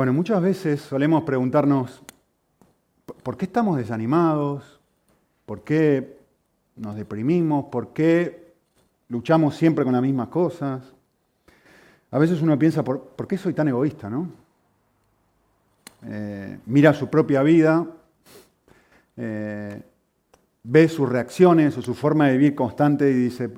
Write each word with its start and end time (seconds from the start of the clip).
Bueno, 0.00 0.14
muchas 0.14 0.40
veces 0.40 0.80
solemos 0.80 1.24
preguntarnos, 1.24 2.02
¿por 3.22 3.36
qué 3.36 3.44
estamos 3.44 3.76
desanimados? 3.76 4.80
¿Por 5.44 5.62
qué 5.62 6.16
nos 6.76 6.96
deprimimos? 6.96 7.66
¿Por 7.66 7.92
qué 7.92 8.54
luchamos 9.08 9.56
siempre 9.56 9.84
con 9.84 9.92
las 9.92 10.00
mismas 10.00 10.28
cosas? 10.28 10.94
A 12.10 12.18
veces 12.18 12.40
uno 12.40 12.58
piensa, 12.58 12.82
¿por, 12.82 13.28
qué 13.28 13.36
soy 13.36 13.52
tan 13.52 13.68
egoísta? 13.68 14.08
¿no? 14.08 14.30
Eh, 16.06 16.58
mira 16.64 16.94
su 16.94 17.10
propia 17.10 17.42
vida, 17.42 17.86
eh, 19.18 19.82
ve 20.62 20.88
sus 20.88 21.10
reacciones 21.10 21.76
o 21.76 21.82
su 21.82 21.92
forma 21.92 22.28
de 22.28 22.38
vivir 22.38 22.54
constante 22.54 23.10
y 23.10 23.12
dice, 23.12 23.50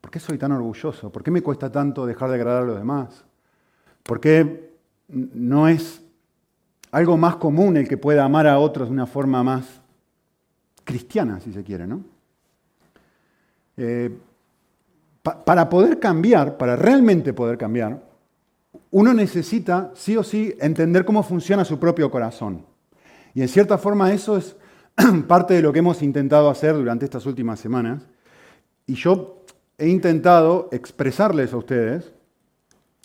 ¿por 0.00 0.10
qué 0.10 0.18
soy 0.18 0.38
tan 0.38 0.52
orgulloso? 0.52 1.12
¿Por 1.12 1.22
qué 1.22 1.30
me 1.30 1.42
cuesta 1.42 1.70
tanto 1.70 2.06
dejar 2.06 2.30
de 2.30 2.36
agradar 2.36 2.62
a 2.62 2.66
los 2.66 2.78
demás? 2.78 3.22
¿Por 4.02 4.18
qué 4.18 4.69
no 5.12 5.68
es 5.68 6.02
algo 6.90 7.16
más 7.16 7.36
común 7.36 7.76
el 7.76 7.88
que 7.88 7.96
pueda 7.96 8.24
amar 8.24 8.46
a 8.46 8.58
otros 8.58 8.88
de 8.88 8.94
una 8.94 9.06
forma 9.06 9.42
más 9.42 9.80
cristiana, 10.84 11.40
si 11.40 11.52
se 11.52 11.62
quiere, 11.62 11.86
¿no? 11.86 12.02
Eh, 13.76 14.10
para 15.22 15.68
poder 15.68 15.98
cambiar, 15.98 16.56
para 16.56 16.76
realmente 16.76 17.32
poder 17.32 17.58
cambiar, 17.58 18.02
uno 18.90 19.14
necesita, 19.14 19.92
sí 19.94 20.16
o 20.16 20.22
sí, 20.22 20.54
entender 20.60 21.04
cómo 21.04 21.22
funciona 21.22 21.64
su 21.64 21.78
propio 21.78 22.10
corazón. 22.10 22.64
Y 23.34 23.42
en 23.42 23.48
cierta 23.48 23.78
forma 23.78 24.12
eso 24.12 24.36
es 24.36 24.56
parte 25.28 25.54
de 25.54 25.62
lo 25.62 25.72
que 25.72 25.78
hemos 25.78 26.02
intentado 26.02 26.50
hacer 26.50 26.74
durante 26.74 27.04
estas 27.04 27.26
últimas 27.26 27.60
semanas. 27.60 28.02
Y 28.86 28.94
yo 28.94 29.44
he 29.78 29.88
intentado 29.88 30.68
expresarles 30.72 31.52
a 31.52 31.58
ustedes, 31.58 32.12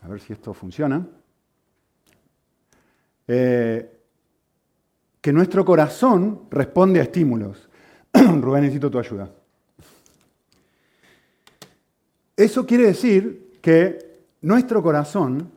a 0.02 0.08
ver 0.08 0.20
si 0.20 0.34
esto 0.34 0.54
funciona, 0.54 1.06
eh, 3.28 3.92
que 5.22 5.34
nuestro 5.34 5.66
corazón 5.66 6.42
responde 6.52 7.00
a 7.00 7.04
estímulos. 7.04 7.68
Rubén, 8.14 8.62
necesito 8.62 8.92
tu 8.92 9.00
ayuda. 9.00 9.32
Eso 12.38 12.66
quiere 12.66 12.88
decir 12.88 13.58
que 13.62 14.20
nuestro 14.42 14.84
corazón, 14.84 15.52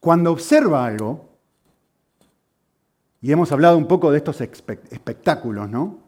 cuando 0.00 0.32
observa 0.32 0.86
algo, 0.86 1.28
y 3.20 3.32
hemos 3.32 3.50
hablado 3.50 3.76
un 3.76 3.88
poco 3.88 4.10
de 4.10 4.18
estos 4.18 4.40
espectáculos, 4.40 5.68
¿no? 5.68 5.98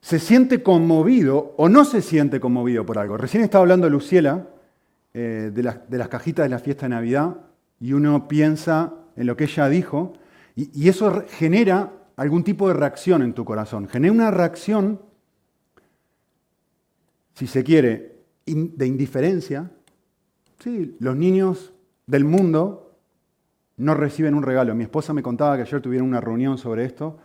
Se 0.00 0.18
siente 0.18 0.62
conmovido 0.62 1.54
o 1.56 1.68
no 1.68 1.84
se 1.84 2.02
siente 2.02 2.40
conmovido 2.40 2.84
por 2.84 2.98
algo. 2.98 3.16
Recién 3.16 3.42
estaba 3.42 3.62
hablando 3.62 3.88
Luciela 3.88 4.48
eh, 5.14 5.50
de, 5.54 5.74
de 5.88 5.98
las 5.98 6.08
cajitas 6.08 6.44
de 6.44 6.50
la 6.50 6.58
fiesta 6.58 6.86
de 6.86 6.90
Navidad 6.90 7.36
y 7.80 7.92
uno 7.92 8.28
piensa 8.28 8.92
en 9.16 9.26
lo 9.26 9.36
que 9.36 9.44
ella 9.44 9.68
dijo, 9.68 10.14
y, 10.56 10.88
eso 10.88 11.24
genera 11.28 11.92
algún 12.16 12.44
tipo 12.44 12.68
de 12.68 12.74
reacción 12.74 13.22
en 13.22 13.32
tu 13.32 13.44
corazón. 13.44 13.88
Genera 13.88 14.12
una 14.12 14.30
reacción, 14.30 15.00
si 17.34 17.46
se 17.46 17.64
quiere, 17.64 18.20
de 18.46 18.86
indiferencia. 18.86 19.70
Sí, 20.60 20.96
los 21.00 21.16
niños 21.16 21.72
del 22.06 22.24
mundo 22.24 22.96
no 23.76 23.94
reciben 23.94 24.34
un 24.34 24.44
regalo. 24.44 24.74
Mi 24.74 24.84
esposa 24.84 25.12
me 25.12 25.22
contaba 25.22 25.56
que 25.56 25.62
ayer 25.62 25.80
tuvieron 25.80 26.08
una 26.08 26.20
reunión 26.20 26.58
sobre 26.58 26.84
esto 26.84 27.18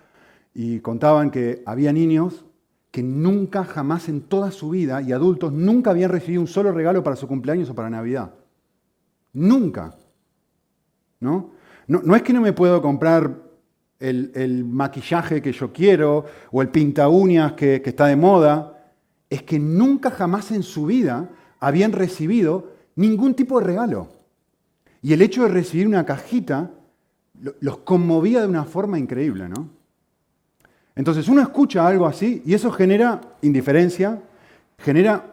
y 0.53 0.79
contaban 0.79 1.29
que 1.29 1.61
había 1.65 1.93
niños 1.93 2.45
que 2.91 3.03
nunca, 3.03 3.63
jamás 3.63 4.09
en 4.09 4.21
toda 4.21 4.49
su 4.49 4.71
vida, 4.71 5.01
y 5.01 5.11
adultos, 5.11 5.53
nunca 5.53 5.91
habían 5.91 6.09
recibido 6.09 6.41
un 6.41 6.47
solo 6.47 6.71
regalo 6.71 7.03
para 7.03 7.15
su 7.15 7.27
cumpleaños 7.27 7.69
o 7.69 7.75
para 7.75 7.89
Navidad. 7.89 8.33
Nunca. 9.33 9.95
¿No? 11.19 11.51
No, 11.89 12.15
es 12.15 12.21
que 12.21 12.33
no 12.33 12.41
me 12.41 12.53
puedo 12.53 12.83
comprar 12.83 13.35
el, 13.99 14.63
maquillaje 14.63 15.41
que 15.41 15.51
yo 15.51 15.73
quiero 15.73 16.23
o 16.51 16.61
el 16.61 16.69
pinta 16.69 17.09
uñas 17.09 17.53
que, 17.53 17.81
está 17.83 18.05
de 18.05 18.15
moda, 18.15 18.93
es 19.27 19.41
que 19.41 19.57
nunca 19.57 20.11
jamás 20.11 20.51
en 20.51 20.61
su 20.61 20.85
vida 20.85 21.29
habían 21.59 21.91
recibido 21.91 22.73
ningún 22.95 23.33
tipo 23.33 23.59
de 23.59 23.65
regalo. 23.65 24.07
Y 25.01 25.13
el 25.13 25.23
hecho 25.23 25.43
de 25.43 25.49
recibir 25.49 25.87
una 25.87 26.05
cajita 26.05 26.69
los 27.59 27.79
conmovía 27.79 28.41
de 28.41 28.47
una 28.47 28.65
forma 28.65 28.99
increíble, 28.99 29.49
¿no? 29.49 29.71
Entonces 30.95 31.27
uno 31.27 31.41
escucha 31.41 31.87
algo 31.87 32.05
así 32.05 32.43
y 32.45 32.53
eso 32.53 32.69
genera 32.71 33.19
indiferencia, 33.41 34.21
genera 34.77 35.25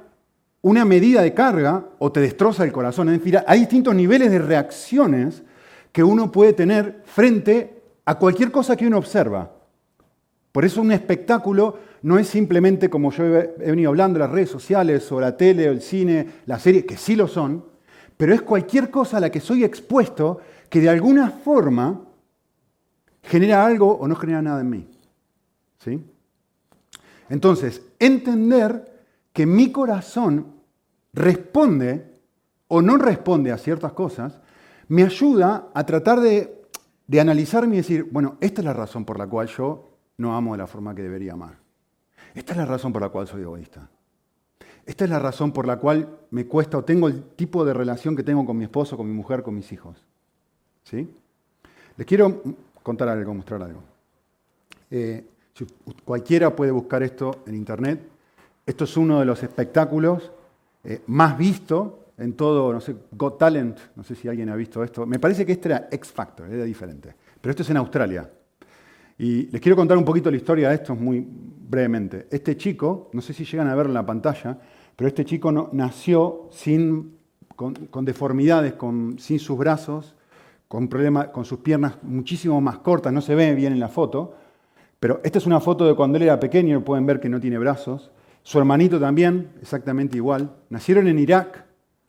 una 0.63 0.87
medida 0.87 1.21
de 1.21 1.35
carga 1.35 1.85
o 1.99 2.11
te 2.11 2.21
destroza 2.21 2.65
el 2.65 2.73
corazón. 2.73 3.21
Hay 3.47 3.61
distintos 3.61 3.95
niveles 3.95 4.31
de 4.31 4.39
reacciones 4.39 5.43
que 5.97 6.05
uno 6.05 6.31
puede 6.31 6.53
tener 6.53 7.01
frente 7.07 7.83
a 8.05 8.19
cualquier 8.19 8.53
cosa 8.53 8.77
que 8.77 8.87
uno 8.87 8.99
observa. 8.99 9.51
Por 10.53 10.67
eso 10.67 10.83
un 10.83 10.93
espectáculo 10.93 11.79
no 12.03 12.19
es 12.19 12.29
simplemente, 12.29 12.91
como 12.91 13.11
yo 13.13 13.25
he 13.25 13.55
venido 13.57 13.89
hablando, 13.89 14.19
las 14.19 14.31
redes 14.31 14.51
sociales 14.51 15.11
o 15.11 15.19
la 15.19 15.39
tele 15.39 15.71
o 15.71 15.73
el 15.73 15.81
cine, 15.81 16.27
la 16.45 16.59
serie, 16.59 16.85
que 16.85 16.99
sí 16.99 17.17
lo 17.17 17.27
son, 17.27 17.65
pero 18.15 18.35
es 18.35 18.43
cualquier 18.43 18.91
cosa 18.91 19.17
a 19.17 19.21
la 19.21 19.31
que 19.31 19.41
soy 19.41 19.65
expuesto 19.65 20.39
que 20.69 20.83
de 20.83 20.91
alguna 20.91 21.31
forma 21.31 22.03
genera 23.23 23.65
algo 23.65 23.91
o 23.93 24.07
no 24.07 24.17
genera 24.17 24.43
nada 24.43 24.61
en 24.61 24.69
mí. 24.69 24.89
¿Sí? 25.79 26.05
Entonces, 27.31 27.81
entender 27.99 29.03
que 29.33 29.47
mi 29.47 29.73
corazón 29.73 30.57
responde 31.15 32.21
o 32.69 32.83
no 32.83 32.99
responde 32.99 33.51
a 33.51 33.57
ciertas 33.57 33.95
cosas 33.95 34.43
me 34.89 35.03
ayuda 35.03 35.69
a 35.75 35.85
tratar 35.85 36.21
de, 36.21 36.63
analizarme 37.21 37.75
y 37.75 37.79
decir, 37.79 38.09
bueno, 38.11 38.37
esta 38.41 38.61
es 38.61 38.65
la 38.65 38.73
razón 38.73 39.05
por 39.05 39.19
la 39.19 39.27
cual 39.27 39.49
yo 39.49 39.91
no 40.19 40.37
amo 40.37 40.53
de 40.53 40.59
la 40.59 40.67
forma 40.67 40.95
que 40.95 41.03
debería 41.03 41.33
amar. 41.33 41.59
Esta 42.35 42.53
es 42.53 42.59
la 42.59 42.67
razón 42.67 42.93
por 42.93 43.03
la 43.03 43.09
cual 43.09 43.27
soy 43.27 43.43
egoísta. 43.43 43.89
Esta 44.85 45.05
es 45.05 45.11
la 45.11 45.19
razón 45.19 45.53
por 45.53 45.67
la 45.67 45.79
cual 45.79 46.21
me 46.31 46.47
cuesta 46.47 46.79
o 46.79 46.85
tengo 46.85 47.09
el 47.09 47.25
tipo 47.31 47.65
de 47.65 47.75
relación 47.75 48.15
que 48.15 48.23
tengo 48.23 48.47
con 48.47 48.57
mi 48.57 48.65
esposo, 48.65 48.97
con 48.97 49.07
mi 49.07 49.15
mujer, 49.15 49.43
con 49.43 49.55
mis 49.55 49.71
hijos. 49.73 49.97
¿Sí? 50.85 51.09
Les 51.97 52.07
quiero 52.07 52.43
contar 52.83 53.09
algo, 53.09 53.35
mostrar 53.35 53.63
algo. 53.63 53.83
Eh, 54.91 55.25
cualquiera 56.05 56.55
puede 56.55 56.71
buscar 56.71 57.03
esto 57.03 57.43
en 57.47 57.55
internet. 57.57 58.01
Esto 58.65 58.85
es 58.85 58.97
uno 58.97 59.19
de 59.19 59.25
los 59.25 59.43
espectáculos 59.43 60.31
eh, 60.85 61.03
más 61.07 61.37
vistos 61.37 61.93
en 62.19 62.33
todo, 62.33 62.73
no 62.73 62.81
sé, 62.81 62.97
Got 63.13 63.39
Talent, 63.39 63.79
no 63.95 64.03
sé 64.03 64.15
si 64.15 64.29
alguien 64.29 64.49
ha 64.49 64.57
visto 64.57 64.83
esto. 64.83 65.07
Me 65.07 65.19
parece 65.19 65.45
que 65.45 65.53
este 65.53 65.69
era 65.69 65.89
X 65.91 66.13
Factor, 66.13 66.51
era 66.51 66.65
diferente. 66.65 67.15
Pero 67.41 67.51
esto 67.51 67.63
es 67.63 67.71
en 67.71 67.77
Australia. 67.77 68.31
Y 69.19 69.47
les 69.51 69.61
quiero 69.61 69.77
contar 69.77 69.97
un 69.97 70.05
poquito 70.05 70.31
la 70.31 70.37
historia 70.37 70.69
de 70.69 70.77
esto 70.77 70.95
muy 70.95 71.27
brevemente. 71.27 72.27
Este 72.31 72.57
chico, 72.57 73.11
no 73.13 73.21
sé 73.21 73.33
si 73.33 73.45
llegan 73.45 73.69
a 73.69 73.75
ver 73.75 73.87
en 73.87 73.95
la 73.95 74.05
pantalla, 74.05 74.59
pero 74.95 75.09
este 75.09 75.25
chico 75.25 75.71
nació 75.73 76.49
sin, 76.51 77.19
con, 77.55 78.05
deformidades, 78.05 78.75
con, 78.75 79.19
sin 79.19 79.39
sus 79.39 79.59
brazos, 79.59 80.15
con, 80.69 80.89
problemas, 80.89 81.29
con 81.29 81.45
sus 81.45 81.61
piernas 81.61 81.99
muchísimo 82.03 82.61
más 82.61 82.79
cortas, 82.79 83.13
no 83.13 83.21
se 83.21 83.35
ve 83.35 83.55
bien 83.55 83.73
en 83.73 83.81
la 83.81 83.89
foto, 83.89 84.35
pero 84.99 85.21
esta 85.23 85.39
es 85.39 85.47
una 85.47 85.61
foto 85.61 85.87
de 85.87 85.95
cuando 85.95 86.17
él 86.17 86.25
era 86.25 86.41
pequeño, 86.41 86.83
pueden 86.83 87.07
ver 87.07 87.21
que 87.21 87.29
no 87.29 87.41
tiene 87.41 87.59
brazos. 87.59 88.11
Su 88.43 88.59
hermanito 88.59 88.99
también, 88.99 89.51
exactamente 89.61 90.17
igual. 90.17 90.57
Nacieron 90.71 91.09
en 91.09 91.19
Irak, 91.19 91.66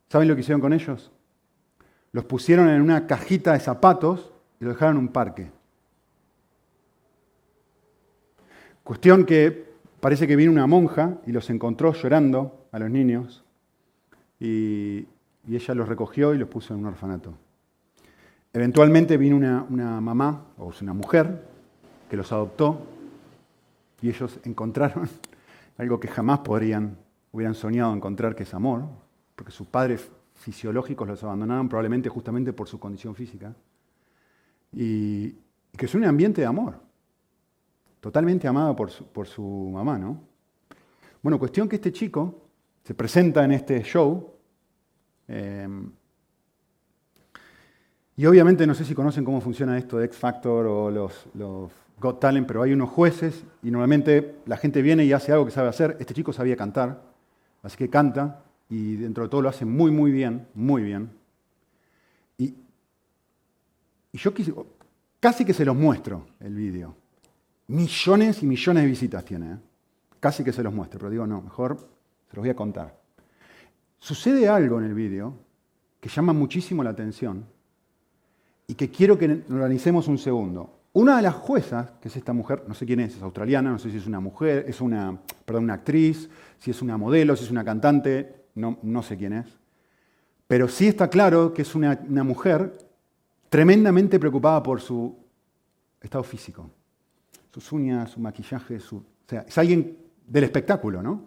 ¿Saben 0.09 0.27
lo 0.27 0.35
que 0.35 0.41
hicieron 0.41 0.61
con 0.61 0.73
ellos? 0.73 1.11
Los 2.11 2.25
pusieron 2.25 2.69
en 2.69 2.81
una 2.81 3.07
cajita 3.07 3.53
de 3.53 3.59
zapatos 3.59 4.31
y 4.59 4.65
los 4.65 4.75
dejaron 4.75 4.97
en 4.97 5.03
un 5.03 5.07
parque. 5.09 5.51
Cuestión 8.83 9.25
que 9.25 9.67
parece 9.99 10.27
que 10.27 10.35
vino 10.37 10.51
una 10.51 10.65
monja 10.65 11.17
y 11.25 11.31
los 11.31 11.49
encontró 11.49 11.93
llorando 11.93 12.67
a 12.71 12.79
los 12.79 12.89
niños 12.89 13.43
y, 14.39 15.07
ella 15.49 15.73
los 15.75 15.87
recogió 15.87 16.33
y 16.33 16.37
los 16.37 16.49
puso 16.49 16.73
en 16.73 16.81
un 16.81 16.87
orfanato. 16.87 17.33
Eventualmente 18.51 19.15
vino 19.15 19.37
una, 19.37 19.65
una 19.69 20.01
mamá 20.01 20.45
o 20.57 20.73
una 20.81 20.93
mujer 20.93 21.41
que 22.09 22.17
los 22.17 22.31
adoptó 22.33 22.81
y 24.01 24.09
ellos 24.09 24.39
encontraron 24.43 25.07
algo 25.77 25.99
que 25.99 26.07
jamás 26.07 26.39
podrían, 26.39 26.97
hubieran 27.31 27.55
soñado 27.55 27.93
encontrar, 27.93 28.35
que 28.35 28.43
es 28.43 28.53
amor, 28.53 28.83
porque 29.37 29.51
sus 29.51 29.67
padres 29.67 30.09
fisiológicos 30.33 31.07
los 31.07 31.23
abandonaron 31.23 31.69
probablemente 31.69 32.09
justamente 32.09 32.53
por 32.53 32.67
su 32.67 32.79
condición 32.79 33.13
física, 33.13 33.55
y, 34.73 35.29
que 35.77 35.85
es 35.85 35.93
un 35.93 36.03
ambiente 36.05 36.41
de 36.41 36.47
amor, 36.47 36.79
totalmente 38.01 38.47
amado 38.47 38.75
por 38.75 39.27
su, 39.27 39.69
mamá, 39.71 39.99
¿no? 39.99 40.19
Bueno, 41.21 41.37
cuestión 41.37 41.69
que 41.69 41.75
este 41.75 41.91
chico 41.91 42.49
se 42.83 42.95
presenta 42.95 43.45
en 43.45 43.51
este 43.51 43.83
show, 43.83 44.33
em, 45.27 45.91
y 48.15 48.25
obviamente 48.25 48.65
no 48.65 48.73
sé 48.73 48.85
si 48.85 48.95
conocen 48.95 49.23
cómo 49.23 49.39
funciona 49.39 49.77
esto 49.77 49.99
de 49.99 50.05
X 50.05 50.17
Factor 50.17 50.65
o 50.65 50.89
los, 50.89 51.27
los 51.35 51.71
Got 51.99 52.19
Talent, 52.19 52.47
pero 52.47 52.63
hay 52.63 52.73
unos 52.73 52.89
jueces 52.89 53.43
y 53.61 53.69
normalmente 53.69 54.37
la 54.47 54.57
gente 54.57 54.81
viene 54.81 55.05
y 55.05 55.13
hace 55.13 55.31
algo 55.31 55.45
que 55.45 55.51
sabe 55.51 55.69
hacer. 55.69 55.95
Este 55.99 56.15
chico 56.15 56.33
sabía 56.33 56.55
cantar, 56.55 57.03
así 57.61 57.77
que 57.77 57.91
canta, 57.91 58.46
y 58.69 58.95
dentro 58.95 59.23
de 59.23 59.29
todo 59.29 59.41
lo 59.41 59.49
hace 59.49 59.65
muy, 59.65 59.91
muy 59.91 60.11
bien, 60.11 60.47
muy 60.53 60.83
bien. 60.83 61.09
Y, 62.37 62.53
Y 64.11 64.17
yo 64.17 64.33
casi 65.19 65.45
que 65.45 65.53
se 65.53 65.65
los 65.65 65.75
muestro 65.75 66.27
el 66.39 66.55
vídeo. 66.55 66.95
Millones 67.67 68.43
y 68.43 68.45
millones 68.45 68.83
de 68.83 68.89
visitas 68.89 69.25
tiene. 69.25 69.53
¿eh? 69.53 69.57
Casi 70.19 70.43
que 70.43 70.53
se 70.53 70.63
los 70.63 70.73
muestro, 70.73 70.99
pero 70.99 71.09
digo, 71.09 71.27
no, 71.27 71.41
mejor 71.41 71.77
se 72.29 72.35
los 72.35 72.43
voy 72.43 72.49
a 72.49 72.55
contar. 72.55 72.97
Sucede 73.99 74.47
algo 74.47 74.79
en 74.79 74.85
el 74.85 74.93
vídeo 74.93 75.33
que 75.99 76.09
llama 76.09 76.33
muchísimo 76.33 76.83
la 76.83 76.91
atención 76.91 77.45
y 78.67 78.75
que 78.75 78.89
quiero 78.89 79.17
que 79.17 79.43
analicemos 79.49 80.07
un 80.07 80.17
segundo. 80.17 80.73
Una 80.93 81.17
de 81.17 81.21
las 81.21 81.35
juezas, 81.35 81.91
que 82.01 82.07
es 82.07 82.17
esta 82.17 82.33
mujer, 82.33 82.63
no 82.67 82.73
sé 82.73 82.85
quién 82.85 82.99
es, 82.99 83.15
es 83.15 83.21
australiana, 83.21 83.69
no 83.69 83.79
sé 83.79 83.91
si 83.91 83.97
es 83.97 84.07
una 84.07 84.19
mujer, 84.19 84.65
es 84.67 84.81
una, 84.81 85.17
perdón, 85.45 85.65
una 85.65 85.75
actriz, 85.75 86.29
si 86.57 86.71
es 86.71 86.81
una 86.81 86.97
modelo, 86.97 87.35
si 87.35 87.43
es 87.43 87.51
una 87.51 87.63
cantante, 87.63 88.46
no, 88.57 89.03
sé 89.03 89.17
quién 89.17 89.33
es. 89.33 89.45
Pero 90.47 90.67
sí 90.67 90.87
está 90.87 91.09
claro 91.09 91.53
que 91.53 91.61
es 91.61 91.75
una, 91.75 91.99
una 92.07 92.23
mujer 92.23 92.77
tremendamente 93.49 94.19
preocupada 94.19 94.63
por 94.63 94.81
su 94.81 95.15
estado 96.01 96.23
físico, 96.23 96.69
sus 97.53 97.71
uñas, 97.71 98.11
su 98.11 98.19
maquillaje, 98.19 98.79
su, 98.79 98.97
o 98.97 99.03
sea, 99.27 99.41
es 99.47 99.57
alguien 99.57 99.97
del 100.25 100.43
espectáculo, 100.43 101.01
¿no? 101.01 101.21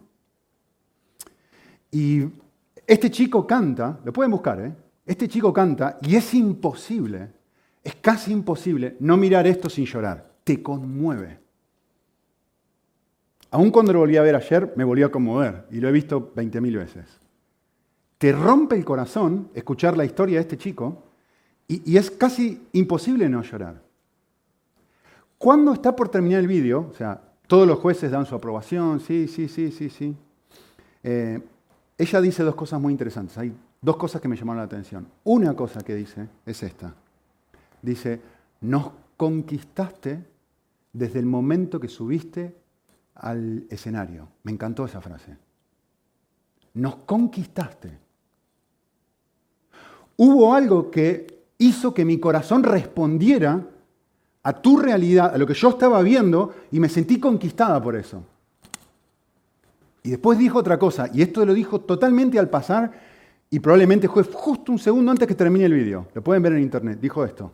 Y 1.91 2.25
este 2.87 3.11
chico 3.11 3.47
canta, 3.47 3.99
lo 4.05 4.13
pueden 4.13 4.31
buscar, 4.31 4.61
¿eh? 4.61 4.73
Este 5.05 5.29
chico 5.29 5.53
canta 5.53 5.99
y 6.03 6.15
es 6.15 6.35
imposible, 6.35 7.31
es 7.83 7.97
casi 7.97 8.33
imposible 8.33 8.97
no 9.01 9.17
mirar 9.17 9.47
esto 9.47 9.69
sin 9.69 9.85
llorar. 9.85 10.31
Te 10.45 10.63
conmueve. 10.63 11.39
Aún 13.51 13.71
cuando 13.71 13.93
lo 13.93 14.01
volví 14.01 14.17
a 14.17 14.23
ver 14.23 14.37
ayer, 14.37 14.73
me 14.77 14.85
volvió 14.85 15.07
a 15.07 15.11
conmover 15.11 15.67
y 15.71 15.81
lo 15.81 15.89
he 15.89 15.93
visto 15.93 16.33
20.000 16.35 16.77
veces. 16.77 17.05
Te 18.19 18.33
rompe 18.33 18.77
el 18.77 18.85
corazón 18.85 19.49
escuchar 19.55 19.97
la 19.97 20.05
historia 20.05 20.37
de 20.37 20.43
este 20.43 20.59
chico 20.59 21.05
y, 21.67 21.97
es 21.97 22.11
casi 22.11 22.67
imposible 22.73 23.29
no 23.29 23.43
llorar. 23.43 23.81
Cuando 25.39 25.73
está 25.73 25.95
por 25.95 26.09
terminar 26.09 26.41
el 26.41 26.49
vídeo, 26.49 26.89
o 26.91 26.95
sea, 26.95 27.21
todos 27.47 27.67
los 27.67 27.79
jueces 27.79 28.11
dan 28.11 28.27
su 28.27 28.35
aprobación, 28.35 29.01
sí, 29.01 29.27
sí, 29.27 29.49
sí, 29.49 29.71
sí, 29.71 29.89
sí. 29.89 30.17
Eh, 31.03 31.41
ella 31.97 32.21
dice 32.21 32.43
dos 32.43 32.55
cosas 32.55 32.81
muy 32.81 32.93
interesantes. 32.93 33.39
Hay 33.39 33.53
dos 33.81 33.97
cosas 33.97 34.21
que 34.21 34.29
me 34.29 34.37
llamaron 34.37 34.59
la 34.59 34.65
atención. 34.65 35.07
Una 35.25 35.55
cosa 35.55 35.81
que 35.81 35.95
dice 35.95 36.29
es 36.45 36.63
esta. 36.63 36.95
Dice, 37.81 38.21
nos 38.61 38.91
conquistaste 39.17 40.25
desde 40.93 41.19
el 41.21 41.27
momento 41.27 41.81
que 41.81 41.89
subiste 41.89 42.60
al 43.21 43.67
escenario. 43.69 44.29
Me 44.43 44.53
encantó 44.53 44.85
esa 44.85 45.01
frase. 45.01 45.37
Nos 46.75 46.97
conquistaste. 46.97 47.99
Hubo 50.17 50.55
algo 50.55 50.91
que 50.91 51.45
hizo 51.59 51.93
que 51.95 52.05
mi 52.05 52.19
corazón 52.19 52.63
respondiera 52.63 53.67
a 54.43 54.53
tu 54.55 54.79
realidad, 54.79 55.35
a 55.35 55.39
lo 55.39 55.47
que 55.47 55.55
yo 55.55 55.71
estaba 55.71 56.01
viendo, 56.03 56.55
y 56.71 56.81
me 56.81 56.89
sentí 56.89 57.21
conquistada 57.21 57.83
por 57.83 57.97
eso. 57.97 58.23
Y 60.03 60.11
después 60.11 60.39
dijo 60.39 60.59
otra 60.59 60.79
cosa, 60.79 61.11
y 61.13 61.21
esto 61.21 61.45
lo 61.45 61.53
dijo 61.53 61.81
totalmente 61.81 62.39
al 62.39 62.49
pasar, 62.49 62.93
y 63.51 63.59
probablemente 63.59 64.09
fue 64.09 64.23
justo 64.25 64.73
un 64.73 64.79
segundo 64.79 65.11
antes 65.11 65.27
que 65.27 65.35
termine 65.35 65.67
el 65.67 65.75
vídeo. 65.75 66.07
Lo 66.15 66.23
pueden 66.23 66.43
ver 66.43 66.53
en 66.53 66.63
internet. 66.63 67.01
Dijo 67.01 67.25
esto. 67.25 67.51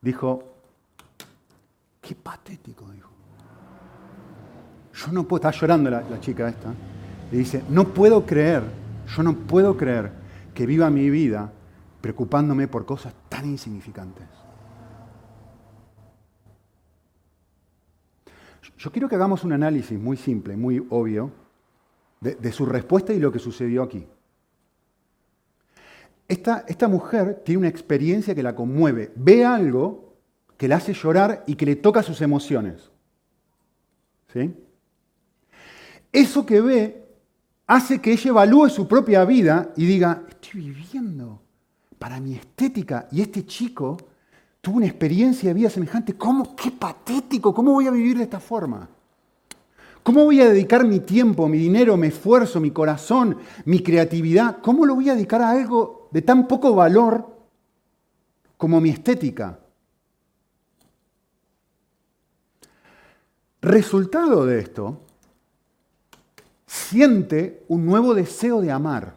Dijo, 0.00 0.44
qué 2.00 2.14
patético, 2.14 2.90
dijo. 2.90 3.09
Yo 5.00 5.12
no 5.12 5.26
puedo, 5.26 5.48
está 5.48 5.58
llorando 5.58 5.88
la, 5.88 6.02
la 6.02 6.20
chica 6.20 6.48
esta. 6.48 6.74
Le 7.30 7.38
dice, 7.38 7.62
no 7.68 7.94
puedo 7.94 8.26
creer, 8.26 8.62
yo 9.16 9.22
no 9.22 9.34
puedo 9.34 9.76
creer 9.76 10.12
que 10.52 10.66
viva 10.66 10.90
mi 10.90 11.08
vida 11.08 11.50
preocupándome 12.00 12.68
por 12.68 12.84
cosas 12.84 13.14
tan 13.28 13.46
insignificantes. 13.46 14.26
Yo 18.76 18.90
quiero 18.90 19.08
que 19.08 19.14
hagamos 19.14 19.44
un 19.44 19.52
análisis 19.52 19.98
muy 19.98 20.16
simple, 20.16 20.56
muy 20.56 20.84
obvio, 20.90 21.30
de, 22.20 22.52
su 22.52 22.66
respuesta 22.66 23.12
y 23.12 23.18
lo 23.18 23.32
que 23.32 23.38
sucedió 23.38 23.82
aquí. 23.82 24.06
Esta, 26.28 26.64
esta, 26.68 26.88
mujer 26.88 27.42
tiene 27.44 27.58
una 27.58 27.68
experiencia 27.68 28.34
que 28.34 28.42
la 28.42 28.54
conmueve, 28.54 29.12
ve 29.16 29.44
algo 29.44 30.14
que 30.56 30.68
la 30.68 30.76
hace 30.76 30.92
llorar 30.92 31.42
y 31.46 31.56
que 31.56 31.66
le 31.66 31.76
toca 31.76 32.02
sus 32.02 32.20
emociones. 32.20 32.90
¿Sí? 34.32 34.54
Eso 36.12 36.44
que 36.44 36.60
ve 36.60 37.08
hace 37.66 38.00
que 38.00 38.12
ella 38.12 38.30
evalúe 38.30 38.68
su 38.68 38.88
propia 38.88 39.24
vida 39.24 39.72
y 39.76 39.86
diga, 39.86 40.24
estoy 40.28 40.70
viviendo 40.70 41.40
para 41.98 42.18
mi 42.18 42.34
estética 42.34 43.06
y 43.12 43.20
este 43.20 43.46
chico 43.46 43.96
tuvo 44.60 44.78
una 44.78 44.86
experiencia 44.86 45.50
de 45.50 45.54
vida 45.54 45.70
semejante. 45.70 46.14
¿Cómo? 46.14 46.56
¡Qué 46.56 46.72
patético! 46.72 47.54
¿Cómo 47.54 47.72
voy 47.72 47.86
a 47.86 47.92
vivir 47.92 48.18
de 48.18 48.24
esta 48.24 48.40
forma? 48.40 48.88
¿Cómo 50.02 50.24
voy 50.24 50.40
a 50.40 50.48
dedicar 50.48 50.84
mi 50.86 51.00
tiempo, 51.00 51.46
mi 51.46 51.58
dinero, 51.58 51.96
mi 51.96 52.08
esfuerzo, 52.08 52.58
mi 52.58 52.70
corazón, 52.70 53.36
mi 53.66 53.80
creatividad? 53.80 54.58
¿Cómo 54.62 54.86
lo 54.86 54.94
voy 54.94 55.10
a 55.10 55.14
dedicar 55.14 55.42
a 55.42 55.50
algo 55.50 56.08
de 56.10 56.22
tan 56.22 56.48
poco 56.48 56.74
valor 56.74 57.36
como 58.56 58.80
mi 58.80 58.90
estética? 58.90 59.60
Resultado 63.60 64.46
de 64.46 64.60
esto, 64.60 65.00
siente 66.70 67.64
un 67.66 67.84
nuevo 67.84 68.14
deseo 68.14 68.60
de 68.60 68.70
amar. 68.70 69.16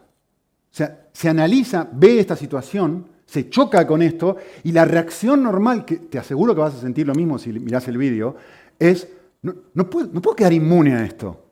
O 0.72 0.74
sea, 0.76 1.06
se 1.12 1.28
analiza, 1.28 1.88
ve 1.92 2.18
esta 2.18 2.34
situación 2.34 3.14
se 3.26 3.48
choca 3.48 3.86
con 3.86 4.02
esto 4.02 4.36
y 4.64 4.72
la 4.72 4.84
reacción 4.84 5.42
normal, 5.42 5.84
que 5.84 5.96
te 5.96 6.18
aseguro 6.18 6.54
que 6.54 6.60
vas 6.60 6.74
a 6.74 6.80
sentir 6.80 7.06
lo 7.06 7.14
mismo 7.14 7.38
si 7.38 7.52
miras 7.52 7.86
el 7.88 7.96
vídeo, 7.96 8.36
es, 8.78 9.08
no, 9.42 9.88
puedo, 9.88 10.36
quedar 10.36 10.52
inmune 10.52 10.94
a 10.94 11.04
esto. 11.04 11.42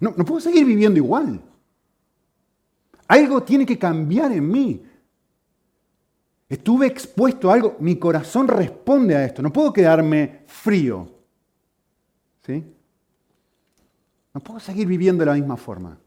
No, 0.00 0.14
no 0.16 0.24
puedo 0.24 0.40
seguir 0.40 0.64
viviendo 0.64 0.98
igual. 0.98 1.40
Algo 3.08 3.42
tiene 3.42 3.66
que 3.66 3.78
cambiar 3.78 4.32
en 4.32 4.48
mí. 4.48 4.82
Estuve 6.48 6.86
expuesto 6.86 7.50
a 7.50 7.54
algo, 7.54 7.76
mi 7.80 7.96
corazón 7.96 8.46
responde 8.46 9.16
a 9.16 9.24
esto, 9.24 9.42
no 9.42 9.52
puedo 9.52 9.72
quedarme 9.72 10.42
frío. 10.46 11.08
¿Sí? 12.46 12.64
No 14.34 14.40
puedo 14.40 14.60
seguir 14.60 14.86
viviendo 14.86 15.22
de 15.22 15.26
la 15.26 15.34
misma 15.34 15.56
forma. 15.56 15.98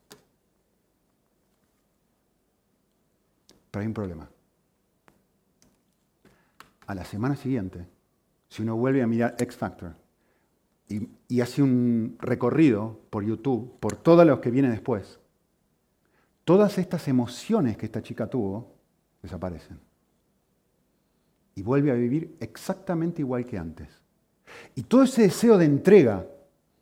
Pero 3.72 3.82
hay 3.82 3.88
un 3.88 3.94
problema 3.94 4.30
a 6.88 6.96
la 6.96 7.04
semana 7.04 7.36
siguiente, 7.36 7.86
si 8.48 8.62
uno 8.62 8.76
vuelve 8.76 9.02
a 9.02 9.08
mirar 9.08 9.36
X 9.40 9.56
Factor 9.56 9.96
y, 10.88 11.42
hace 11.42 11.64
un 11.64 12.16
recorrido 12.20 13.00
por 13.10 13.24
YouTube, 13.24 13.80
por 13.80 13.96
todos 13.96 14.26
los 14.26 14.40
que 14.40 14.52
vienen 14.52 14.72
después, 14.72 15.20
todas 16.44 16.78
estas 16.78 17.08
emociones 17.08 17.76
que 17.76 17.88
esta 17.88 18.04
chica 18.04 18.28
tuvo 18.28 18.76
desaparecen. 19.22 19.80
Y 21.56 21.64
vuelve 21.64 21.90
a 21.90 21.96
vivir 21.96 22.36
exactamente 22.40 23.22
igual 23.22 23.46
que 23.46 23.58
antes. 23.58 23.90
Y 24.76 24.84
todo 24.84 25.04
ese 25.04 25.24
deseo 25.24 25.58
de 25.58 25.66
entrega, 25.66 26.28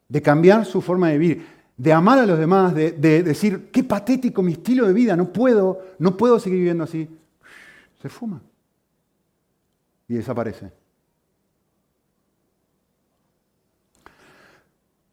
de 0.08 0.22
cambiar 0.22 0.66
su 0.66 0.82
forma 0.82 1.10
de 1.10 1.18
vivir, 1.18 1.46
de 1.78 1.94
amar 1.94 2.20
a 2.20 2.26
los 2.26 2.38
demás, 2.38 2.74
de, 2.76 2.92
de, 2.92 3.24
decir, 3.24 3.70
qué 3.72 3.84
patético 3.84 4.42
mi 4.42 4.54
estilo 4.54 4.88
de 4.88 4.94
vida, 4.94 5.16
no 5.16 5.32
puedo, 5.34 5.82
no 6.00 6.16
puedo 6.18 6.40
seguir 6.40 6.60
viviendo 6.60 6.84
así, 6.84 7.10
se 8.02 8.10
fuma 8.10 8.42
y 10.08 10.16
desaparece. 10.16 10.72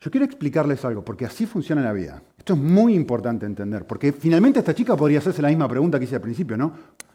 Yo 0.01 0.11
quiero 0.11 0.25
explicarles 0.25 0.83
algo, 0.85 1.05
porque 1.05 1.27
así 1.27 1.45
funciona 1.45 1.83
la 1.83 1.93
vida. 1.93 2.23
Esto 2.39 2.55
es 2.55 2.59
muy 2.59 2.95
importante 2.95 3.45
entender, 3.45 3.87
porque 3.87 4.13
finalmente 4.13 4.59
esta 4.59 4.75
chica 4.75 4.97
podría 4.97 5.19
hacerse 5.19 5.43
la 5.43 5.49
misma 5.49 5.69
pregunta 5.69 5.99
que 5.99 6.07
hice 6.07 6.15
al 6.15 6.23
principio, 6.23 6.57
¿no? 6.57 6.73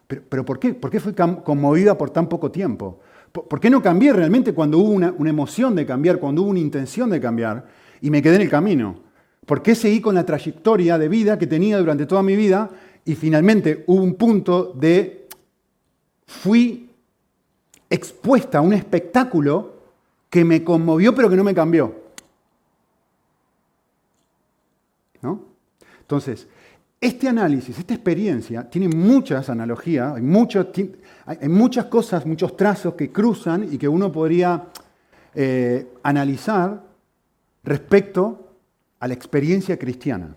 Pero, 0.07 0.45
¿por, 0.45 0.59
qué? 0.59 0.75
¿por 0.75 0.91
qué 0.91 0.99
fui 0.99 1.13
conmovida 1.13 1.97
por 1.97 2.11
tan 2.11 2.29
poco 2.29 2.51
tiempo? 2.51 2.99
¿Por, 3.43 3.59
qué 3.59 3.69
no 3.69 3.81
cambié 3.81 4.13
realmente 4.13 4.53
cuando 4.53 4.77
hubo 4.77 4.91
una, 4.91 5.13
emoción 5.29 5.75
de 5.75 5.85
cambiar, 5.85 6.19
cuando 6.19 6.43
hubo 6.43 6.51
una 6.51 6.59
intención 6.59 7.09
de 7.09 7.19
cambiar 7.19 7.67
y 7.99 8.09
me 8.09 8.21
quedé 8.21 8.35
en 8.37 8.43
el 8.43 8.49
camino? 8.49 9.01
¿Por 9.45 9.61
qué 9.61 9.75
seguí 9.75 9.99
con 9.99 10.15
la 10.15 10.25
trayectoria 10.25 10.97
de 10.97 11.09
vida 11.09 11.37
que 11.37 11.45
tenía 11.45 11.77
durante 11.77 12.05
toda 12.05 12.23
mi 12.23 12.37
vida 12.37 12.69
y 13.03 13.13
finalmente 13.15 13.83
hubo 13.87 14.01
un 14.01 14.15
punto 14.15 14.71
de 14.73 15.27
fui 16.25 16.89
expuesta 17.89 18.59
a 18.59 18.61
un 18.61 18.71
espectáculo 18.71 19.73
que 20.29 20.45
me 20.45 20.63
conmovió 20.63 21.13
pero 21.13 21.29
que 21.29 21.35
no 21.35 21.43
me 21.43 21.53
cambió. 21.53 21.93
¿No? 25.21 25.41
Entonces, 25.99 26.47
este 27.05 27.27
análisis, 27.27 27.77
esta 27.77 27.93
experiencia, 27.93 28.67
tiene 28.67 28.89
muchas 28.89 29.49
analogías, 29.49 30.15
hay, 30.15 30.21
muchas 30.21 31.85
cosas, 31.85 32.25
muchos 32.25 32.57
trazos 32.57 32.95
que 32.95 33.11
cruzan 33.11 33.71
y 33.71 33.77
que 33.77 33.87
uno 33.87 34.11
podría 34.11 34.69
eh, 35.35 35.93
analizar 36.01 36.83
respecto 37.63 38.57
a 38.99 39.07
la 39.07 39.13
experiencia 39.13 39.77
cristiana, 39.77 40.35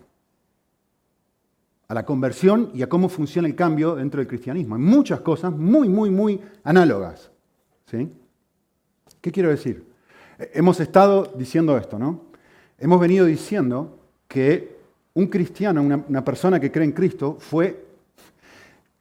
a 1.89 1.95
la 1.95 2.05
conversión 2.05 2.71
y 2.75 2.83
a 2.83 2.89
cómo 2.89 3.09
funciona 3.09 3.49
el 3.49 3.55
cambio 3.55 3.95
dentro 3.95 4.19
del 4.19 4.29
cristianismo. 4.29 4.75
Hay 4.75 4.83
muchas 4.83 5.21
cosas 5.21 5.53
muy, 5.53 5.89
muy, 5.89 6.11
muy 6.11 6.39
análogas. 6.65 7.31
¿Sí? 7.87 8.13
¿Qué 9.23 9.33
quiero 9.33 9.49
decir? 9.49 9.87
Hemos 10.53 10.81
estado 10.81 11.33
diciendo 11.37 11.79
esto, 11.79 11.99
¿no? 11.99 12.27
Hemos 12.79 13.01
venido 13.01 13.25
diciendo 13.25 13.99
que 14.29 14.78
un 15.19 15.27
cristiano, 15.27 15.83
una, 15.83 16.25
persona 16.25 16.61
que 16.61 16.71
cree 16.71 16.85
en 16.85 16.93
Cristo, 16.93 17.39
fue, 17.41 17.87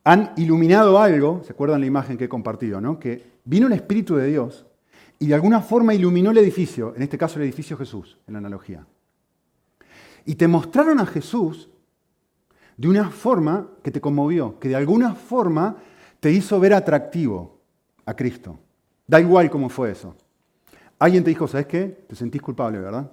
han 0.03 0.33
iluminado 0.37 0.97
algo, 0.97 1.43
¿se 1.45 1.53
acuerdan 1.53 1.79
la 1.79 1.85
imagen 1.85 2.17
que 2.17 2.25
he 2.25 2.29
compartido, 2.29 2.81
¿no? 2.81 2.99
Que 2.99 3.23
vino 3.45 3.67
el 3.67 3.73
Espíritu 3.73 4.15
de 4.15 4.25
Dios 4.25 4.65
y 5.19 5.27
de 5.27 5.35
alguna 5.35 5.61
forma 5.61 5.93
iluminó 5.93 6.31
el 6.31 6.39
edificio, 6.39 6.95
en 6.95 7.03
este 7.03 7.19
caso 7.19 7.37
el 7.37 7.45
edificio 7.45 7.77
Jesús, 7.77 8.17
en 8.25 8.33
la 8.33 8.39
analogía. 8.39 8.83
Y 10.25 10.33
te 10.33 10.47
mostraron 10.47 10.99
a 10.99 11.05
Jesús 11.05 11.69
de 12.77 12.87
una 12.87 13.11
forma 13.11 13.67
que 13.83 13.91
te 13.91 14.01
conmovió, 14.01 14.57
que 14.59 14.69
de 14.69 14.75
alguna 14.75 15.13
forma 15.13 15.77
te 16.19 16.31
hizo 16.31 16.59
ver 16.59 16.73
atractivo 16.73 17.59
a 18.07 18.15
Cristo. 18.15 18.57
Da 19.05 19.21
igual 19.21 19.51
cómo 19.51 19.69
fue 19.69 19.91
eso. 19.91 20.15
Alguien 20.97 21.23
te 21.23 21.29
dijo, 21.29 21.47
¿sabes 21.47 21.67
qué? 21.67 22.05
Te 22.07 22.15
sentís 22.15 22.41
culpable, 22.41 22.79
¿verdad? 22.79 23.07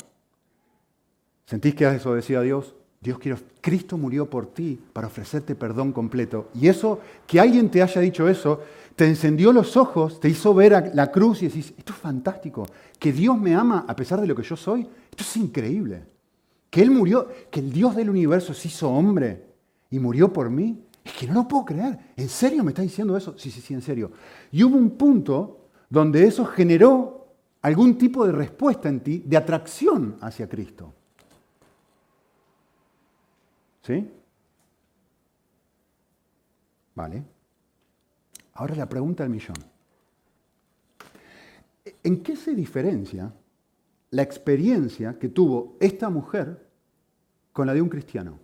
¿Sentís 1.45 1.75
que 1.75 1.85
has 1.85 1.93
desobedecido 1.93 2.41
a 2.41 2.43
Dios? 2.43 2.75
Dios 3.05 3.19
quiere, 3.19 3.39
Cristo 3.61 3.99
murió 3.99 4.31
por 4.31 4.47
ti 4.47 4.81
para 4.95 5.09
ofrecerte 5.09 5.55
perdón 5.55 5.93
completo. 5.93 6.49
Y 6.55 6.69
eso, 6.69 7.01
que 7.27 7.39
alguien 7.39 7.71
te 7.71 7.83
haya 7.83 8.01
dicho 8.01 8.27
eso, 8.27 8.63
te 8.97 9.07
encendió 9.07 9.53
los 9.53 9.77
ojos, 9.77 10.19
te 10.21 10.31
hizo 10.31 10.55
ver 10.55 10.91
la 10.95 11.13
cruz 11.13 11.43
y 11.43 11.49
decís, 11.49 11.75
esto 11.77 11.93
es 11.93 11.99
fantástico, 11.99 12.67
que 12.99 13.13
Dios 13.13 13.39
me 13.39 13.55
ama 13.55 13.85
a 13.87 13.95
pesar 13.95 14.23
de 14.23 14.27
lo 14.27 14.35
que 14.35 14.43
yo 14.43 14.57
soy, 14.57 14.89
esto 15.11 15.23
es 15.23 15.37
increíble. 15.37 16.03
Que 16.71 16.81
Él 16.81 16.91
murió, 16.91 17.29
que 17.51 17.61
el 17.61 17.71
Dios 17.71 17.95
del 17.95 18.09
universo 18.09 18.55
se 18.55 18.69
hizo 18.69 18.89
hombre 18.89 19.45
y 19.91 19.99
murió 19.99 20.33
por 20.33 20.49
mí. 20.49 20.81
Es 21.05 21.13
que 21.13 21.27
no 21.27 21.35
lo 21.35 21.47
puedo 21.47 21.67
creer. 21.67 21.99
¿En 22.17 22.31
serio 22.31 22.65
me 22.65 22.71
está 22.71 22.81
diciendo 22.81 23.15
eso? 23.19 23.35
Sí, 23.37 23.51
sí, 23.51 23.61
sí, 23.61 23.75
en 23.75 23.83
serio. 23.83 24.13
Y 24.51 24.65
hubo 24.65 24.79
un 24.79 24.93
punto 24.93 25.69
donde 25.91 26.25
eso 26.27 26.47
generó 26.47 27.27
algún 27.61 27.99
tipo 27.99 28.25
de 28.25 28.33
respuesta 28.33 28.89
en 28.89 29.01
ti 29.01 29.23
de 29.27 29.37
atracción 29.37 30.17
hacia 30.23 30.49
Cristo. 30.49 30.95
¿Sí? 33.85 34.11
Vale. 36.95 37.23
Ahora 38.55 38.75
la 38.75 38.89
pregunta 38.89 39.25
del 39.25 39.33
millón. 39.33 39.57
¿En 42.03 42.23
qué 42.23 42.35
se 42.35 42.55
diferencia 42.55 43.33
la 44.11 44.23
experiencia 44.23 45.19
que 45.19 45.29
tuvo 45.29 45.77
esta 45.81 46.09
mujer 46.09 46.67
con 47.53 47.67
la 47.67 47.75
de 47.75 47.83
un 47.83 47.91
cristiano? 47.91 48.39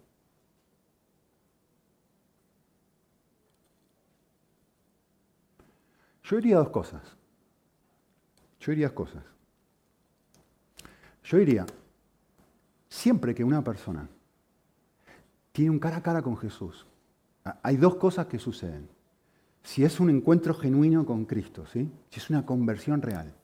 Yo 6.25 6.37
diría 6.37 6.59
dos 6.59 6.69
cosas. 6.69 7.03
Yo 8.61 8.73
diría 8.73 8.89
dos 8.89 8.95
cosas. 8.95 9.25
Yo 11.25 11.39
diría, 11.39 11.65
siempre 12.89 13.35
que 13.35 13.43
una 13.43 13.65
persona 13.65 14.07
tiene 15.53 15.71
un 15.71 15.79
cara 15.79 15.99
a 15.99 16.03
cara 16.03 16.23
con 16.23 16.37
Jesús, 16.37 16.87
hay 17.63 17.77
dos 17.77 17.97
cosas 17.97 18.27
que 18.27 18.39
suceden. 18.39 18.89
Si 19.63 19.85
es 19.85 20.01
un 20.01 20.11
encuentro 20.11 20.55
genuino 20.55 21.05
con 21.05 21.25
Cristo, 21.25 21.67
¿sí? 21.67 21.91
si 22.11 22.21
es 22.21 22.31
una 22.31 22.47
conversión 22.47 23.03
real. 23.03 23.35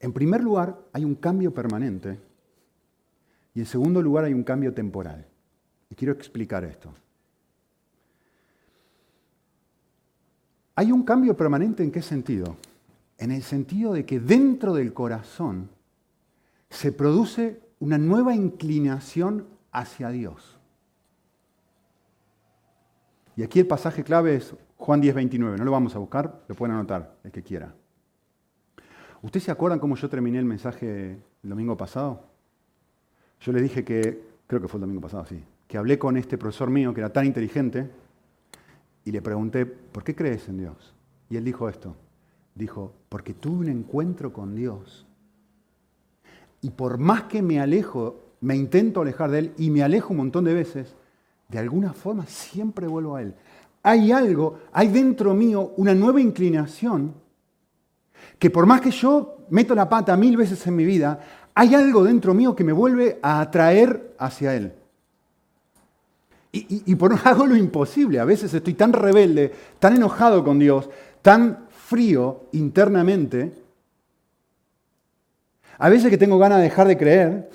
En 0.00 0.12
primer 0.12 0.42
lugar, 0.42 0.78
hay 0.92 1.04
un 1.04 1.14
cambio 1.14 1.52
permanente 1.52 2.18
y 3.54 3.60
en 3.60 3.66
segundo 3.66 4.02
lugar 4.02 4.24
hay 4.24 4.34
un 4.34 4.44
cambio 4.44 4.72
temporal. 4.72 5.26
Y 5.90 5.94
quiero 5.94 6.12
explicar 6.12 6.64
esto. 6.64 6.92
Hay 10.74 10.92
un 10.92 11.02
cambio 11.02 11.36
permanente 11.36 11.82
en 11.82 11.90
qué 11.90 12.00
sentido? 12.00 12.56
En 13.18 13.30
el 13.32 13.42
sentido 13.42 13.92
de 13.92 14.06
que 14.06 14.20
dentro 14.20 14.72
del 14.72 14.94
corazón 14.94 15.68
se 16.70 16.92
produce 16.92 17.60
una 17.80 17.98
nueva 17.98 18.34
inclinación 18.34 19.46
hacia 19.72 20.10
Dios. 20.10 20.58
Y 23.36 23.42
aquí 23.42 23.60
el 23.60 23.66
pasaje 23.66 24.04
clave 24.04 24.36
es 24.36 24.54
Juan 24.76 25.00
10, 25.00 25.14
29. 25.14 25.58
No 25.58 25.64
lo 25.64 25.70
vamos 25.70 25.94
a 25.94 25.98
buscar, 25.98 26.42
lo 26.48 26.54
pueden 26.54 26.74
anotar, 26.74 27.16
el 27.24 27.30
que 27.30 27.42
quiera. 27.42 27.74
¿Ustedes 29.22 29.44
se 29.44 29.50
acuerdan 29.50 29.78
cómo 29.78 29.96
yo 29.96 30.08
terminé 30.08 30.38
el 30.38 30.44
mensaje 30.44 31.12
el 31.42 31.48
domingo 31.48 31.76
pasado? 31.76 32.24
Yo 33.40 33.52
le 33.52 33.60
dije 33.60 33.84
que, 33.84 34.22
creo 34.46 34.60
que 34.60 34.68
fue 34.68 34.78
el 34.78 34.82
domingo 34.82 35.00
pasado, 35.00 35.24
sí, 35.26 35.42
que 35.66 35.78
hablé 35.78 35.98
con 35.98 36.16
este 36.16 36.36
profesor 36.36 36.70
mío 36.70 36.92
que 36.92 37.00
era 37.00 37.12
tan 37.12 37.26
inteligente 37.26 37.90
y 39.04 39.12
le 39.12 39.22
pregunté, 39.22 39.66
¿por 39.66 40.04
qué 40.04 40.14
crees 40.14 40.48
en 40.48 40.58
Dios? 40.58 40.94
Y 41.28 41.36
él 41.36 41.44
dijo 41.44 41.68
esto, 41.68 41.96
dijo, 42.54 42.94
porque 43.08 43.34
tuve 43.34 43.66
un 43.66 43.68
encuentro 43.68 44.32
con 44.32 44.54
Dios. 44.54 45.06
Y 46.60 46.70
por 46.70 46.98
más 46.98 47.24
que 47.24 47.40
me 47.40 47.60
alejo 47.60 48.29
me 48.40 48.56
intento 48.56 49.02
alejar 49.02 49.30
de 49.30 49.38
Él 49.38 49.52
y 49.58 49.70
me 49.70 49.82
alejo 49.82 50.10
un 50.10 50.18
montón 50.18 50.44
de 50.44 50.54
veces, 50.54 50.94
de 51.48 51.58
alguna 51.58 51.92
forma 51.92 52.26
siempre 52.26 52.86
vuelvo 52.86 53.16
a 53.16 53.22
Él. 53.22 53.34
Hay 53.82 54.12
algo, 54.12 54.60
hay 54.72 54.88
dentro 54.88 55.34
mío 55.34 55.72
una 55.76 55.94
nueva 55.94 56.20
inclinación 56.20 57.14
que 58.38 58.50
por 58.50 58.66
más 58.66 58.80
que 58.80 58.90
yo 58.90 59.38
meto 59.50 59.74
la 59.74 59.88
pata 59.88 60.16
mil 60.16 60.36
veces 60.36 60.66
en 60.66 60.76
mi 60.76 60.84
vida, 60.84 61.20
hay 61.54 61.74
algo 61.74 62.04
dentro 62.04 62.34
mío 62.34 62.54
que 62.54 62.64
me 62.64 62.72
vuelve 62.72 63.18
a 63.22 63.40
atraer 63.40 64.14
hacia 64.18 64.54
Él. 64.54 64.72
Y, 66.52 66.82
y, 66.90 66.94
por 66.96 67.14
hago 67.24 67.46
lo 67.46 67.56
imposible. 67.56 68.18
A 68.18 68.24
veces 68.24 68.52
estoy 68.52 68.74
tan 68.74 68.92
rebelde, 68.92 69.52
tan 69.78 69.96
enojado 69.96 70.42
con 70.42 70.58
Dios, 70.58 70.88
tan 71.22 71.66
frío 71.70 72.44
internamente. 72.52 73.52
A 75.78 75.88
veces 75.88 76.10
que 76.10 76.18
tengo 76.18 76.38
ganas 76.38 76.58
de 76.58 76.64
dejar 76.64 76.88
de 76.88 76.96
creer. 76.96 77.50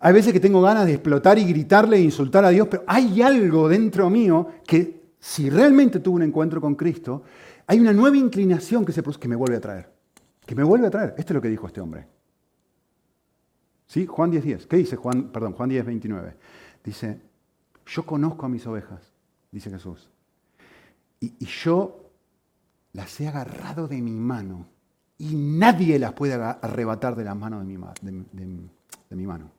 Hay 0.00 0.12
veces 0.12 0.32
que 0.32 0.40
tengo 0.40 0.62
ganas 0.62 0.86
de 0.86 0.94
explotar 0.94 1.38
y 1.38 1.44
gritarle 1.44 1.96
e 1.96 2.02
insultar 2.02 2.44
a 2.44 2.50
Dios, 2.50 2.68
pero 2.70 2.84
hay 2.86 3.20
algo 3.20 3.68
dentro 3.68 4.08
mío 4.08 4.46
que 4.64 5.14
si 5.18 5.50
realmente 5.50 5.98
tuve 5.98 6.16
un 6.16 6.22
encuentro 6.22 6.60
con 6.60 6.76
Cristo, 6.76 7.24
hay 7.66 7.80
una 7.80 7.92
nueva 7.92 8.16
inclinación 8.16 8.84
que, 8.84 8.92
se, 8.92 9.02
que 9.02 9.28
me 9.28 9.34
vuelve 9.34 9.56
a 9.56 9.60
traer. 9.60 9.92
Que 10.46 10.54
me 10.54 10.62
vuelve 10.62 10.86
a 10.86 10.90
traer. 10.90 11.14
Esto 11.18 11.32
es 11.32 11.34
lo 11.34 11.42
que 11.42 11.48
dijo 11.48 11.66
este 11.66 11.80
hombre. 11.80 12.06
¿Sí? 13.86 14.06
Juan 14.06 14.30
10.10. 14.30 14.42
10. 14.42 14.66
¿Qué 14.66 14.76
dice 14.76 14.96
Juan? 14.96 15.30
Perdón, 15.32 15.54
Juan 15.54 15.68
10, 15.68 15.84
29. 15.84 16.36
Dice, 16.84 17.20
yo 17.86 18.06
conozco 18.06 18.46
a 18.46 18.48
mis 18.48 18.66
ovejas, 18.66 19.12
dice 19.50 19.68
Jesús. 19.68 20.08
Y, 21.20 21.44
yo 21.44 22.10
las 22.92 23.20
he 23.20 23.26
agarrado 23.26 23.88
de 23.88 24.00
mi 24.00 24.12
mano. 24.12 24.66
Y 25.18 25.34
nadie 25.34 25.98
las 25.98 26.12
puede 26.12 26.34
arrebatar 26.34 27.16
de 27.16 27.24
las 27.24 27.36
manos 27.36 27.66
de 27.66 29.16
mi 29.16 29.26
mano. 29.26 29.57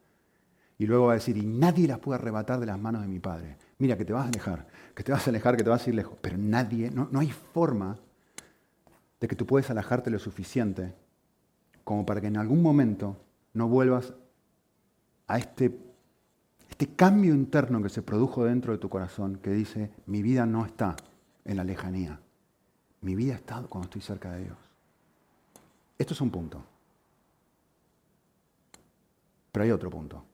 Y 0.80 0.88
luego 0.88 1.08
va 1.08 1.12
a 1.12 1.16
decir, 1.16 1.38
y 1.38 1.46
nadie 1.46 1.88
las 1.88 2.00
puede 2.00 2.18
arrebatar 2.18 2.60
de 2.60 2.66
las 2.66 2.80
manos 2.80 3.02
de 3.02 3.08
mi 3.10 3.20
Padre. 3.20 3.58
Mira, 3.78 3.98
que 3.98 4.06
te 4.06 4.14
vas 4.14 4.26
a 4.26 4.30
alejar, 4.30 4.66
que 4.96 5.04
te 5.04 5.12
vas 5.12 5.28
a 5.28 5.30
alejar, 5.30 5.58
que 5.58 5.64
te 5.64 5.70
vas 5.70 5.86
a 5.86 5.90
ir 5.90 5.96
lejos. 5.96 6.18
Pero 6.22 6.38
nadie, 6.38 6.90
no, 6.90 7.10
no 7.12 7.20
hay 7.20 7.30
forma 7.30 7.98
de 9.20 9.28
que 9.28 9.36
tú 9.36 9.46
puedas 9.46 9.70
alejarte 9.70 10.10
lo 10.10 10.20
suficiente 10.20 10.96
como 11.84 12.06
para 12.06 12.22
que 12.22 12.28
en 12.28 12.38
algún 12.38 12.62
momento 12.62 13.18
no 13.54 13.68
vuelvas 13.68 14.14
a 15.28 15.38
este, 15.38 15.78
este 16.70 16.88
cambio 16.96 17.34
interno 17.34 17.84
que 17.84 17.90
se 17.90 18.02
produjo 18.02 18.46
dentro 18.46 18.72
de 18.72 18.78
tu 18.78 18.88
corazón 18.90 19.38
que 19.38 19.52
dice, 19.52 19.92
mi 20.06 20.22
vida 20.22 20.46
no 20.46 20.66
está 20.66 20.96
en 21.44 21.58
la 21.58 21.64
lejanía, 21.64 22.20
mi 23.02 23.16
vida 23.16 23.34
está 23.34 23.62
cuando 23.64 23.88
estoy 23.88 24.02
cerca 24.02 24.32
de 24.32 24.46
Dios. 24.46 24.58
Esto 25.98 26.14
es 26.14 26.22
un 26.22 26.30
punto. 26.30 26.64
Pero 29.52 29.64
hay 29.66 29.72
otro 29.72 29.90
punto. 29.90 30.29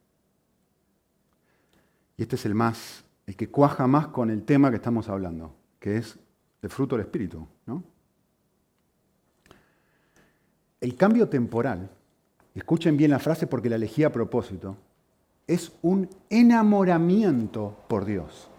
Y 2.17 2.23
este 2.23 2.35
es 2.35 2.45
el 2.45 2.55
más, 2.55 3.03
el 3.25 3.35
que 3.35 3.49
cuaja 3.49 3.87
más 3.87 4.07
con 4.07 4.29
el 4.29 4.43
tema 4.43 4.69
que 4.69 4.77
estamos 4.77 5.09
hablando, 5.09 5.55
que 5.79 5.97
es 5.97 6.17
el 6.61 6.69
fruto 6.69 6.95
del 6.95 7.05
Espíritu. 7.05 7.45
¿no? 7.65 7.83
El 10.79 10.95
cambio 10.95 11.27
temporal, 11.27 11.89
escuchen 12.53 12.95
bien 12.97 13.11
la 13.11 13.19
frase 13.19 13.47
porque 13.47 13.69
la 13.69 13.75
elegí 13.75 14.03
a 14.03 14.11
propósito, 14.11 14.77
es 15.47 15.71
un 15.81 16.09
enamoramiento 16.29 17.77
por 17.87 18.05
Dios. 18.05 18.49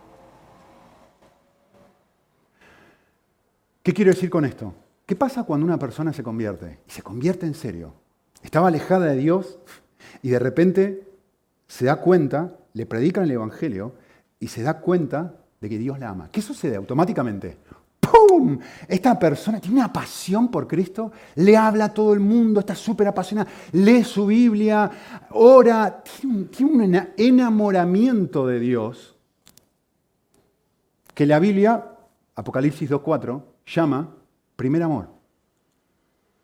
¿Qué 3.83 3.93
quiero 3.93 4.11
decir 4.11 4.31
con 4.31 4.45
esto? 4.45 4.75
¿Qué 5.07 5.15
pasa 5.15 5.45
cuando 5.45 5.65
una 5.65 5.79
persona 5.79 6.13
se 6.13 6.25
convierte? 6.25 6.81
Y 6.89 6.91
se 6.91 7.03
convierte 7.03 7.47
en 7.47 7.55
serio. 7.55 7.95
Estaba 8.43 8.69
alejada 8.69 9.07
de 9.07 9.17
Dios 9.17 9.59
y 10.23 10.31
de 10.31 10.39
repente 10.41 11.07
se 11.69 11.85
da 11.85 11.97
cuenta 11.97 12.57
le 12.77 12.85
predican 12.85 13.25
el 13.25 13.31
Evangelio 13.31 13.95
y 14.39 14.49
se 14.49 14.63
da 14.63 14.81
cuenta 14.81 15.35
de 15.59 15.69
que 15.69 15.79
Dios 15.79 15.99
la 15.99 16.11
ama. 16.11 16.29
¿Qué 16.31 16.43
sucede 16.43 16.77
automáticamente? 16.77 17.57
¡Pum! 17.99 18.59
Esta 18.87 19.19
persona 19.19 19.59
tiene 19.59 19.79
una 19.79 19.91
pasión 19.91 20.51
por 20.51 20.69
Cristo, 20.69 21.11
le 21.37 21.57
habla 21.57 21.87
a 21.87 21.95
todo 21.95 22.13
el 22.13 22.21
mundo, 22.21 22.61
está 22.61 22.75
súper 22.75 23.09
apasionada, 23.09 23.51
lee 23.73 24.05
su 24.05 24.27
Biblia, 24.27 24.91
ora, 25.31 26.05
tiene 26.05 26.71
un 26.71 27.09
enamoramiento 27.17 28.47
de 28.47 28.61
Dios 28.61 29.17
que 31.15 31.25
la 31.25 31.39
Biblia, 31.39 31.83
Apocalipsis 32.35 32.91
2.4, 32.91 33.43
llama 33.65 34.11
Primer 34.55 34.83
amor. 34.83 35.09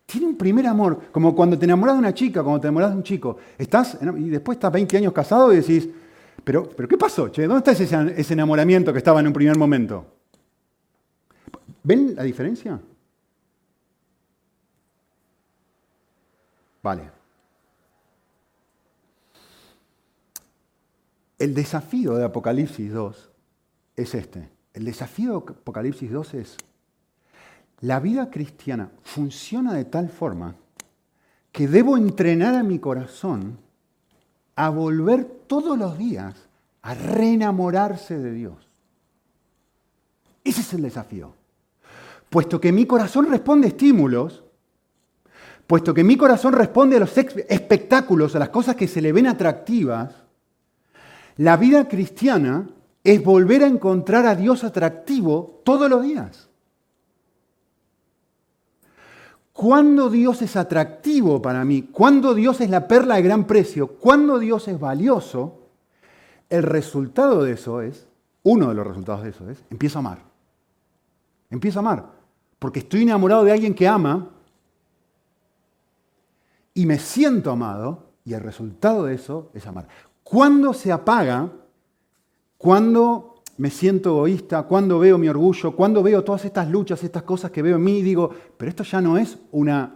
Tiene 0.07 0.25
un 0.25 0.35
primer 0.35 0.65
amor, 0.65 1.11
como 1.11 1.35
cuando 1.35 1.59
te 1.59 1.65
enamoras 1.65 1.95
de 1.95 1.99
una 1.99 2.13
chica, 2.13 2.41
cuando 2.41 2.59
te 2.59 2.67
enamoras 2.67 2.89
de 2.89 2.97
un 2.97 3.03
chico. 3.03 3.37
Estás, 3.55 3.99
y 4.17 4.29
después 4.29 4.55
estás 4.55 4.71
20 4.71 4.97
años 4.97 5.13
casado 5.13 5.53
y 5.53 5.57
decís, 5.57 5.89
pero, 6.43 6.69
pero 6.69 6.87
¿qué 6.87 6.97
pasó? 6.97 7.29
Che? 7.29 7.47
¿Dónde 7.47 7.71
está 7.71 7.83
ese, 8.15 8.33
enamoramiento 8.33 8.91
que 8.91 8.97
estaba 8.97 9.19
en 9.19 9.27
un 9.27 9.33
primer 9.33 9.57
momento? 9.57 10.05
¿Ven 11.83 12.15
la 12.15 12.23
diferencia? 12.23 12.79
Vale. 16.81 17.09
El 21.39 21.53
desafío 21.53 22.15
de 22.15 22.25
Apocalipsis 22.25 22.91
2 22.91 23.31
es 23.95 24.15
este. 24.15 24.49
El 24.73 24.85
desafío 24.85 25.31
de 25.31 25.53
Apocalipsis 25.53 26.11
2 26.11 26.33
es, 26.33 26.57
la 27.79 27.99
vida 27.99 28.29
cristiana 28.29 28.91
funciona 29.03 29.73
de 29.73 29.85
tal 29.85 30.09
forma 30.09 30.55
que 31.51 31.67
debo 31.67 31.97
entrenar 31.97 32.55
a 32.55 32.63
mi 32.63 32.79
corazón 32.79 33.59
a 34.55 34.69
volver 34.69 35.25
todos 35.47 35.77
los 35.77 35.97
días 35.97 36.35
a 36.81 36.93
reenamorarse 36.93 38.17
de 38.17 38.31
Dios. 38.31 38.55
Ese 40.43 40.61
es 40.61 40.73
el 40.73 40.81
desafío. 40.81 41.33
Puesto 42.29 42.59
que 42.59 42.71
mi 42.71 42.85
corazón 42.85 43.29
responde 43.29 43.67
a 43.67 43.69
estímulos, 43.69 44.43
puesto 45.67 45.93
que 45.93 46.03
mi 46.03 46.17
corazón 46.17 46.53
responde 46.53 46.97
a 46.97 46.99
los 46.99 47.17
espectáculos, 47.17 48.35
a 48.35 48.39
las 48.39 48.49
cosas 48.49 48.75
que 48.75 48.87
se 48.87 49.01
le 49.01 49.13
ven 49.13 49.27
atractivas, 49.27 50.23
la 51.37 51.57
vida 51.57 51.87
cristiana 51.87 52.69
es 53.03 53.23
volver 53.23 53.63
a 53.63 53.67
encontrar 53.67 54.25
a 54.25 54.35
Dios 54.35 54.63
atractivo 54.63 55.61
todos 55.63 55.89
los 55.89 56.03
días. 56.03 56.49
Cuando 59.63 60.09
Dios 60.09 60.41
es 60.41 60.57
atractivo 60.57 61.41
para 61.41 61.63
mí, 61.63 61.83
cuando 61.83 62.33
Dios 62.33 62.59
es 62.59 62.69
la 62.69 62.85
perla 62.85 63.15
de 63.15 63.21
gran 63.21 63.47
precio, 63.47 63.87
cuando 63.87 64.37
Dios 64.37 64.67
es 64.67 64.77
valioso, 64.77 65.69
el 66.49 66.63
resultado 66.63 67.45
de 67.45 67.53
eso 67.53 67.79
es, 67.79 68.05
uno 68.43 68.67
de 68.67 68.75
los 68.75 68.85
resultados 68.85 69.23
de 69.23 69.29
eso 69.29 69.49
es, 69.49 69.63
empiezo 69.69 69.99
a 69.99 70.01
amar. 70.01 70.17
Empiezo 71.49 71.79
a 71.79 71.81
amar. 71.81 72.11
Porque 72.59 72.79
estoy 72.79 73.03
enamorado 73.03 73.45
de 73.45 73.53
alguien 73.53 73.73
que 73.73 73.87
ama 73.87 74.31
y 76.73 76.85
me 76.85 76.99
siento 76.99 77.49
amado 77.49 78.09
y 78.25 78.33
el 78.33 78.41
resultado 78.41 79.05
de 79.05 79.15
eso 79.15 79.49
es 79.53 79.65
amar. 79.65 79.87
Cuando 80.23 80.73
se 80.73 80.91
apaga, 80.91 81.49
cuando 82.57 83.32
me 83.57 83.69
siento 83.69 84.09
egoísta, 84.09 84.63
cuando 84.63 84.99
veo 84.99 85.17
mi 85.17 85.27
orgullo, 85.29 85.75
cuando 85.75 86.01
veo 86.01 86.23
todas 86.23 86.45
estas 86.45 86.69
luchas, 86.69 87.03
estas 87.03 87.23
cosas 87.23 87.51
que 87.51 87.61
veo 87.61 87.75
en 87.75 87.83
mí, 87.83 88.01
digo, 88.01 88.29
pero 88.57 88.69
esto 88.69 88.83
ya 88.83 89.01
no 89.01 89.17
es 89.17 89.37
una, 89.51 89.95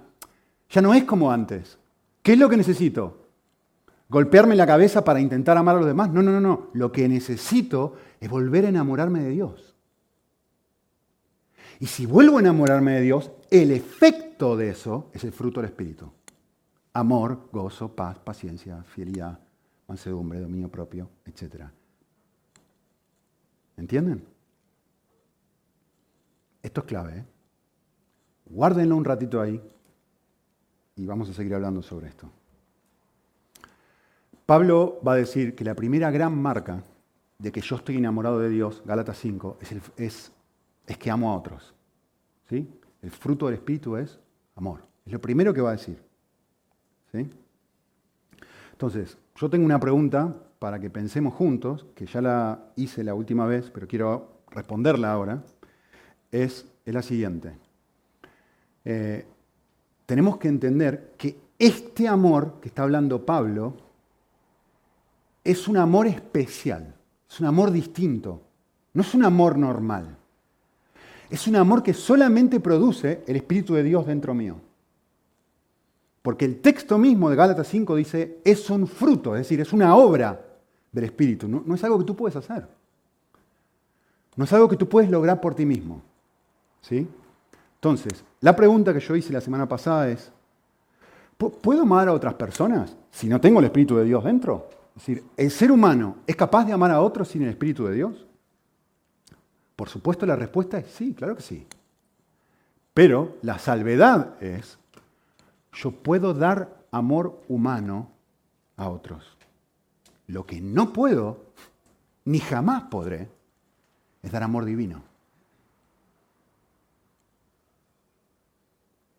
ya 0.69 0.81
no 0.81 0.93
es 0.93 1.03
como 1.05 1.31
antes. 1.31 1.77
¿Qué 2.21 2.33
es 2.33 2.39
lo 2.39 2.49
que 2.49 2.57
necesito? 2.57 3.25
¿Golpearme 4.09 4.55
la 4.55 4.67
cabeza 4.67 5.03
para 5.03 5.19
intentar 5.19 5.57
amar 5.57 5.75
a 5.75 5.79
los 5.79 5.87
demás? 5.87 6.11
No, 6.11 6.21
no, 6.21 6.31
no, 6.31 6.39
no. 6.39 6.67
Lo 6.73 6.91
que 6.91 7.07
necesito 7.09 7.95
es 8.19 8.29
volver 8.29 8.65
a 8.65 8.69
enamorarme 8.69 9.21
de 9.21 9.29
Dios. 9.29 9.75
Y 11.79 11.87
si 11.87 12.05
vuelvo 12.05 12.37
a 12.37 12.41
enamorarme 12.41 12.93
de 12.93 13.01
Dios, 13.01 13.31
el 13.51 13.71
efecto 13.71 14.55
de 14.55 14.69
eso 14.69 15.09
es 15.13 15.23
el 15.23 15.31
fruto 15.31 15.61
del 15.61 15.69
Espíritu. 15.69 16.11
Amor, 16.93 17.49
gozo, 17.51 17.95
paz, 17.95 18.17
paciencia, 18.19 18.83
fidelidad, 18.83 19.39
mansedumbre, 19.87 20.39
dominio 20.39 20.69
propio, 20.69 21.09
etc. 21.25 21.65
¿Entienden? 23.77 24.25
Esto 26.63 26.81
es 26.81 26.87
clave. 26.87 27.17
¿eh? 27.19 27.25
Guárdenlo 28.45 28.95
un 28.95 29.05
ratito 29.05 29.39
ahí 29.39 29.61
y 30.95 31.05
vamos 31.05 31.29
a 31.29 31.33
seguir 31.33 31.53
hablando 31.53 31.81
sobre 31.81 32.07
esto. 32.07 32.29
Pablo 34.45 34.99
va 35.07 35.13
a 35.13 35.17
decir 35.17 35.55
que 35.55 35.63
la 35.63 35.75
primera 35.75 36.09
gran 36.09 36.35
marca 36.41 36.81
de 37.37 37.51
que 37.51 37.61
yo 37.61 37.75
estoy 37.75 37.97
enamorado 37.97 38.39
de 38.39 38.49
Dios, 38.49 38.81
Gálatas 38.85 39.17
5, 39.19 39.59
es, 39.61 40.31
es, 40.85 40.97
que 40.97 41.11
amo 41.11 41.31
a 41.31 41.37
otros. 41.37 41.75
¿Sí? 42.49 42.67
El 43.01 43.11
fruto 43.11 43.45
del 43.45 43.55
Espíritu 43.55 43.97
es 43.97 44.19
amor. 44.55 44.81
Es 45.05 45.11
lo 45.11 45.21
primero 45.21 45.53
que 45.53 45.61
va 45.61 45.69
a 45.69 45.73
decir. 45.73 46.01
¿Sí? 47.11 47.29
Entonces, 48.71 49.17
yo 49.35 49.49
tengo 49.49 49.65
una 49.65 49.79
pregunta 49.79 50.35
para 50.59 50.79
que 50.79 50.89
pensemos 50.89 51.33
juntos, 51.33 51.85
que 51.95 52.05
ya 52.05 52.21
la 52.21 52.71
hice 52.75 53.03
la 53.03 53.13
última 53.13 53.45
vez, 53.45 53.69
pero 53.71 53.87
quiero 53.87 54.41
responderla 54.51 55.11
ahora. 55.11 55.43
Es, 56.31 56.65
la 56.85 57.01
siguiente. 57.01 57.51
Eh, 58.85 59.25
tenemos 60.05 60.37
que 60.37 60.47
entender 60.47 61.15
que 61.17 61.37
este 61.59 62.07
amor 62.07 62.61
que 62.61 62.69
está 62.69 62.83
hablando 62.83 63.25
Pablo 63.25 63.75
es 65.43 65.67
un 65.67 65.75
amor 65.75 66.07
especial, 66.07 66.95
es 67.29 67.39
un 67.41 67.47
amor 67.47 67.71
distinto, 67.71 68.41
no 68.93 69.01
es 69.01 69.13
un 69.13 69.25
amor 69.25 69.57
normal. 69.57 70.17
Es 71.29 71.45
un 71.47 71.57
amor 71.57 71.83
que 71.83 71.93
solamente 71.93 72.61
produce 72.61 73.23
el 73.27 73.35
Espíritu 73.35 73.73
de 73.73 73.83
Dios 73.83 74.07
dentro 74.07 74.33
mío. 74.33 74.61
Porque 76.21 76.45
el 76.45 76.61
texto 76.61 76.97
mismo 76.97 77.29
de 77.29 77.35
Gálatas 77.35 77.67
5 77.67 77.95
dice, 77.95 78.39
es 78.45 78.69
un 78.69 78.87
fruto, 78.87 79.35
es 79.35 79.41
decir, 79.41 79.59
es 79.59 79.73
una 79.73 79.95
obra 79.95 80.46
del 80.97 81.05
Espíritu. 81.05 81.47
No, 81.47 81.75
es 81.75 81.83
algo 81.83 81.99
que 81.99 82.05
tú 82.05 82.15
puedes 82.15 82.35
hacer. 82.35 82.67
No 84.35 84.43
es 84.43 84.53
algo 84.53 84.67
que 84.67 84.75
tú 84.75 84.89
puedes 84.89 85.09
lograr 85.09 85.39
por 85.39 85.55
ti 85.55 85.65
mismo. 85.65 86.01
¿Sí? 86.81 87.07
Entonces, 87.75 88.23
la 88.41 88.55
pregunta 88.55 88.93
que 88.93 88.99
yo 88.99 89.15
hice 89.15 89.31
la 89.31 89.41
semana 89.41 89.67
pasada 89.67 90.09
es, 90.09 90.31
¿puedo 91.37 91.83
amar 91.83 92.07
a 92.07 92.13
otras 92.13 92.33
personas 92.33 92.95
si 93.11 93.27
no 93.27 93.39
tengo 93.39 93.59
el 93.59 93.65
Espíritu 93.65 93.95
de 93.97 94.05
Dios 94.05 94.23
dentro? 94.23 94.69
Es 94.95 95.05
decir, 95.05 95.23
¿el 95.37 95.51
ser 95.51 95.71
humano 95.71 96.17
es 96.25 96.35
capaz 96.35 96.65
de 96.65 96.73
amar 96.73 96.89
a 96.89 97.01
otros 97.01 97.27
sin 97.27 97.43
el 97.43 97.49
Espíritu 97.49 97.85
de 97.85 97.93
Dios? 97.93 98.25
Por 99.75 99.89
supuesto, 99.89 100.25
la 100.25 100.35
respuesta 100.35 100.79
es 100.79 100.87
sí, 100.87 101.13
claro 101.13 101.35
que 101.35 101.43
sí. 101.43 101.67
Pero 102.95 103.37
la 103.43 103.59
salvedad 103.59 104.41
es 104.41 104.79
yo 105.73 105.91
puedo 105.91 106.33
dar 106.33 106.75
amor 106.89 107.39
humano 107.47 108.09
a 108.75 108.89
otros. 108.89 109.36
Lo 110.27 110.45
que 110.45 110.61
no 110.61 110.93
puedo, 110.93 111.45
ni 112.25 112.39
jamás 112.39 112.83
podré, 112.83 113.29
es 114.21 114.31
dar 114.31 114.43
amor 114.43 114.65
divino. 114.65 115.03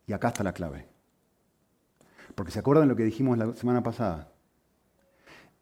Y 0.06 0.12
acá 0.12 0.28
está 0.28 0.42
la 0.42 0.52
clave. 0.52 0.86
Porque 2.34 2.52
se 2.52 2.60
acuerdan 2.60 2.88
lo 2.88 2.96
que 2.96 3.04
dijimos 3.04 3.36
la 3.36 3.52
semana 3.54 3.82
pasada. 3.82 4.30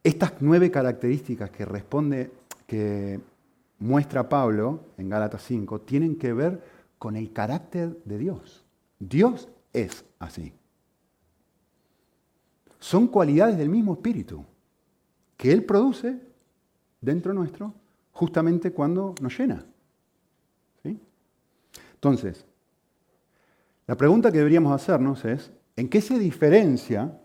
Estas 0.03 0.33
nueve 0.39 0.71
características 0.71 1.49
que 1.49 1.65
responde, 1.65 2.31
que 2.65 3.19
muestra 3.79 4.29
Pablo 4.29 4.85
en 4.97 5.09
Gálatas 5.09 5.43
5, 5.43 5.81
tienen 5.81 6.17
que 6.17 6.33
ver 6.33 6.63
con 6.97 7.15
el 7.15 7.33
carácter 7.33 7.97
de 8.05 8.17
Dios. 8.17 8.65
Dios 8.99 9.49
es 9.73 10.05
así 10.19 10.53
son 12.79 13.07
cualidades 13.07 13.57
del 13.57 13.69
mismo 13.69 13.93
espíritu 13.93 14.45
que 15.37 15.51
Él 15.51 15.63
produce 15.63 16.19
dentro 16.99 17.33
nuestro 17.33 17.73
justamente 18.11 18.71
cuando 18.71 19.13
nos 19.21 19.37
llena. 19.37 19.63
Entonces, 21.93 22.45
la 23.87 23.95
pregunta 23.97 24.31
que 24.31 24.37
deberíamos 24.37 24.71
hacernos 24.71 25.25
es, 25.25 25.51
¿en 25.75 25.89
qué 25.89 25.99
se 25.99 26.19
diferencia 26.19 27.19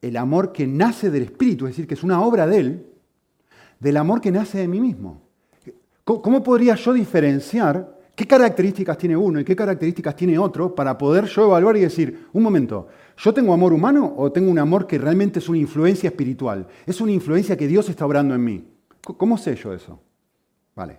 el 0.00 0.16
amor 0.16 0.52
que 0.52 0.66
nace 0.66 1.10
del 1.10 1.24
Espíritu, 1.24 1.66
es 1.66 1.72
decir, 1.72 1.86
que 1.88 1.94
es 1.94 2.04
una 2.04 2.20
obra 2.20 2.46
de 2.46 2.58
Él, 2.58 2.86
del 3.80 3.96
amor 3.96 4.20
que 4.20 4.30
nace 4.30 4.58
de 4.58 4.68
mí 4.68 4.80
mismo? 4.80 5.22
¿Cómo 6.04 6.42
podría 6.42 6.74
yo 6.74 6.92
diferenciar 6.92 7.98
qué 8.14 8.26
características 8.26 8.98
tiene 8.98 9.16
uno 9.16 9.40
y 9.40 9.44
qué 9.44 9.56
características 9.56 10.16
tiene 10.16 10.38
otro 10.38 10.74
para 10.74 10.96
poder 10.96 11.26
yo 11.26 11.46
evaluar 11.46 11.76
y 11.76 11.80
decir, 11.80 12.28
un 12.32 12.42
momento, 12.42 12.88
¿Yo 13.16 13.32
tengo 13.32 13.52
amor 13.52 13.72
humano 13.72 14.14
o 14.16 14.32
tengo 14.32 14.50
un 14.50 14.58
amor 14.58 14.86
que 14.86 14.98
realmente 14.98 15.38
es 15.38 15.48
una 15.48 15.58
influencia 15.58 16.08
espiritual? 16.08 16.66
Es 16.86 17.00
una 17.00 17.12
influencia 17.12 17.56
que 17.56 17.68
Dios 17.68 17.88
está 17.88 18.06
obrando 18.06 18.34
en 18.34 18.42
mí. 18.42 18.68
¿Cómo 19.00 19.36
sé 19.36 19.54
yo 19.56 19.72
eso? 19.72 20.00
Vale. 20.74 20.98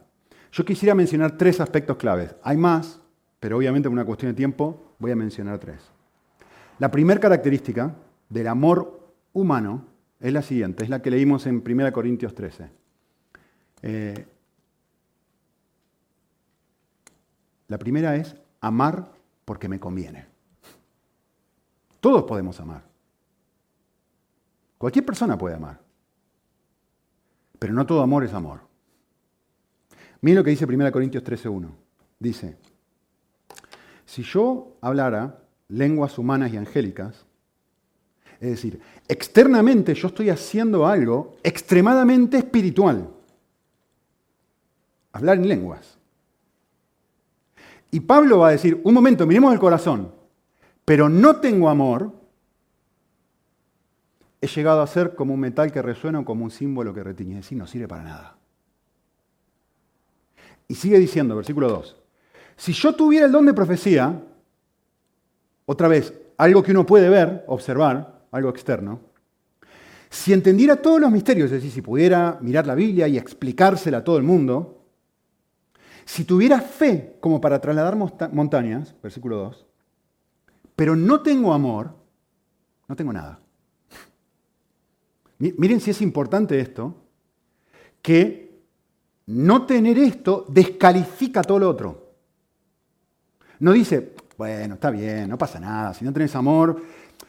Yo 0.51 0.63
quisiera 0.63 0.93
mencionar 0.93 1.37
tres 1.37 1.59
aspectos 1.59 1.97
claves. 1.97 2.35
Hay 2.43 2.57
más, 2.57 3.01
pero 3.39 3.57
obviamente 3.57 3.89
por 3.89 3.93
una 3.93 4.05
cuestión 4.05 4.31
de 4.31 4.35
tiempo 4.35 4.95
voy 4.99 5.11
a 5.11 5.15
mencionar 5.15 5.57
tres. 5.59 5.81
La 6.79 6.91
primera 6.91 7.19
característica 7.19 7.95
del 8.29 8.47
amor 8.47 9.11
humano 9.33 9.85
es 10.19 10.31
la 10.31 10.41
siguiente, 10.41 10.83
es 10.83 10.89
la 10.89 11.01
que 11.01 11.11
leímos 11.11 11.45
en 11.47 11.63
1 11.65 11.91
Corintios 11.91 12.33
13. 12.35 12.69
Eh, 13.81 14.25
la 17.67 17.77
primera 17.77 18.15
es 18.15 18.35
amar 18.61 19.11
porque 19.45 19.67
me 19.67 19.79
conviene. 19.79 20.25
Todos 21.99 22.23
podemos 22.23 22.59
amar. 22.59 22.83
Cualquier 24.77 25.05
persona 25.05 25.37
puede 25.37 25.55
amar. 25.55 25.79
Pero 27.59 27.73
no 27.73 27.85
todo 27.85 28.01
amor 28.01 28.25
es 28.25 28.33
amor. 28.33 28.59
Miren 30.21 30.37
lo 30.37 30.43
que 30.43 30.49
dice 30.49 30.65
1 30.65 30.91
Corintios 30.91 31.23
13.1. 31.23 31.69
Dice, 32.19 32.57
si 34.05 34.23
yo 34.23 34.77
hablara 34.81 35.39
lenguas 35.69 36.17
humanas 36.17 36.51
y 36.53 36.57
angélicas, 36.57 37.25
es 38.39 38.49
decir, 38.49 38.81
externamente 39.07 39.93
yo 39.93 40.09
estoy 40.09 40.29
haciendo 40.29 40.85
algo 40.85 41.37
extremadamente 41.43 42.37
espiritual. 42.37 43.09
Hablar 45.13 45.37
en 45.37 45.47
lenguas. 45.47 45.97
Y 47.93 47.99
Pablo 47.99 48.39
va 48.39 48.47
a 48.47 48.51
decir, 48.51 48.81
un 48.83 48.91
momento, 48.91 49.27
miremos 49.27 49.53
el 49.53 49.59
corazón, 49.59 50.11
pero 50.83 51.09
no 51.09 51.35
tengo 51.35 51.69
amor, 51.69 52.11
he 54.41 54.47
llegado 54.47 54.81
a 54.81 54.87
ser 54.87 55.13
como 55.13 55.35
un 55.35 55.39
metal 55.39 55.71
que 55.71 55.79
resuena 55.79 56.19
o 56.19 56.25
como 56.25 56.43
un 56.43 56.49
símbolo 56.49 56.91
que 56.91 57.03
retiñe. 57.03 57.33
Es 57.33 57.45
decir, 57.45 57.55
no 57.55 57.67
sirve 57.67 57.87
para 57.87 58.01
nada. 58.01 58.37
Y 60.67 60.73
sigue 60.73 60.97
diciendo, 60.97 61.35
versículo 61.35 61.69
2, 61.69 61.95
si 62.55 62.73
yo 62.73 62.95
tuviera 62.95 63.27
el 63.27 63.31
don 63.31 63.45
de 63.45 63.53
profecía, 63.53 64.23
otra 65.67 65.87
vez, 65.87 66.15
algo 66.37 66.63
que 66.63 66.71
uno 66.71 66.87
puede 66.87 67.09
ver, 67.09 67.45
observar, 67.45 68.23
algo 68.31 68.49
externo, 68.49 69.01
si 70.09 70.33
entendiera 70.33 70.77
todos 70.77 70.99
los 70.99 71.11
misterios, 71.11 71.45
es 71.45 71.57
decir, 71.57 71.69
si 71.69 71.83
pudiera 71.83 72.39
mirar 72.41 72.65
la 72.65 72.73
Biblia 72.73 73.07
y 73.07 73.19
explicársela 73.19 73.99
a 73.99 74.03
todo 74.03 74.17
el 74.17 74.23
mundo, 74.23 74.82
si 76.05 76.25
tuviera 76.25 76.61
fe 76.61 77.17
como 77.19 77.39
para 77.39 77.59
trasladar 77.59 77.95
montañas, 77.95 78.95
versículo 79.01 79.37
2, 79.37 79.65
pero 80.75 80.95
no 80.95 81.21
tengo 81.21 81.53
amor, 81.53 81.93
no 82.87 82.95
tengo 82.95 83.13
nada. 83.13 83.39
Miren 85.39 85.79
si 85.79 85.91
es 85.91 86.01
importante 86.01 86.59
esto, 86.59 86.95
que 88.01 88.61
no 89.27 89.65
tener 89.65 89.97
esto 89.97 90.45
descalifica 90.49 91.41
todo 91.41 91.59
lo 91.59 91.69
otro. 91.69 92.13
No 93.59 93.71
dice, 93.71 94.13
bueno, 94.37 94.75
está 94.75 94.89
bien, 94.89 95.29
no 95.29 95.37
pasa 95.37 95.59
nada, 95.59 95.93
si 95.93 96.03
no 96.03 96.11
tenés 96.11 96.35
amor, 96.35 96.81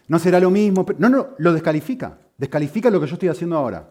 no 0.08 0.18
será 0.18 0.40
lo 0.40 0.50
mismo. 0.50 0.84
No, 0.98 1.08
no, 1.08 1.28
lo 1.38 1.52
descalifica. 1.52 2.18
Descalifica 2.37 2.90
lo 2.90 3.00
que 3.00 3.06
yo 3.06 3.14
estoy 3.14 3.28
haciendo 3.28 3.56
ahora. 3.56 3.88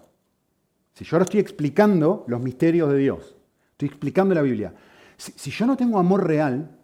Si 0.94 1.04
yo 1.06 1.16
ahora 1.16 1.24
estoy 1.24 1.40
explicando 1.40 2.24
los 2.28 2.42
misterios 2.42 2.92
de 2.92 2.98
Dios, 2.98 3.36
estoy 3.74 3.90
explicando 3.90 4.34
la 4.34 4.42
Biblia. 4.42 4.74
Si, 5.18 5.52
yo 5.52 5.66
no 5.66 5.76
tengo 5.76 6.00
amor 6.00 6.26
real, 6.26 6.78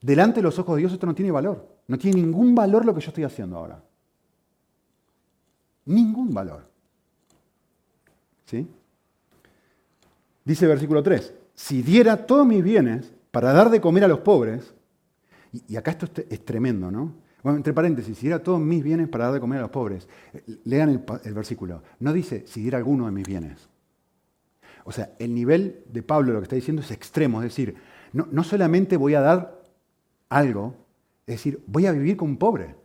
delante 0.00 0.36
de 0.36 0.42
los 0.42 0.58
ojos 0.58 0.76
de 0.76 0.80
Dios 0.80 0.92
esto 0.92 1.06
no 1.06 1.14
tiene 1.14 1.30
valor. 1.30 1.76
No 1.88 1.98
tiene 1.98 2.20
ningún 2.20 2.54
valor 2.54 2.84
lo 2.84 2.94
que 2.94 3.00
yo 3.00 3.08
estoy 3.08 3.24
haciendo 3.24 3.56
ahora. 3.56 3.82
Ningún 5.84 6.34
valor. 6.34 6.68
¿Sí? 8.44 8.66
Dice 10.44 10.66
versículo 10.66 11.02
3, 11.02 11.32
si 11.54 11.82
diera 11.82 12.26
todos 12.26 12.46
mis 12.46 12.62
bienes 12.62 13.12
para 13.30 13.52
dar 13.52 13.70
de 13.70 13.80
comer 13.80 14.04
a 14.04 14.08
los 14.08 14.20
pobres, 14.20 14.74
y, 15.68 15.76
acá 15.76 15.92
esto 15.92 16.08
es, 16.28 16.44
tremendo, 16.44 16.90
¿no? 16.90 17.14
Bueno, 17.42 17.56
entre 17.56 17.72
paréntesis, 17.72 18.16
si 18.16 18.22
diera 18.22 18.42
todos 18.42 18.60
mis 18.60 18.82
bienes 18.82 19.08
para 19.08 19.26
dar 19.26 19.34
de 19.34 19.40
comer 19.40 19.58
a 19.58 19.62
los 19.62 19.70
pobres, 19.70 20.08
eh, 20.32 20.42
lean 20.64 20.90
el, 20.90 21.04
el 21.24 21.34
versículo, 21.34 21.82
no 22.00 22.12
dice 22.12 22.44
si 22.46 22.60
diera 22.62 22.78
alguno 22.78 23.06
de 23.06 23.12
mis 23.12 23.26
bienes. 23.26 23.68
O 24.86 24.92
sea, 24.92 25.10
el 25.18 25.34
nivel 25.34 25.82
de 25.92 26.02
Pablo 26.04 26.32
lo 26.32 26.38
que 26.38 26.44
está 26.44 26.54
diciendo 26.54 26.80
es 26.80 26.92
extremo, 26.92 27.42
es 27.42 27.48
decir, 27.48 27.74
no, 28.12 28.28
no 28.30 28.44
solamente 28.44 28.96
voy 28.96 29.14
a 29.14 29.20
dar 29.20 29.60
algo, 30.28 30.76
es 31.26 31.34
decir, 31.34 31.60
voy 31.66 31.86
a 31.86 31.92
vivir 31.92 32.16
como 32.16 32.30
un 32.30 32.38
pobre. 32.38 32.76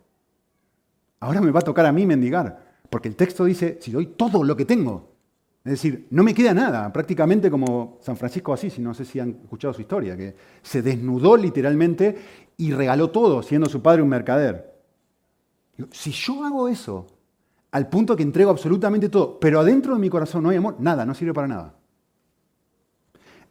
Ahora 1.20 1.40
me 1.40 1.52
va 1.52 1.60
a 1.60 1.62
tocar 1.62 1.86
a 1.86 1.92
mí 1.92 2.04
mendigar, 2.04 2.74
porque 2.90 3.06
el 3.06 3.14
texto 3.14 3.44
dice, 3.44 3.78
si 3.80 3.92
doy 3.92 4.06
todo 4.06 4.42
lo 4.42 4.56
que 4.56 4.64
tengo, 4.64 5.12
es 5.64 5.72
decir, 5.74 6.08
no 6.10 6.24
me 6.24 6.34
queda 6.34 6.52
nada, 6.52 6.92
prácticamente 6.92 7.48
como 7.48 7.98
San 8.00 8.16
Francisco 8.16 8.52
Asís, 8.52 8.80
no 8.80 8.94
sé 8.94 9.04
si 9.04 9.20
han 9.20 9.38
escuchado 9.44 9.72
su 9.72 9.82
historia, 9.82 10.16
que 10.16 10.34
se 10.60 10.82
desnudó 10.82 11.36
literalmente 11.36 12.18
y 12.56 12.72
regaló 12.72 13.10
todo, 13.10 13.44
siendo 13.44 13.68
su 13.68 13.80
padre 13.80 14.02
un 14.02 14.08
mercader. 14.08 14.74
Si 15.92 16.10
yo 16.10 16.44
hago 16.44 16.66
eso, 16.66 17.06
al 17.70 17.88
punto 17.88 18.16
que 18.16 18.24
entrego 18.24 18.50
absolutamente 18.50 19.08
todo, 19.08 19.38
pero 19.38 19.60
adentro 19.60 19.94
de 19.94 20.00
mi 20.00 20.10
corazón 20.10 20.42
no 20.42 20.50
hay 20.50 20.56
amor, 20.56 20.76
nada, 20.80 21.06
no 21.06 21.14
sirve 21.14 21.32
para 21.32 21.46
nada. 21.46 21.76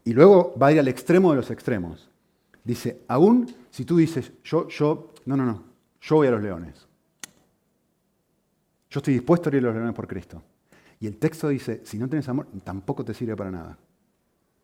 Y 0.04 0.14
luego 0.14 0.56
va 0.62 0.68
a 0.68 0.72
ir 0.72 0.80
al 0.80 0.88
extremo 0.88 1.32
de 1.32 1.38
los 1.38 1.52
extremos. 1.52 2.10
Dice, 2.64 3.02
aún 3.08 3.54
si 3.70 3.86
tú 3.86 3.98
dices, 3.98 4.32
yo, 4.44 4.68
yo, 4.68 5.14
no, 5.26 5.36
no, 5.36 5.46
no, 5.46 5.64
yo 6.02 6.16
voy 6.18 6.28
a 6.28 6.32
los 6.32 6.42
leones. 6.42 6.88
Yo 8.90 9.00
estoy 9.00 9.14
dispuesto 9.14 9.50
a 9.50 9.56
ir 9.56 9.64
a 9.64 9.68
los 9.68 9.76
leones 9.76 9.96
por 9.96 10.08
Cristo. 10.08 10.42
Y 11.00 11.08
el 11.08 11.18
texto 11.18 11.48
dice, 11.48 11.82
si 11.86 11.98
no 11.98 12.08
tienes 12.08 12.28
amor, 12.30 12.48
tampoco 12.64 13.04
te 13.04 13.14
sirve 13.14 13.36
para 13.36 13.52
nada. 13.52 13.78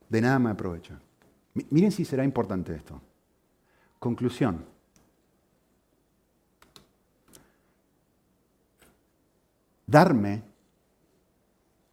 De 0.10 0.22
nada 0.22 0.38
me 0.40 0.52
aprovecha. 0.52 1.00
Miren 1.70 1.92
si 1.92 2.06
será 2.06 2.24
importante 2.24 2.76
esto. 2.76 3.02
Conclusión. 4.00 4.64
Darme, 9.86 10.44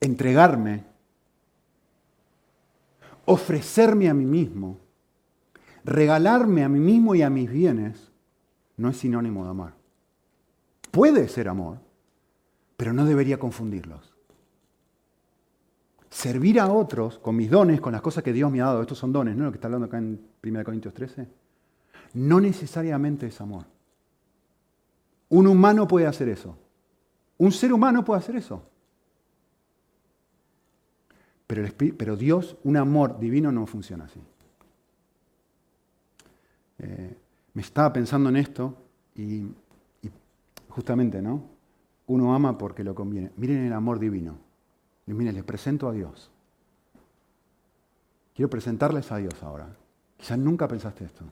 entregarme, 0.01 0.85
ofrecerme 3.27 4.09
a 4.09 4.15
mí 4.15 4.25
mismo, 4.25 4.79
regalarme 5.85 6.65
a 6.65 6.69
mí 6.69 6.79
mismo 6.79 7.15
y 7.15 7.23
a 7.23 7.31
mis 7.31 7.51
bienes, 7.51 8.11
no 8.77 8.89
es 8.89 8.97
sinónimo 8.97 9.45
de 9.45 9.51
amar. 9.51 9.75
Puede 10.91 11.29
ser 11.29 11.49
amor, 11.49 11.79
pero 12.77 12.93
no 12.93 13.05
debería 13.05 13.39
confundirlos 13.39 14.15
servir 16.15 16.61
a 16.61 16.73
otros 16.73 17.19
con 17.19 17.35
mis 17.35 17.51
dones, 17.51 17.81
con 17.81 17.93
las 17.93 18.01
cosas 18.01 18.23
que 18.23 18.33
Dios 18.33 18.51
me 18.51 18.61
ha 18.61 18.67
dado, 18.67 18.83
estos 18.83 18.97
son 18.97 19.13
dones, 19.13 19.37
¿no? 19.37 19.47
Lo 19.47 19.51
que 19.51 19.57
está 19.57 19.67
hablando 19.67 19.87
acá 19.87 19.99
en 19.99 20.21
1 20.45 20.65
Corintios 20.65 20.95
13, 20.95 21.27
no 22.15 22.41
necesariamente 22.41 23.27
es 23.27 23.41
amor. 23.41 23.65
Un 25.29 25.49
humano 25.49 25.89
puede 25.89 26.07
hacer 26.07 26.29
eso. 26.29 26.57
Un 27.37 27.51
ser 27.51 27.73
humano 27.73 28.05
puede 28.05 28.21
hacer 28.21 28.37
eso. 28.37 28.63
Pero, 31.97 32.17
Dios, 32.17 32.57
un 32.65 32.77
amor 32.77 33.19
divino, 33.19 33.53
no 33.53 33.67
funciona 33.67 34.05
así. 34.05 34.21
Eh, 36.79 37.17
me 37.55 37.63
estaba 37.63 37.93
pensando 37.93 38.29
en 38.29 38.37
esto 38.37 38.77
y, 39.15 39.43
y 40.03 40.11
justamente, 40.69 41.23
¿no? 41.23 41.43
Uno 42.07 42.35
ama 42.35 42.59
porque 42.59 42.85
lo 42.85 42.95
conviene. 42.95 43.31
Miren 43.37 43.65
el 43.65 43.73
amor 43.73 43.99
divino. 43.99 44.37
Y 45.07 45.13
miren, 45.13 45.35
les 45.35 45.45
presento 45.45 45.89
a 45.89 45.93
Dios. 45.93 46.31
Quiero 48.35 48.51
presentarles 48.51 49.13
a 49.13 49.19
Dios 49.19 49.43
ahora. 49.43 49.69
Quizás 50.17 50.39
nunca 50.39 50.67
pensaste 50.67 51.05
esto. 51.05 51.25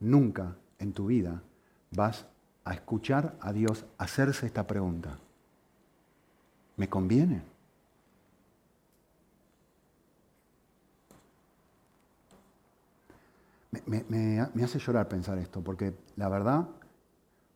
Nunca 0.00 0.56
en 0.78 0.92
tu 0.92 1.06
vida 1.06 1.42
vas 1.90 2.26
a 2.64 2.74
escuchar 2.74 3.36
a 3.40 3.52
Dios 3.52 3.84
hacerse 3.98 4.46
esta 4.46 4.66
pregunta. 4.66 5.18
¿Me 6.76 6.88
conviene? 6.88 7.42
Me, 13.70 14.40
hace 14.64 14.78
llorar 14.78 15.08
pensar 15.08 15.38
esto, 15.38 15.62
porque 15.62 15.94
la 16.16 16.28
verdad, 16.28 16.68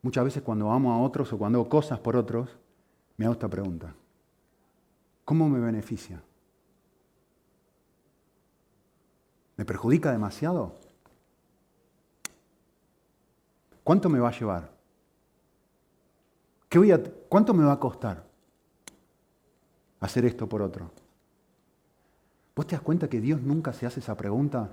muchas 0.01 0.23
veces 0.23 0.43
cuando 0.43 0.71
amo 0.71 0.93
a 0.93 0.99
otros 0.99 1.33
o 1.33 1.37
cuando 1.37 1.59
hago 1.59 1.69
cosas 1.69 1.99
por 1.99 2.15
otros, 2.15 2.49
me 3.17 3.25
hago 3.25 3.33
esta 3.33 3.47
pregunta. 3.47 3.95
¿Cómo 5.25 5.49
me 5.49 5.59
beneficia? 5.59 6.21
¿Me 9.55 9.65
perjudica 9.65 10.11
demasiado? 10.11 10.79
¿Cuánto 13.83 14.09
me 14.09 14.19
va 14.19 14.29
a 14.29 14.39
llevar? 14.39 14.71
¿Qué 16.69 16.77
voy 16.77 16.91
a, 16.91 17.01
¿Cuánto 17.29 17.53
me 17.53 17.63
va 17.63 17.73
a 17.73 17.79
costar 17.79 18.23
hacer 19.99 20.25
esto 20.25 20.47
por 20.47 20.61
otro? 20.61 20.91
¿Vos 22.55 22.67
te 22.67 22.75
das 22.75 22.81
cuenta 22.81 23.09
que 23.09 23.19
Dios 23.19 23.41
nunca 23.41 23.73
se 23.73 23.85
hace 23.85 23.99
esa 23.99 24.15
pregunta 24.15 24.71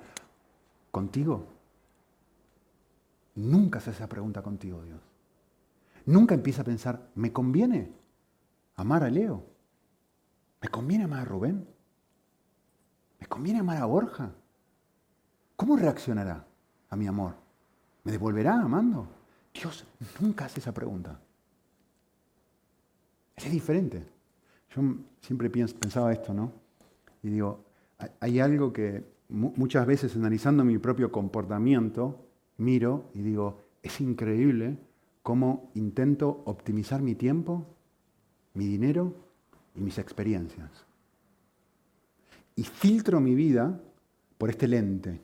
contigo? 0.91 1.47
Nunca 3.35 3.79
hace 3.79 3.91
esa 3.91 4.09
pregunta 4.09 4.43
contigo, 4.43 4.83
Dios. 4.83 5.01
Nunca 6.07 6.35
empieza 6.35 6.63
a 6.63 6.65
pensar, 6.65 7.11
¿me 7.15 7.33
conviene 7.33 7.93
amar 8.77 9.05
a 9.05 9.11
Leo? 9.11 9.45
¿Me 10.61 10.69
conviene 10.69 11.05
amar 11.05 11.21
a 11.21 11.25
Rubén? 11.25 11.67
¿Me 13.19 13.27
conviene 13.27 13.61
amar 13.61 13.79
a 13.79 13.87
Borja? 13.87 14.33
¿Cómo 15.57 15.77
reaccionará 15.77 16.47
a 16.89 16.97
mi 16.97 17.07
amor? 17.07 17.35
¿Me 18.05 18.13
devolverá 18.13 18.61
amando? 18.61 19.07
Dios 19.53 19.85
nunca 20.21 20.47
hace 20.47 20.61
esa 20.61 20.73
pregunta. 20.73 21.21
Es 23.37 23.51
diferente. 23.51 24.07
Yo 24.75 24.83
siempre 25.21 25.51
pensaba 25.51 26.13
esto, 26.13 26.33
¿no? 26.33 26.53
Y 27.23 27.29
digo, 27.29 27.65
hay 28.21 28.41
algo 28.41 28.73
que 28.73 29.05
muchas 29.31 29.87
veces 29.87 30.17
analizando 30.17 30.65
mi 30.65 30.79
propio 30.79 31.11
comportamiento, 31.11 32.27
miro 32.57 33.11
y 33.15 33.23
digo, 33.23 33.63
es 33.83 34.01
increíble 34.01 34.79
cómo 35.23 35.71
intento 35.75 36.43
optimizar 36.47 37.03
mi 37.03 37.15
tiempo, 37.15 37.67
mi 38.55 38.67
dinero 38.67 39.15
y 39.75 39.81
mis 39.81 39.99
experiencias. 39.99 40.71
Y 42.57 42.65
filtro 42.65 43.21
mi 43.21 43.35
vida 43.35 43.81
por 44.37 44.51
este 44.51 44.69
lente. 44.69 45.21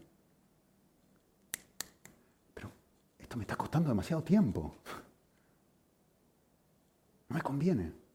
esto 3.18 3.36
me 3.36 3.42
está 3.42 3.56
costando 3.56 3.88
demasiado 3.88 4.22
tiempo. 4.22 4.76
No 7.28 7.34
me 7.34 7.42
conviene. 7.42 8.05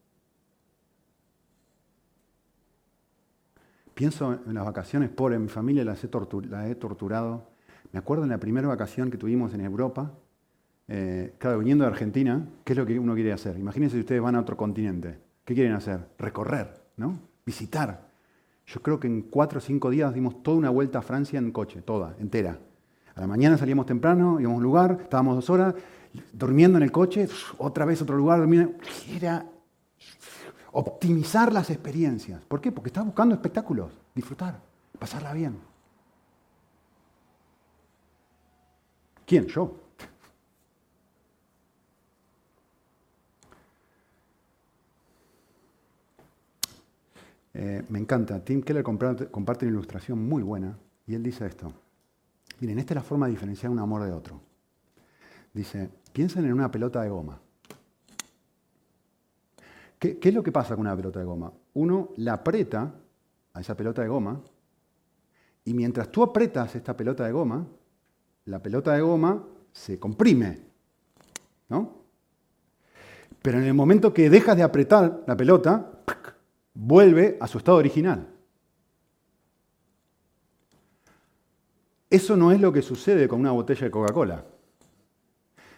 Pienso 4.02 4.32
en 4.32 4.54
las 4.54 4.64
vacaciones, 4.64 5.10
por 5.10 5.38
mi 5.38 5.46
familia 5.46 5.84
las 5.84 6.02
he, 6.02 6.08
he 6.08 6.74
torturado. 6.74 7.46
Me 7.92 8.00
acuerdo 8.00 8.24
en 8.24 8.30
la 8.30 8.38
primera 8.38 8.66
vacación 8.66 9.12
que 9.12 9.16
tuvimos 9.16 9.54
en 9.54 9.60
Europa, 9.60 10.10
eh, 10.88 11.34
claro, 11.38 11.60
viniendo 11.60 11.84
de 11.84 11.90
Argentina, 11.92 12.44
¿qué 12.64 12.72
es 12.72 12.76
lo 12.80 12.84
que 12.84 12.98
uno 12.98 13.14
quiere 13.14 13.32
hacer? 13.32 13.56
Imagínense 13.56 13.94
si 13.94 14.00
ustedes 14.00 14.20
van 14.20 14.34
a 14.34 14.40
otro 14.40 14.56
continente. 14.56 15.20
¿Qué 15.44 15.54
quieren 15.54 15.74
hacer? 15.74 16.00
Recorrer, 16.18 16.82
¿no? 16.96 17.16
Visitar. 17.46 18.08
Yo 18.66 18.82
creo 18.82 18.98
que 18.98 19.06
en 19.06 19.22
cuatro 19.22 19.58
o 19.58 19.60
cinco 19.60 19.88
días 19.88 20.12
dimos 20.12 20.42
toda 20.42 20.56
una 20.56 20.70
vuelta 20.70 20.98
a 20.98 21.02
Francia 21.02 21.38
en 21.38 21.52
coche, 21.52 21.80
toda, 21.82 22.16
entera. 22.18 22.58
A 23.14 23.20
la 23.20 23.28
mañana 23.28 23.56
salíamos 23.56 23.86
temprano, 23.86 24.40
íbamos 24.40 24.56
a 24.56 24.58
un 24.58 24.64
lugar, 24.64 24.98
estábamos 25.02 25.36
dos 25.36 25.48
horas, 25.48 25.76
durmiendo 26.32 26.76
en 26.76 26.82
el 26.82 26.90
coche, 26.90 27.28
otra 27.56 27.84
vez 27.84 28.02
otro 28.02 28.16
lugar, 28.16 28.40
dormiendo. 28.40 28.72
Era 29.14 29.46
optimizar 30.72 31.52
las 31.52 31.70
experiencias. 31.70 32.42
¿Por 32.44 32.60
qué? 32.60 32.72
Porque 32.72 32.88
estás 32.88 33.04
buscando 33.04 33.34
espectáculos, 33.34 33.92
disfrutar, 34.14 34.60
pasarla 34.98 35.32
bien. 35.32 35.58
¿Quién? 39.26 39.46
Yo. 39.46 39.76
Eh, 47.54 47.84
me 47.90 47.98
encanta. 47.98 48.42
Tim 48.42 48.62
Keller 48.62 48.82
comparte 48.82 49.66
una 49.66 49.72
ilustración 49.72 50.26
muy 50.26 50.42
buena 50.42 50.78
y 51.06 51.14
él 51.14 51.22
dice 51.22 51.46
esto. 51.46 51.70
Miren, 52.60 52.78
esta 52.78 52.94
es 52.94 52.96
la 52.96 53.02
forma 53.02 53.26
de 53.26 53.32
diferenciar 53.32 53.70
un 53.70 53.78
amor 53.78 54.04
de 54.04 54.10
otro. 54.10 54.40
Dice, 55.52 55.90
piensen 56.14 56.46
en 56.46 56.54
una 56.54 56.70
pelota 56.70 57.02
de 57.02 57.10
goma. 57.10 57.38
¿Qué, 60.02 60.18
es 60.20 60.34
lo 60.34 60.42
que 60.42 60.50
pasa 60.50 60.74
con 60.74 60.84
una 60.84 60.96
pelota 60.96 61.20
de 61.20 61.24
goma? 61.24 61.52
Uno 61.74 62.08
la 62.16 62.32
aprieta 62.32 62.92
a 63.52 63.60
esa 63.60 63.76
pelota 63.76 64.02
de 64.02 64.08
goma 64.08 64.40
y 65.64 65.74
mientras 65.74 66.10
tú 66.10 66.24
apretas 66.24 66.74
esta 66.74 66.96
pelota 66.96 67.24
de 67.24 67.30
goma, 67.30 67.64
la 68.46 68.60
pelota 68.60 68.94
de 68.94 69.00
goma 69.00 69.46
se 69.70 70.00
comprime, 70.00 70.58
¿no? 71.68 72.02
Pero 73.42 73.58
en 73.58 73.64
el 73.64 73.74
momento 73.74 74.12
que 74.12 74.28
dejas 74.28 74.56
de 74.56 74.64
apretar 74.64 75.22
la 75.24 75.36
pelota, 75.36 75.92
vuelve 76.74 77.38
a 77.40 77.46
su 77.46 77.58
estado 77.58 77.78
original. 77.78 78.26
Eso 82.10 82.36
no 82.36 82.50
es 82.50 82.60
lo 82.60 82.72
que 82.72 82.82
sucede 82.82 83.28
con 83.28 83.38
una 83.38 83.52
botella 83.52 83.84
de 83.84 83.90
Coca-Cola. 83.92 84.44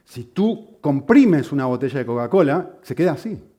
Si 0.02 0.24
tú 0.24 0.78
comprimes 0.80 1.52
una 1.52 1.66
botella 1.66 1.98
de 1.98 2.06
Coca-Cola, 2.06 2.78
se 2.80 2.94
queda 2.94 3.12
así. 3.12 3.50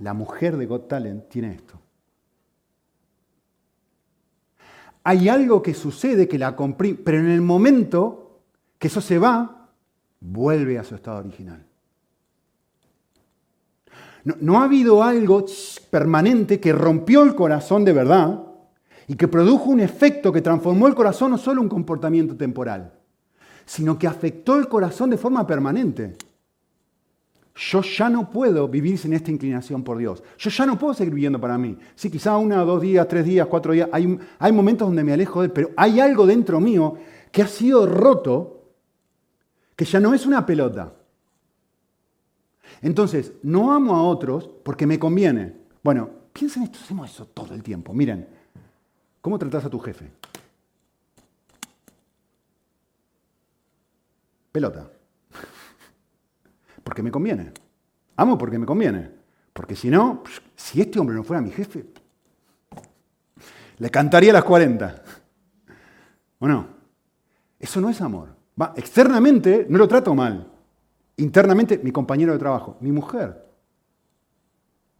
La 0.00 0.14
mujer 0.14 0.56
de 0.56 0.66
Got 0.66 0.88
Talent 0.88 1.28
tiene 1.28 1.54
esto. 1.54 1.80
Hay 5.04 5.28
algo 5.28 5.62
que 5.62 5.74
sucede 5.74 6.26
que 6.26 6.38
la 6.38 6.56
comprime, 6.56 6.98
pero 7.04 7.18
en 7.18 7.28
el 7.28 7.42
momento 7.42 8.40
que 8.78 8.88
eso 8.88 9.00
se 9.00 9.18
va, 9.18 9.68
vuelve 10.20 10.78
a 10.78 10.84
su 10.84 10.94
estado 10.94 11.18
original. 11.18 11.64
No, 14.24 14.36
no, 14.40 14.60
ha 14.60 14.64
habido 14.64 15.02
algo 15.02 15.44
permanente 15.90 16.58
que 16.58 16.72
rompió 16.72 17.22
el 17.22 17.34
corazón 17.34 17.84
de 17.84 17.92
verdad 17.92 18.42
y 19.06 19.16
que 19.16 19.28
produjo 19.28 19.68
un 19.68 19.80
efecto 19.80 20.32
que 20.32 20.40
transformó 20.40 20.86
el 20.86 20.94
corazón 20.94 21.32
no 21.32 21.38
solo 21.38 21.60
un 21.60 21.68
comportamiento 21.68 22.34
temporal, 22.34 22.94
sino 23.66 23.98
que 23.98 24.06
afectó 24.06 24.56
el 24.56 24.68
corazón 24.68 25.10
de 25.10 25.18
forma 25.18 25.46
permanente 25.46 26.16
yo 27.54 27.82
ya 27.82 28.08
no 28.08 28.28
puedo 28.30 28.66
vivir 28.66 28.98
sin 28.98 29.12
esta 29.12 29.30
inclinación 29.30 29.84
por 29.84 29.96
Dios. 29.96 30.22
Yo 30.38 30.50
ya 30.50 30.66
no 30.66 30.76
puedo 30.76 30.92
seguir 30.92 31.14
viviendo 31.14 31.40
para 31.40 31.56
mí. 31.56 31.78
Sí, 31.94 32.10
quizá 32.10 32.36
una, 32.36 32.64
dos 32.64 32.82
días, 32.82 33.06
tres 33.06 33.24
días, 33.24 33.46
cuatro 33.46 33.72
días, 33.72 33.88
hay, 33.92 34.52
momentos 34.52 34.88
donde 34.88 35.04
me 35.04 35.12
alejo 35.12 35.40
de 35.40 35.46
él, 35.46 35.52
pero 35.52 35.70
hay 35.76 36.00
algo 36.00 36.26
dentro 36.26 36.58
mío 36.58 36.96
que 37.30 37.42
ha 37.42 37.46
sido 37.46 37.86
roto, 37.86 38.72
que 39.76 39.84
ya 39.84 40.00
no 40.00 40.14
es 40.14 40.26
una 40.26 40.44
pelota. 40.44 40.94
Entonces, 42.82 43.32
no 43.44 43.72
amo 43.72 43.94
a 43.94 44.02
otros 44.02 44.50
porque 44.64 44.86
me 44.86 44.98
conviene. 44.98 45.54
Bueno, 45.82 46.10
piensen 46.32 46.64
esto, 46.64 46.80
hacemos 46.82 47.10
eso 47.10 47.26
todo 47.26 47.54
el 47.54 47.62
tiempo. 47.62 47.94
Miren, 47.94 48.26
¿cómo 49.20 49.38
tratas 49.38 49.64
a 49.64 49.70
tu 49.70 49.78
jefe? 49.78 50.10
Pelota 54.50 54.93
porque 56.84 57.02
me 57.02 57.10
conviene. 57.10 57.52
Amo 58.16 58.38
porque 58.38 58.58
me 58.58 58.66
conviene. 58.66 59.10
Porque 59.52 59.74
si 59.74 59.90
no, 59.90 60.22
si 60.54 60.80
este 60.80 60.98
hombre 61.00 61.16
no 61.16 61.24
fuera 61.24 61.40
mi 61.40 61.50
jefe, 61.50 61.86
le 63.78 63.90
cantaría 63.90 64.30
a 64.30 64.34
las 64.34 64.44
40. 64.44 65.02
¿O 66.38 66.46
no? 66.46 66.68
Eso 67.58 67.80
no 67.80 67.88
es 67.88 68.00
amor. 68.00 68.36
Va, 68.60 68.74
externamente 68.76 69.66
no 69.68 69.78
lo 69.78 69.88
trato 69.88 70.14
mal. 70.14 70.50
Internamente, 71.16 71.78
mi 71.78 71.92
compañero 71.92 72.32
de 72.32 72.38
trabajo, 72.38 72.76
mi 72.80 72.92
mujer, 72.92 73.44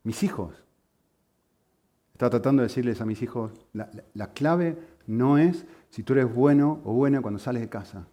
mis 0.05 0.23
hijos. 0.23 0.65
Estaba 2.13 2.31
tratando 2.31 2.63
de 2.63 2.69
decirles 2.69 3.01
a 3.01 3.05
mis 3.05 3.21
hijos, 3.23 3.53
la, 3.73 3.91
la 4.15 4.33
clave 4.33 4.79
no 5.07 5.37
es 5.37 5.67
si 5.91 6.05
tú 6.05 6.13
eres 6.13 6.33
bueno 6.33 6.81
o 6.85 6.93
buena 6.93 7.21
cuando 7.21 7.41
sales 7.41 7.63
de 7.63 7.69
casa. 7.69 8.07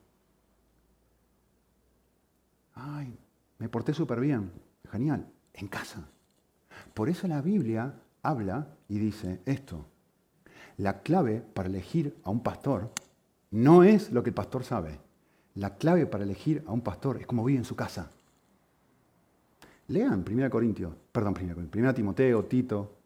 Ay, 2.73 3.20
me 3.61 3.69
porté 3.69 3.93
súper 3.93 4.19
bien. 4.19 4.51
Genial. 4.91 5.27
En 5.53 5.67
casa. 5.67 6.09
Por 6.95 7.09
eso 7.09 7.27
la 7.27 7.41
Biblia 7.41 7.93
habla 8.23 8.75
y 8.89 8.97
dice 8.97 9.39
esto. 9.45 9.85
La 10.77 11.01
clave 11.03 11.41
para 11.53 11.69
elegir 11.69 12.17
a 12.23 12.31
un 12.31 12.41
pastor 12.41 12.91
no 13.51 13.83
es 13.83 14.11
lo 14.11 14.23
que 14.23 14.31
el 14.31 14.33
pastor 14.33 14.63
sabe. 14.63 14.99
La 15.53 15.75
clave 15.75 16.07
para 16.07 16.23
elegir 16.23 16.63
a 16.65 16.71
un 16.71 16.81
pastor 16.81 17.17
es 17.17 17.27
cómo 17.27 17.43
vive 17.43 17.59
en 17.59 17.65
su 17.65 17.75
casa. 17.75 18.09
Lean 19.89 20.25
1 20.27 20.49
Corintios, 20.49 20.95
perdón, 21.11 21.35
1 21.71 21.93
Timoteo, 21.93 22.45
Tito. 22.45 22.97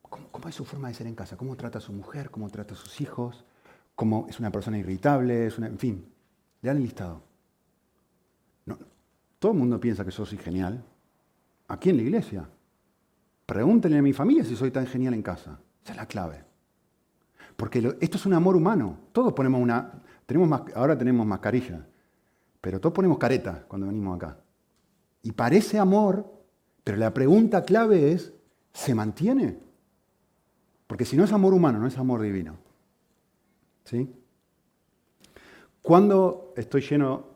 ¿Cómo, 0.00 0.48
es 0.48 0.54
su 0.54 0.64
forma 0.64 0.88
de 0.88 0.94
ser 0.94 1.06
en 1.06 1.14
casa? 1.14 1.36
¿Cómo 1.36 1.54
trata 1.54 1.78
a 1.78 1.82
su 1.82 1.92
mujer? 1.92 2.30
¿Cómo 2.30 2.48
trata 2.48 2.72
a 2.72 2.78
sus 2.78 2.98
hijos? 3.02 3.44
¿Cómo 3.94 4.26
es 4.26 4.40
una 4.40 4.50
persona 4.50 4.78
irritable? 4.78 5.46
Es 5.46 5.58
una, 5.58 5.66
en 5.66 5.78
fin, 5.78 6.10
lean 6.62 6.78
el 6.78 6.84
listado. 6.84 7.27
Todo 9.38 9.52
el 9.52 9.58
mundo 9.58 9.80
piensa 9.80 10.04
que 10.04 10.10
yo 10.10 10.24
soy 10.24 10.38
genial. 10.38 10.84
Aquí 11.68 11.90
en 11.90 11.96
la 11.96 12.02
iglesia. 12.02 12.48
Pregúntenle 13.46 13.98
a 13.98 14.02
mi 14.02 14.12
familia 14.12 14.44
si 14.44 14.56
soy 14.56 14.70
tan 14.70 14.86
genial 14.86 15.14
en 15.14 15.22
casa. 15.22 15.58
Esa 15.82 15.92
es 15.92 15.96
la 15.96 16.06
clave. 16.06 16.44
Porque 17.56 17.96
esto 18.00 18.16
es 18.16 18.26
un 18.26 18.34
amor 18.34 18.56
humano. 18.56 18.98
Todos 19.12 19.32
ponemos 19.32 19.60
una. 19.60 20.02
Tenemos, 20.26 20.62
ahora 20.74 20.96
tenemos 20.96 21.26
mascarilla. 21.26 21.86
Pero 22.60 22.80
todos 22.80 22.94
ponemos 22.94 23.18
careta 23.18 23.64
cuando 23.66 23.86
venimos 23.86 24.16
acá. 24.16 24.38
Y 25.22 25.32
parece 25.32 25.78
amor, 25.78 26.30
pero 26.84 26.98
la 26.98 27.12
pregunta 27.14 27.64
clave 27.64 28.12
es: 28.12 28.32
¿se 28.72 28.94
mantiene? 28.94 29.58
Porque 30.86 31.04
si 31.04 31.16
no 31.16 31.24
es 31.24 31.32
amor 31.32 31.54
humano, 31.54 31.78
no 31.78 31.86
es 31.86 31.98
amor 31.98 32.22
divino. 32.22 32.56
¿Sí? 33.84 34.10
Cuando 35.82 36.52
estoy 36.56 36.82
lleno 36.82 37.26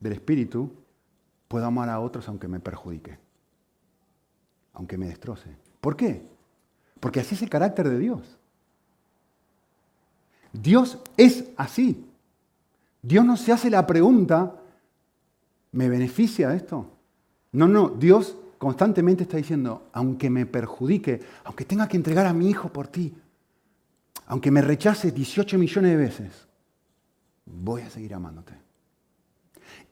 del 0.00 0.12
Espíritu, 0.12 0.72
puedo 1.48 1.66
amar 1.66 1.88
a 1.88 2.00
otros 2.00 2.28
aunque 2.28 2.48
me 2.48 2.60
perjudique, 2.60 3.18
aunque 4.74 4.98
me 4.98 5.06
destroce. 5.06 5.56
¿Por 5.80 5.96
qué? 5.96 6.26
Porque 7.00 7.20
así 7.20 7.34
es 7.34 7.42
el 7.42 7.50
carácter 7.50 7.88
de 7.88 7.98
Dios. 7.98 8.38
Dios 10.52 10.98
es 11.16 11.44
así. 11.56 12.06
Dios 13.02 13.24
no 13.24 13.36
se 13.36 13.52
hace 13.52 13.70
la 13.70 13.86
pregunta, 13.86 14.56
¿me 15.72 15.88
beneficia 15.88 16.54
esto? 16.54 16.90
No, 17.52 17.68
no, 17.68 17.88
Dios 17.90 18.36
constantemente 18.58 19.24
está 19.24 19.36
diciendo, 19.36 19.88
aunque 19.92 20.30
me 20.30 20.46
perjudique, 20.46 21.20
aunque 21.44 21.64
tenga 21.64 21.86
que 21.86 21.96
entregar 21.96 22.26
a 22.26 22.32
mi 22.32 22.48
hijo 22.48 22.68
por 22.72 22.88
ti, 22.88 23.14
aunque 24.26 24.50
me 24.50 24.62
rechaces 24.62 25.14
18 25.14 25.56
millones 25.58 25.90
de 25.92 25.96
veces, 25.96 26.46
voy 27.44 27.82
a 27.82 27.90
seguir 27.90 28.14
amándote. 28.14 28.54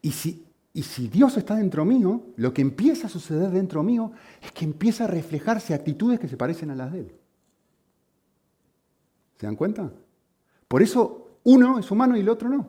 Y 0.01 0.11
si 0.11 0.44
y 0.75 0.83
si 0.83 1.07
Dios 1.07 1.37
está 1.37 1.55
dentro 1.55 1.85
mío, 1.85 2.21
lo 2.35 2.53
que 2.53 2.61
empieza 2.61 3.07
a 3.07 3.09
suceder 3.09 3.49
dentro 3.49 3.81
mío 3.81 4.11
es 4.41 4.51
que 4.51 4.65
empieza 4.65 5.05
a 5.05 5.07
reflejarse 5.07 5.73
actitudes 5.73 6.19
que 6.19 6.27
se 6.27 6.35
parecen 6.35 6.69
a 6.69 6.75
las 6.75 6.91
de 6.91 6.99
Él. 6.99 7.15
¿Se 9.37 9.45
dan 9.45 9.55
cuenta? 9.55 9.89
Por 10.67 10.81
eso 10.81 11.39
uno 11.45 11.79
es 11.79 11.89
humano 11.91 12.17
y 12.17 12.19
el 12.19 12.27
otro 12.27 12.49
no. 12.49 12.67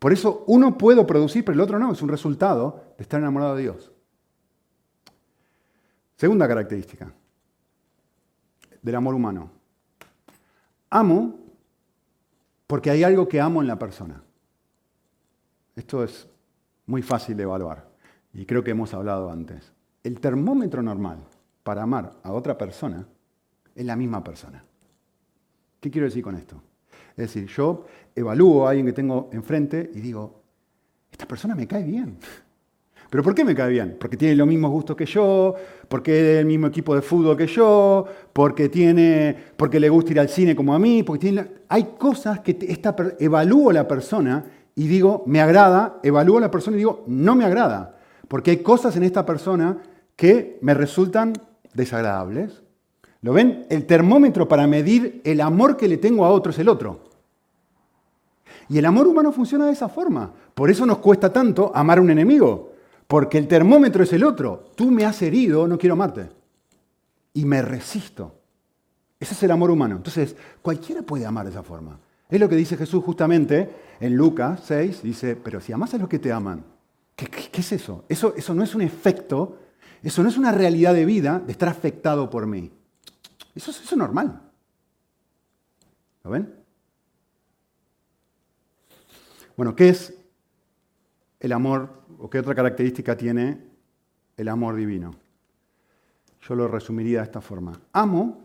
Por 0.00 0.12
eso 0.12 0.42
uno 0.48 0.76
puede 0.76 1.04
producir, 1.04 1.44
pero 1.44 1.54
el 1.54 1.60
otro 1.60 1.78
no. 1.78 1.92
Es 1.92 2.02
un 2.02 2.08
resultado 2.08 2.92
de 2.98 3.02
estar 3.02 3.20
enamorado 3.20 3.54
de 3.54 3.62
Dios. 3.62 3.92
Segunda 6.16 6.48
característica 6.48 7.14
del 8.82 8.94
amor 8.96 9.14
humano. 9.14 9.52
Amo 10.90 11.38
Porque 12.66 12.90
hay 12.90 13.04
algo 13.04 13.28
que 13.28 13.40
amo 13.40 13.62
en 13.62 13.68
la 13.68 13.78
persona. 13.78 14.24
Esto 15.76 16.02
es 16.02 16.26
muy 16.86 17.02
fácil 17.02 17.36
de 17.36 17.44
evaluar 17.44 17.88
y 18.32 18.44
creo 18.44 18.64
que 18.64 18.72
hemos 18.72 18.92
hablado 18.94 19.30
antes. 19.30 19.72
El 20.02 20.20
termómetro 20.20 20.82
normal 20.82 21.18
para 21.62 21.82
amar 21.82 22.12
a 22.22 22.32
otra 22.32 22.58
persona 22.58 23.06
es 23.74 23.84
la 23.84 23.96
misma 23.96 24.22
persona. 24.22 24.64
¿Qué 25.80 25.90
quiero 25.90 26.06
decir 26.06 26.22
con 26.22 26.34
esto? 26.34 26.60
Es 27.16 27.32
decir, 27.32 27.46
yo 27.46 27.86
evalúo 28.14 28.66
a 28.66 28.70
alguien 28.70 28.86
que 28.86 28.92
tengo 28.92 29.30
enfrente 29.32 29.90
y 29.94 30.00
digo, 30.00 30.42
esta 31.10 31.26
persona 31.26 31.54
me 31.54 31.66
cae 31.66 31.84
bien. 31.84 32.18
¿Pero 33.10 33.22
por 33.22 33.34
qué 33.34 33.44
me 33.44 33.54
cae 33.54 33.70
bien? 33.70 33.96
Porque 34.00 34.16
tiene 34.16 34.34
los 34.34 34.46
mismos 34.46 34.72
gustos 34.72 34.96
que 34.96 35.06
yo, 35.06 35.54
porque 35.88 36.18
es 36.18 36.36
del 36.36 36.46
mismo 36.46 36.66
equipo 36.66 36.96
de 36.96 37.02
fútbol 37.02 37.36
que 37.36 37.46
yo, 37.46 38.04
porque, 38.32 38.68
tiene, 38.68 39.36
porque 39.56 39.78
le 39.78 39.88
gusta 39.88 40.10
ir 40.10 40.20
al 40.20 40.28
cine 40.28 40.56
como 40.56 40.74
a 40.74 40.80
mí, 40.80 41.04
porque 41.04 41.20
tiene, 41.20 41.46
hay 41.68 41.94
cosas 41.96 42.40
que 42.40 42.58
esta, 42.62 42.96
evalúo 43.20 43.70
a 43.70 43.74
la 43.74 43.86
persona 43.86 44.44
y 44.74 44.88
digo, 44.88 45.22
me 45.26 45.40
agrada, 45.40 46.00
evalúo 46.02 46.38
a 46.38 46.42
la 46.42 46.50
persona 46.50 46.76
y 46.76 46.78
digo, 46.78 47.04
no 47.06 47.34
me 47.36 47.44
agrada, 47.44 47.98
porque 48.28 48.50
hay 48.50 48.56
cosas 48.58 48.96
en 48.96 49.04
esta 49.04 49.24
persona 49.24 49.78
que 50.16 50.58
me 50.62 50.74
resultan 50.74 51.32
desagradables. 51.74 52.62
¿Lo 53.22 53.32
ven? 53.32 53.66
El 53.70 53.86
termómetro 53.86 54.48
para 54.48 54.66
medir 54.66 55.20
el 55.24 55.40
amor 55.40 55.76
que 55.76 55.88
le 55.88 55.96
tengo 55.96 56.24
a 56.24 56.30
otro 56.30 56.50
es 56.50 56.58
el 56.58 56.68
otro. 56.68 57.00
Y 58.68 58.78
el 58.78 58.86
amor 58.86 59.06
humano 59.06 59.32
funciona 59.32 59.66
de 59.66 59.72
esa 59.72 59.88
forma. 59.88 60.32
Por 60.54 60.70
eso 60.70 60.86
nos 60.86 60.98
cuesta 60.98 61.32
tanto 61.32 61.72
amar 61.74 61.98
a 61.98 62.02
un 62.02 62.10
enemigo. 62.10 62.72
Porque 63.06 63.38
el 63.38 63.48
termómetro 63.48 64.02
es 64.02 64.12
el 64.12 64.24
otro. 64.24 64.70
Tú 64.74 64.90
me 64.90 65.04
has 65.04 65.20
herido, 65.22 65.66
no 65.66 65.78
quiero 65.78 65.94
amarte. 65.94 66.28
Y 67.34 67.44
me 67.44 67.62
resisto. 67.62 68.34
Ese 69.18 69.34
es 69.34 69.42
el 69.42 69.50
amor 69.50 69.70
humano. 69.70 69.96
Entonces, 69.96 70.36
cualquiera 70.62 71.02
puede 71.02 71.26
amar 71.26 71.44
de 71.44 71.50
esa 71.50 71.62
forma. 71.62 71.98
Es 72.28 72.40
lo 72.40 72.48
que 72.48 72.56
dice 72.56 72.76
Jesús 72.76 73.04
justamente 73.04 73.70
en 74.00 74.16
Lucas 74.16 74.60
6. 74.64 75.02
Dice, 75.02 75.36
pero 75.36 75.60
si 75.60 75.72
amas 75.72 75.94
a 75.94 75.98
los 75.98 76.08
que 76.08 76.18
te 76.18 76.32
aman, 76.32 76.64
¿qué, 77.14 77.28
es 77.52 77.72
eso? 77.72 78.04
eso? 78.08 78.34
Eso 78.36 78.54
no 78.54 78.62
es 78.62 78.74
un 78.74 78.82
efecto, 78.82 79.58
eso 80.02 80.22
no 80.22 80.28
es 80.28 80.36
una 80.36 80.52
realidad 80.52 80.94
de 80.94 81.04
vida 81.04 81.38
de 81.38 81.52
estar 81.52 81.68
afectado 81.68 82.30
por 82.30 82.46
mí. 82.46 82.72
Eso, 83.54 83.70
es 83.70 83.96
normal. 83.96 84.40
¿Lo 86.24 86.30
ven? 86.30 86.54
Bueno, 89.56 89.76
¿qué 89.76 89.90
es 89.90 90.14
el 91.38 91.52
amor 91.52 92.02
o 92.18 92.28
qué 92.28 92.40
otra 92.40 92.54
característica 92.54 93.16
tiene 93.16 93.60
el 94.36 94.48
amor 94.48 94.74
divino? 94.74 95.14
Yo 96.40 96.54
lo 96.54 96.66
resumiría 96.66 97.18
de 97.18 97.24
esta 97.24 97.40
forma. 97.40 97.80
Amo 97.92 98.43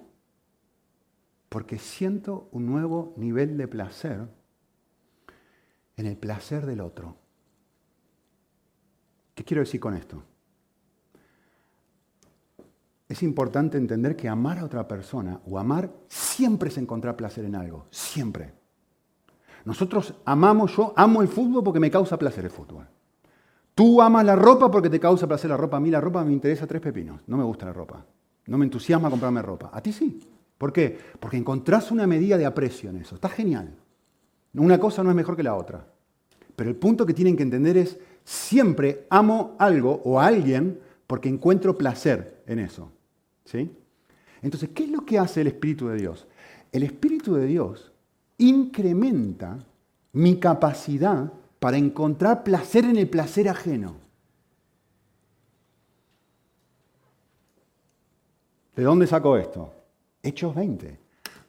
porque 1.50 1.78
siento 1.78 2.48
un 2.52 2.66
nuevo 2.66 3.14
nivel 3.18 3.58
de 3.58 3.68
placer 3.68 4.28
en 5.98 6.06
el 6.06 6.18
placer 6.18 6.66
del 6.66 6.82
otro. 6.82 7.18
¿Qué 9.36 9.44
quiero 9.44 9.62
decir 9.62 9.80
con 9.80 9.96
esto? 9.96 10.24
es 13.10 13.24
importante 13.24 13.78
entender 13.78 14.16
que 14.16 14.30
amar 14.30 14.60
a 14.60 14.66
otra 14.66 14.88
persona 14.88 15.42
o 15.48 15.58
amar 15.58 15.92
siempre 16.08 16.70
es 16.70 16.78
encontrar 16.78 17.16
placer 17.16 17.44
en 17.44 17.56
algo, 17.56 17.88
siempre. 17.90 18.54
Nosotros 19.66 20.14
amamos, 20.26 20.78
yo 20.78 20.94
amo 20.96 21.24
el 21.24 21.28
fútbol 21.28 21.64
porque 21.64 21.80
me 21.80 21.90
causa 21.90 22.20
placer 22.20 22.46
el 22.46 22.52
fútbol. 22.52 22.88
Tú 23.74 24.00
amas 24.02 24.24
la 24.24 24.36
ropa 24.36 24.70
porque 24.70 24.90
te 24.90 25.00
causa 25.00 25.28
placer 25.28 25.50
la 25.50 25.58
ropa. 25.58 25.78
A 25.78 25.80
mí 25.80 25.90
la 25.90 26.00
ropa 26.00 26.24
me 26.24 26.32
interesa 26.32 26.68
tres 26.68 26.82
pepinos. 26.82 27.22
No 27.26 27.36
me 27.36 27.44
gusta 27.44 27.66
la 27.66 27.74
ropa. 27.74 28.06
No 28.46 28.58
me 28.58 28.66
entusiasma 28.66 29.10
comprarme 29.10 29.42
ropa. 29.42 29.72
A 29.74 29.82
ti 29.82 29.92
sí. 29.92 30.20
¿Por 30.60 30.74
qué? 30.74 31.00
Porque 31.20 31.38
encontrás 31.38 31.90
una 31.90 32.06
medida 32.06 32.38
de 32.38 32.46
aprecio 32.46 32.90
en 32.90 32.98
eso. 32.98 33.16
Está 33.16 33.30
genial. 33.30 33.74
Una 34.54 34.78
cosa 34.78 35.02
no 35.02 35.10
es 35.10 35.16
mejor 35.16 35.38
que 35.38 35.42
la 35.42 35.56
otra. 35.56 35.88
Pero 36.56 36.70
el 36.70 36.76
punto 36.76 37.06
que 37.06 37.14
tienen 37.14 37.38
que 37.38 37.44
entender 37.44 37.78
es, 37.78 37.98
siempre 38.26 39.08
amo 39.10 39.56
algo 39.58 40.02
o 40.04 40.20
a 40.20 40.28
alguien 40.28 40.82
porque 41.08 41.30
encuentro 41.30 41.78
placer 41.78 42.44
en 42.46 42.60
eso. 42.60 42.92
¿Sí? 43.46 43.72
Entonces, 44.42 44.70
¿qué 44.76 44.84
es 44.84 44.90
lo 44.90 45.06
que 45.06 45.18
hace 45.18 45.42
el 45.42 45.48
Espíritu 45.48 45.88
de 45.88 45.96
Dios? 45.96 46.28
El 46.74 46.84
Espíritu 46.84 47.36
de 47.36 47.46
Dios 47.46 47.94
incrementa 48.38 49.66
mi 50.12 50.40
capacidad 50.40 51.32
para 51.60 51.78
encontrar 51.78 52.44
placer 52.44 52.84
en 52.84 52.98
el 52.98 53.10
placer 53.10 53.48
ajeno. 53.48 53.96
¿De 58.76 58.84
dónde 58.84 59.08
saco 59.08 59.38
esto? 59.38 59.79
Hechos 60.24 60.56
20. 60.56 61.00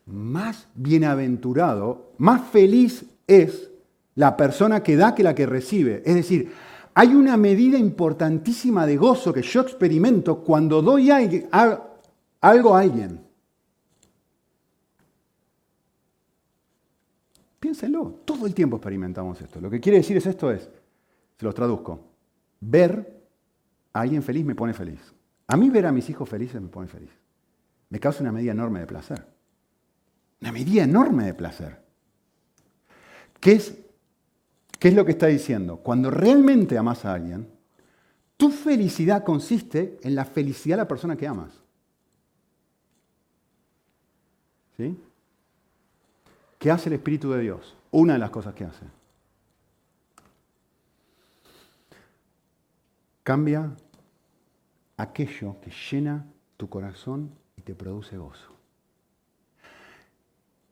Más 0.06 0.68
bienaventurado, 0.74 2.12
más 2.18 2.48
feliz 2.50 3.04
es 3.26 3.70
la 4.14 4.36
persona 4.36 4.82
que 4.82 4.96
da 4.96 5.14
que 5.14 5.22
la 5.22 5.34
que 5.34 5.46
recibe. 5.46 6.02
Es 6.04 6.14
decir, 6.14 6.52
hay 6.94 7.14
una 7.14 7.36
medida 7.36 7.78
importantísima 7.78 8.86
de 8.86 8.96
gozo 8.96 9.32
que 9.32 9.42
yo 9.42 9.60
experimento 9.60 10.42
cuando 10.42 10.82
doy 10.82 11.10
algo 11.10 12.74
a 12.74 12.80
alguien. 12.80 13.20
Piénsenlo, 17.60 18.20
todo 18.24 18.46
el 18.46 18.54
tiempo 18.54 18.76
experimentamos 18.76 19.40
esto. 19.40 19.60
Lo 19.60 19.70
que 19.70 19.80
quiere 19.80 19.98
decir 19.98 20.16
es 20.16 20.26
esto 20.26 20.50
es, 20.50 20.68
se 21.36 21.44
los 21.44 21.54
traduzco, 21.54 22.00
ver 22.60 23.20
a 23.92 24.00
alguien 24.00 24.22
feliz 24.22 24.44
me 24.44 24.54
pone 24.54 24.72
feliz. 24.72 25.00
A 25.46 25.56
mí 25.56 25.68
ver 25.68 25.86
a 25.86 25.92
mis 25.92 26.08
hijos 26.08 26.28
felices 26.28 26.60
me 26.60 26.68
pone 26.68 26.88
feliz. 26.88 27.10
Me 27.90 28.00
causa 28.00 28.22
una 28.22 28.32
medida 28.32 28.52
enorme 28.52 28.80
de 28.80 28.86
placer. 28.86 29.26
Una 30.40 30.52
medida 30.52 30.84
enorme 30.84 31.26
de 31.26 31.34
placer. 31.34 31.78
¿Qué 33.38 33.52
es, 33.52 33.74
¿Qué 34.78 34.88
es 34.88 34.94
lo 34.94 35.04
que 35.04 35.12
está 35.12 35.26
diciendo? 35.26 35.78
Cuando 35.78 36.10
realmente 36.10 36.78
amas 36.78 37.04
a 37.04 37.12
alguien, 37.12 37.48
tu 38.36 38.50
felicidad 38.50 39.24
consiste 39.24 39.98
en 40.02 40.14
la 40.14 40.24
felicidad 40.24 40.76
de 40.76 40.82
la 40.82 40.88
persona 40.88 41.16
que 41.16 41.26
amas. 41.26 41.60
¿Qué 46.58 46.70
hace 46.70 46.88
el 46.88 46.94
Espíritu 46.94 47.30
de 47.32 47.40
Dios? 47.40 47.76
Una 47.90 48.14
de 48.14 48.18
las 48.18 48.30
cosas 48.30 48.54
que 48.54 48.64
hace. 48.64 48.86
Cambia 53.22 53.70
aquello 54.96 55.56
que 55.60 55.70
llena 55.90 56.24
tu 56.56 56.68
corazón 56.68 57.30
y 57.60 57.62
te 57.62 57.74
produce 57.74 58.16
gozo. 58.16 58.56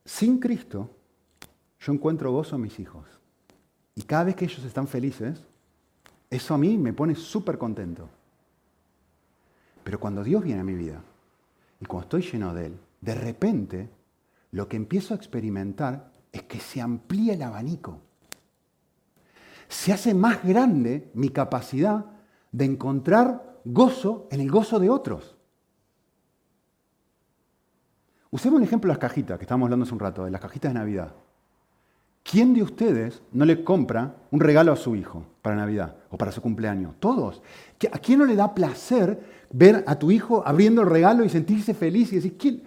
Sin 0.07 0.41
Cristo, 0.41 0.89
yo 1.81 1.93
encuentro 1.93 2.33
gozo 2.33 2.57
en 2.57 2.63
mis 2.63 2.81
hijos. 2.81 3.07
Y 3.95 4.03
cada 4.03 4.25
vez 4.25 4.37
que 4.37 4.47
ellos 4.47 4.65
están 4.65 4.89
felices, 4.89 5.45
eso 6.31 6.55
a 6.55 6.59
mí 6.59 6.79
me 6.79 6.95
pone 6.95 7.15
súper 7.15 7.59
contento. 7.59 8.09
Pero 9.85 10.01
cuando 10.01 10.25
Dios 10.25 10.43
viene 10.43 10.63
a 10.63 10.65
mi 10.65 10.75
vida 10.75 11.03
y 11.79 11.85
cuando 11.85 12.05
estoy 12.05 12.23
lleno 12.23 12.55
de 12.55 12.67
Él, 12.67 12.79
de 13.03 13.15
repente 13.15 13.91
lo 14.53 14.67
que 14.67 14.79
empiezo 14.79 15.13
a 15.13 15.19
experimentar 15.19 16.11
es 16.33 16.45
que 16.45 16.59
se 16.59 16.81
amplía 16.81 17.35
el 17.35 17.43
abanico. 17.43 18.01
Se 19.69 19.93
hace 19.93 20.15
más 20.15 20.43
grande 20.43 21.11
mi 21.13 21.29
capacidad 21.29 22.07
de 22.51 22.65
encontrar 22.65 23.61
gozo 23.67 24.27
en 24.31 24.41
el 24.41 24.51
gozo 24.51 24.79
de 24.79 24.89
otros. 24.89 25.38
Usemos 28.31 28.59
un 28.59 28.65
ejemplo 28.65 28.89
de 28.89 28.95
las 28.95 28.99
cajitas, 28.99 29.39
que 29.39 29.45
estábamos 29.45 29.67
hablando 29.67 29.85
hace 29.85 29.95
un 29.95 30.01
rato, 30.01 30.25
de 30.25 30.31
las 30.31 30.41
cajitas 30.41 30.73
de 30.73 30.79
Navidad. 30.79 31.13
¿Quién 32.23 32.53
de 32.53 32.63
ustedes 32.63 33.23
no 33.33 33.47
le 33.47 33.65
compra 33.65 34.17
un 34.31 34.41
regalo 34.41 34.71
a 34.71 34.77
su 34.77 34.95
hijo 34.95 35.25
para 35.41 35.57
Navidad 35.57 35.97
o 36.11 36.19
para 36.19 36.31
su 36.31 36.43
cumpleaños? 36.43 36.95
Todos. 37.01 37.43
¿A 37.91 37.99
quién 37.99 38.19
no 38.19 38.27
le 38.27 38.37
da 38.37 38.55
placer 38.55 39.19
ver 39.51 39.83
a 39.87 39.99
tu 39.99 40.11
hijo 40.11 40.43
abriendo 40.47 40.83
el 40.83 40.91
regalo 40.91 41.25
y 41.25 41.31
sentirse 41.31 41.73
feliz 41.73 42.13
y 42.13 42.17
decir, 42.17 42.37
¿quién? 42.37 42.65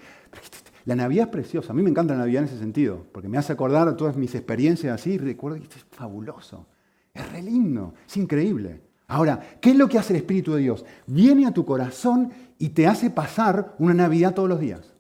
La 0.86 0.96
Navidad 0.96 1.26
es 1.26 1.32
preciosa. 1.32 1.74
A 1.74 1.76
mí 1.76 1.84
me 1.84 1.92
encanta 1.92 2.14
la 2.14 2.22
Navidad 2.22 2.42
en 2.42 2.50
ese 2.50 2.58
sentido, 2.58 3.06
porque 3.12 3.30
me 3.30 3.38
hace 3.38 3.54
acordar 3.54 3.88
a 3.88 3.96
todas 3.96 4.16
mis 4.16 4.34
experiencias 4.34 5.00
así 5.00 5.12
y 5.12 5.18
recuerdo 5.20 5.58
que 5.58 5.64
esto 5.66 5.78
es 5.78 5.86
fabuloso. 5.92 6.66
Es 7.14 7.32
re 7.32 7.44
lindo, 7.44 7.94
es 8.08 8.18
increíble. 8.18 8.82
Ahora, 9.08 9.40
¿qué 9.60 9.72
es 9.72 9.76
lo 9.76 9.88
que 9.88 10.00
hace 10.00 10.14
el 10.14 10.22
Espíritu 10.22 10.54
de 10.54 10.62
Dios? 10.62 10.86
Viene 11.06 11.46
a 11.46 11.54
tu 11.54 11.66
corazón 11.66 12.32
y 12.58 12.70
te 12.70 12.88
hace 12.88 13.12
pasar 13.12 13.76
una 13.78 13.94
Navidad 13.94 14.34
todos 14.34 14.50
los 14.50 14.60
días. 14.60 14.91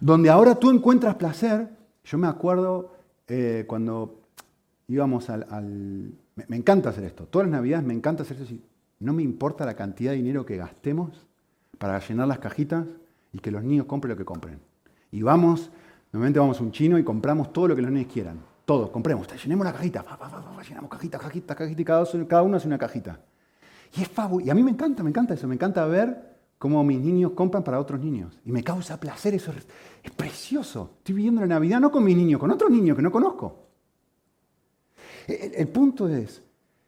Donde 0.00 0.30
ahora 0.30 0.56
tú 0.56 0.70
encuentras 0.70 1.14
placer. 1.16 1.68
Yo 2.04 2.18
me 2.18 2.26
acuerdo 2.26 2.92
eh, 3.28 3.64
cuando 3.66 4.20
íbamos 4.88 5.28
al, 5.30 6.12
me, 6.48 6.56
encanta 6.56 6.90
hacer 6.90 7.04
esto. 7.04 7.24
Todas 7.24 7.48
las 7.48 7.58
Navidades 7.58 7.84
me 7.84 7.94
encanta 7.94 8.22
hacer 8.22 8.40
eso. 8.40 8.54
No 9.00 9.12
me 9.12 9.22
importa 9.22 9.66
la 9.66 9.74
cantidad 9.74 10.12
de 10.12 10.18
dinero 10.18 10.46
que 10.46 10.56
gastemos 10.56 11.26
para 11.78 11.98
llenar 11.98 12.28
las 12.28 12.38
cajitas 12.38 12.86
y 13.32 13.38
que 13.38 13.50
los 13.50 13.62
niños 13.62 13.86
compren 13.86 14.10
lo 14.10 14.16
que 14.16 14.24
compren. 14.24 14.60
Y 15.10 15.22
vamos, 15.22 15.70
normalmente 16.12 16.38
vamos 16.38 16.60
a 16.60 16.62
un 16.62 16.72
chino 16.72 16.98
y 16.98 17.04
compramos 17.04 17.52
todo 17.52 17.68
lo 17.68 17.76
que 17.76 17.82
los 17.82 17.90
niños 17.90 18.12
quieran. 18.12 18.38
Todo, 18.64 18.90
compremos, 18.90 19.28
llenemos 19.42 19.64
la 19.64 19.72
cajita, 19.72 20.04
llenamos 20.68 20.90
cajita, 20.90 21.18
cajita, 21.18 21.54
cajita, 21.54 21.82
y 21.82 21.84
cada, 21.84 22.42
uno 22.42 22.56
hace 22.56 22.66
una 22.66 22.78
cajita. 22.78 23.20
Y 23.96 24.02
es 24.02 24.08
fabuloso. 24.08 24.46
Y 24.46 24.50
a 24.50 24.54
mí 24.54 24.62
me 24.62 24.72
encanta, 24.72 25.02
me 25.02 25.10
encanta 25.10 25.34
eso, 25.34 25.46
me 25.46 25.54
encanta 25.54 25.86
ver 25.86 26.35
cómo 26.58 26.82
mis 26.84 27.00
niños 27.00 27.32
compran 27.32 27.62
para 27.62 27.80
otros 27.80 28.00
niños. 28.00 28.38
Y 28.44 28.52
me 28.52 28.62
causa 28.62 28.98
placer, 28.98 29.34
eso 29.34 29.52
es, 29.52 29.66
es 30.02 30.10
precioso. 30.10 30.94
Estoy 30.98 31.14
viviendo 31.14 31.40
la 31.40 31.46
Navidad 31.46 31.80
no 31.80 31.90
con 31.90 32.04
mis 32.04 32.16
niños, 32.16 32.40
con 32.40 32.50
otros 32.50 32.70
niños 32.70 32.96
que 32.96 33.02
no 33.02 33.12
conozco. 33.12 33.66
El, 35.26 35.54
el 35.54 35.68
punto 35.68 36.08
es, 36.08 36.42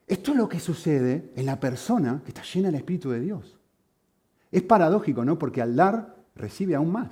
esto 0.07 0.31
es 0.31 0.37
lo 0.37 0.49
que 0.49 0.61
sucede 0.61 1.33
en 1.37 1.47
la 1.47 1.61
persona 1.61 2.23
que 2.25 2.31
está 2.31 2.43
llena 2.43 2.69
del 2.69 2.77
Espíritu 2.77 3.11
de 3.11 3.21
Dios. 3.21 3.59
Es 4.51 4.63
paradójico, 4.63 5.25
¿no? 5.25 5.39
Porque 5.39 5.61
al 5.61 5.77
dar 5.77 6.17
recibe 6.35 6.75
aún 6.75 6.93
más. 6.93 7.11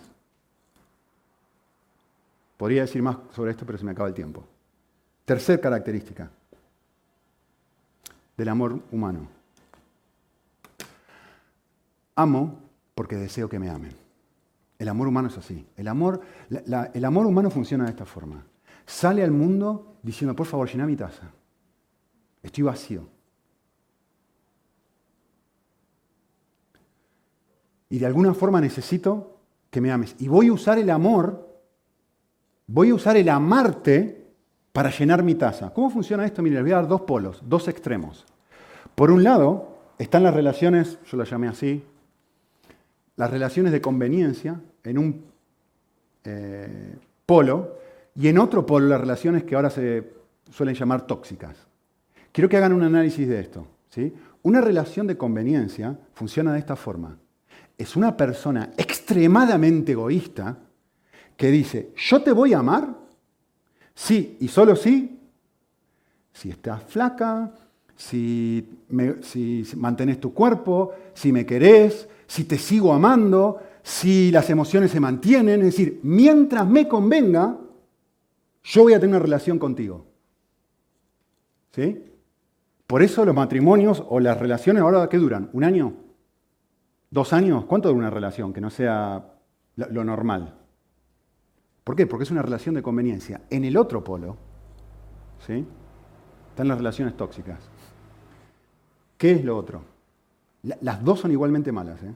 Podría 2.56 2.82
decir 2.82 3.02
más 3.02 3.18
sobre 3.34 3.50
esto, 3.50 3.66
pero 3.66 3.76
se 3.76 3.84
me 3.84 3.90
acaba 3.90 4.08
el 4.08 4.14
tiempo. 4.14 4.44
Tercer 5.24 5.60
característica 5.60 6.30
del 8.36 8.48
amor 8.48 8.80
humano. 8.92 9.35
Amo 12.16 12.58
porque 12.94 13.16
deseo 13.16 13.48
que 13.48 13.58
me 13.58 13.70
amen. 13.70 13.92
El 14.78 14.88
amor 14.88 15.08
humano 15.08 15.28
es 15.28 15.38
así. 15.38 15.66
El 15.76 15.88
amor, 15.88 16.20
el 16.50 17.04
amor 17.04 17.26
humano 17.26 17.50
funciona 17.50 17.84
de 17.84 17.90
esta 17.90 18.04
forma. 18.04 18.44
Sale 18.84 19.22
al 19.22 19.30
mundo 19.30 19.98
diciendo, 20.02 20.34
por 20.34 20.46
favor, 20.46 20.68
llena 20.68 20.86
mi 20.86 20.96
taza. 20.96 21.30
Estoy 22.42 22.64
vacío. 22.64 23.08
Y 27.88 27.98
de 27.98 28.06
alguna 28.06 28.34
forma 28.34 28.60
necesito 28.60 29.38
que 29.70 29.80
me 29.80 29.90
ames. 29.90 30.16
Y 30.18 30.28
voy 30.28 30.48
a 30.48 30.52
usar 30.52 30.78
el 30.78 30.90
amor, 30.90 31.60
voy 32.66 32.90
a 32.90 32.94
usar 32.94 33.16
el 33.16 33.28
amarte 33.28 34.26
para 34.72 34.90
llenar 34.90 35.22
mi 35.22 35.34
taza. 35.34 35.72
¿Cómo 35.72 35.90
funciona 35.90 36.24
esto? 36.24 36.42
Mire, 36.42 36.56
les 36.56 36.64
voy 36.64 36.72
a 36.72 36.76
dar 36.76 36.88
dos 36.88 37.02
polos, 37.02 37.42
dos 37.46 37.68
extremos. 37.68 38.24
Por 38.94 39.10
un 39.10 39.22
lado, 39.22 39.78
están 39.98 40.22
las 40.22 40.34
relaciones, 40.34 40.98
yo 41.10 41.16
las 41.16 41.30
llamé 41.30 41.48
así, 41.48 41.84
las 43.16 43.30
relaciones 43.30 43.72
de 43.72 43.80
conveniencia 43.80 44.60
en 44.84 44.98
un 44.98 45.24
eh, 46.24 46.96
polo 47.24 47.78
y 48.14 48.28
en 48.28 48.38
otro 48.38 48.64
polo 48.64 48.86
las 48.86 49.00
relaciones 49.00 49.44
que 49.44 49.54
ahora 49.54 49.70
se 49.70 50.12
suelen 50.50 50.74
llamar 50.74 51.06
tóxicas. 51.06 51.56
Quiero 52.32 52.48
que 52.48 52.56
hagan 52.56 52.72
un 52.72 52.82
análisis 52.82 53.26
de 53.26 53.40
esto. 53.40 53.66
¿sí? 53.88 54.12
Una 54.42 54.60
relación 54.60 55.06
de 55.06 55.16
conveniencia 55.16 55.98
funciona 56.12 56.52
de 56.52 56.58
esta 56.58 56.76
forma. 56.76 57.18
Es 57.78 57.96
una 57.96 58.16
persona 58.16 58.70
extremadamente 58.76 59.92
egoísta 59.92 60.58
que 61.36 61.50
dice, 61.50 61.92
yo 61.96 62.22
te 62.22 62.32
voy 62.32 62.54
a 62.54 62.60
amar, 62.60 62.94
sí 63.94 64.36
y 64.40 64.48
solo 64.48 64.76
sí, 64.76 65.18
si 66.32 66.50
estás 66.50 66.84
flaca, 66.84 67.52
si, 67.96 68.68
me, 68.88 69.22
si 69.22 69.66
mantienes 69.76 70.20
tu 70.20 70.32
cuerpo, 70.32 70.92
si 71.14 71.32
me 71.32 71.44
querés, 71.44 72.08
si 72.26 72.44
te 72.44 72.58
sigo 72.58 72.92
amando, 72.92 73.60
si 73.82 74.30
las 74.30 74.50
emociones 74.50 74.90
se 74.90 75.00
mantienen. 75.00 75.60
Es 75.60 75.66
decir, 75.66 76.00
mientras 76.02 76.66
me 76.66 76.88
convenga, 76.88 77.56
yo 78.64 78.82
voy 78.82 78.94
a 78.94 79.00
tener 79.00 79.16
una 79.16 79.24
relación 79.24 79.58
contigo. 79.58 80.06
¿Sí? 81.72 82.04
Por 82.86 83.02
eso 83.02 83.24
los 83.24 83.34
matrimonios 83.34 84.02
o 84.08 84.20
las 84.20 84.38
relaciones 84.38 84.82
ahora, 84.82 85.08
¿qué 85.08 85.18
duran? 85.18 85.50
¿Un 85.52 85.64
año? 85.64 85.94
¿Dos 87.10 87.32
años? 87.32 87.64
¿Cuánto 87.64 87.88
dura 87.88 87.98
una 87.98 88.10
relación 88.10 88.52
que 88.52 88.60
no 88.60 88.70
sea 88.70 89.34
lo 89.76 90.04
normal? 90.04 90.54
¿Por 91.84 91.94
qué? 91.94 92.06
Porque 92.06 92.24
es 92.24 92.30
una 92.30 92.42
relación 92.42 92.74
de 92.74 92.82
conveniencia. 92.82 93.42
En 93.50 93.64
el 93.64 93.76
otro 93.76 94.02
polo, 94.02 94.36
¿sí? 95.46 95.64
Están 96.50 96.68
las 96.68 96.78
relaciones 96.78 97.16
tóxicas. 97.16 97.60
¿Qué 99.16 99.32
es 99.32 99.44
lo 99.44 99.56
otro? 99.56 99.95
Las 100.80 101.04
dos 101.04 101.20
son 101.20 101.30
igualmente 101.30 101.70
malas. 101.70 102.02
¿eh? 102.02 102.12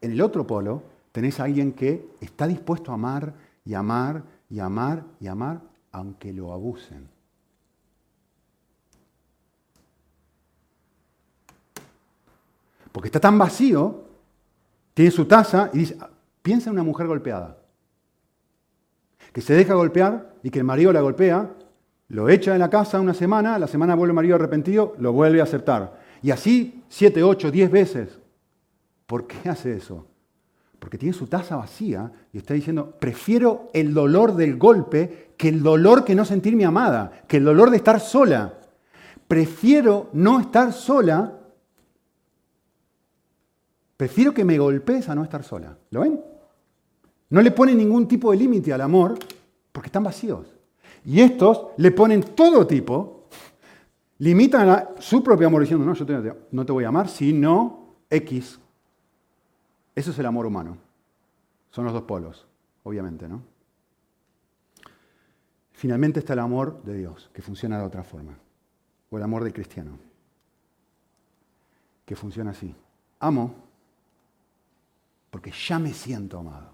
En 0.00 0.12
el 0.12 0.20
otro 0.20 0.46
polo 0.46 0.82
tenés 1.10 1.40
a 1.40 1.44
alguien 1.44 1.72
que 1.72 2.10
está 2.20 2.46
dispuesto 2.46 2.92
a 2.92 2.94
amar 2.94 3.34
y 3.64 3.74
amar 3.74 4.22
y 4.48 4.60
amar 4.60 5.02
y 5.18 5.26
amar, 5.26 5.60
aunque 5.90 6.32
lo 6.32 6.52
abusen. 6.52 7.08
Porque 12.92 13.08
está 13.08 13.18
tan 13.18 13.36
vacío, 13.36 14.04
tiene 14.92 15.10
su 15.10 15.24
taza 15.24 15.70
y 15.72 15.78
dice, 15.78 15.98
piensa 16.42 16.70
en 16.70 16.74
una 16.74 16.84
mujer 16.84 17.08
golpeada, 17.08 17.58
que 19.32 19.40
se 19.40 19.54
deja 19.54 19.74
golpear 19.74 20.34
y 20.44 20.50
que 20.50 20.60
el 20.60 20.64
marido 20.64 20.92
la 20.92 21.00
golpea, 21.00 21.50
lo 22.08 22.28
echa 22.28 22.52
de 22.52 22.60
la 22.60 22.70
casa 22.70 23.00
una 23.00 23.14
semana, 23.14 23.58
la 23.58 23.66
semana 23.66 23.96
vuelve 23.96 24.12
el 24.12 24.16
marido 24.16 24.36
arrepentido, 24.36 24.94
lo 24.98 25.12
vuelve 25.12 25.40
a 25.40 25.44
aceptar. 25.44 26.00
Y 26.22 26.30
así 26.30 26.83
siete, 26.94 27.24
ocho, 27.24 27.50
diez 27.50 27.72
veces. 27.72 28.20
¿Por 29.06 29.26
qué 29.26 29.48
hace 29.48 29.76
eso? 29.76 30.06
Porque 30.78 30.96
tiene 30.96 31.12
su 31.12 31.26
taza 31.26 31.56
vacía 31.56 32.12
y 32.32 32.38
está 32.38 32.54
diciendo, 32.54 32.94
prefiero 33.00 33.68
el 33.72 33.92
dolor 33.92 34.36
del 34.36 34.56
golpe 34.56 35.32
que 35.36 35.48
el 35.48 35.60
dolor 35.60 36.04
que 36.04 36.14
no 36.14 36.24
sentirme 36.24 36.64
amada, 36.64 37.24
que 37.26 37.38
el 37.38 37.44
dolor 37.44 37.70
de 37.70 37.78
estar 37.78 37.98
sola. 37.98 38.60
Prefiero 39.26 40.08
no 40.12 40.38
estar 40.38 40.72
sola, 40.72 41.40
prefiero 43.96 44.32
que 44.32 44.44
me 44.44 44.56
golpees 44.56 45.08
a 45.08 45.16
no 45.16 45.24
estar 45.24 45.42
sola. 45.42 45.76
¿Lo 45.90 46.02
ven? 46.02 46.20
No 47.30 47.42
le 47.42 47.50
ponen 47.50 47.76
ningún 47.76 48.06
tipo 48.06 48.30
de 48.30 48.36
límite 48.36 48.72
al 48.72 48.82
amor 48.82 49.18
porque 49.72 49.88
están 49.88 50.04
vacíos. 50.04 50.46
Y 51.04 51.20
estos 51.20 51.66
le 51.76 51.90
ponen 51.90 52.22
todo 52.22 52.64
tipo 52.68 53.23
Limitan 54.24 54.70
a 54.70 54.88
su 55.00 55.22
propio 55.22 55.48
amor 55.48 55.60
diciendo, 55.60 55.84
no, 55.84 55.92
yo 55.92 56.06
no 56.52 56.64
te 56.64 56.72
voy 56.72 56.84
a 56.84 56.88
amar, 56.88 57.10
sino 57.10 57.96
X. 58.08 58.58
Eso 59.94 60.10
es 60.12 60.18
el 60.18 60.24
amor 60.24 60.46
humano. 60.46 60.78
Son 61.70 61.84
los 61.84 61.92
dos 61.92 62.04
polos, 62.04 62.46
obviamente, 62.84 63.28
¿no? 63.28 63.42
Finalmente 65.72 66.20
está 66.20 66.32
el 66.32 66.38
amor 66.38 66.82
de 66.84 66.96
Dios, 66.96 67.28
que 67.34 67.42
funciona 67.42 67.78
de 67.78 67.84
otra 67.84 68.02
forma. 68.02 68.34
O 69.10 69.18
el 69.18 69.22
amor 69.22 69.44
del 69.44 69.52
cristiano, 69.52 69.98
que 72.06 72.16
funciona 72.16 72.52
así. 72.52 72.74
Amo 73.20 73.54
porque 75.30 75.50
ya 75.50 75.78
me 75.78 75.92
siento 75.92 76.38
amado. 76.38 76.70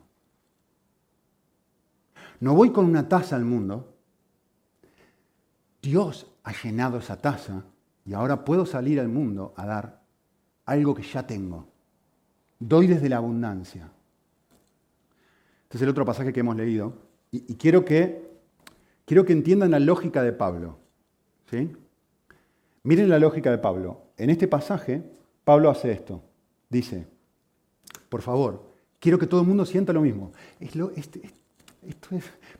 No 2.39 2.55
voy 2.55 2.71
con 2.71 2.85
una 2.85 3.09
taza 3.09 3.35
al 3.35 3.45
mundo. 3.45 3.93
Dios 5.83 6.30
ha 6.51 6.63
llenado 6.63 6.99
esa 6.99 7.17
taza 7.17 7.65
y 8.05 8.13
ahora 8.13 8.45
puedo 8.45 8.67
salir 8.67 8.99
al 8.99 9.09
mundo 9.09 9.55
a 9.57 9.67
dar 9.67 10.03
algo 10.67 10.95
que 10.95 11.03
ya 11.03 11.25
tengo. 11.27 11.69
Doy 12.59 12.89
desde 12.89 13.09
la 13.09 13.19
abundancia. 13.19 13.91
Este 15.63 15.77
es 15.77 15.83
el 15.83 15.89
otro 15.89 16.05
pasaje 16.05 16.33
que 16.33 16.41
hemos 16.41 16.57
leído. 16.57 16.95
Y, 17.31 17.55
quiero, 17.55 17.85
que, 17.85 18.29
quiero 19.05 19.25
que 19.25 19.33
entiendan 19.33 19.71
la 19.71 19.79
lógica 19.79 20.23
de 20.23 20.33
Pablo. 20.33 20.79
Miren 22.83 23.09
la 23.09 23.21
lógica 23.21 23.53
de 23.53 23.59
Pablo. 23.59 24.07
En 24.17 24.31
este 24.31 24.49
pasaje, 24.49 25.03
Pablo 25.45 25.71
hace 25.71 25.93
esto. 25.93 26.23
Dice, 26.69 27.07
por 28.09 28.23
favor, 28.23 28.67
quiero 28.99 29.19
que 29.19 29.29
todo 29.29 29.43
el 29.43 29.47
mundo 29.47 29.65
sienta 29.65 29.93
lo 29.93 30.01
mismo. 30.01 30.33
Es 30.59 30.75
este, 30.97 31.33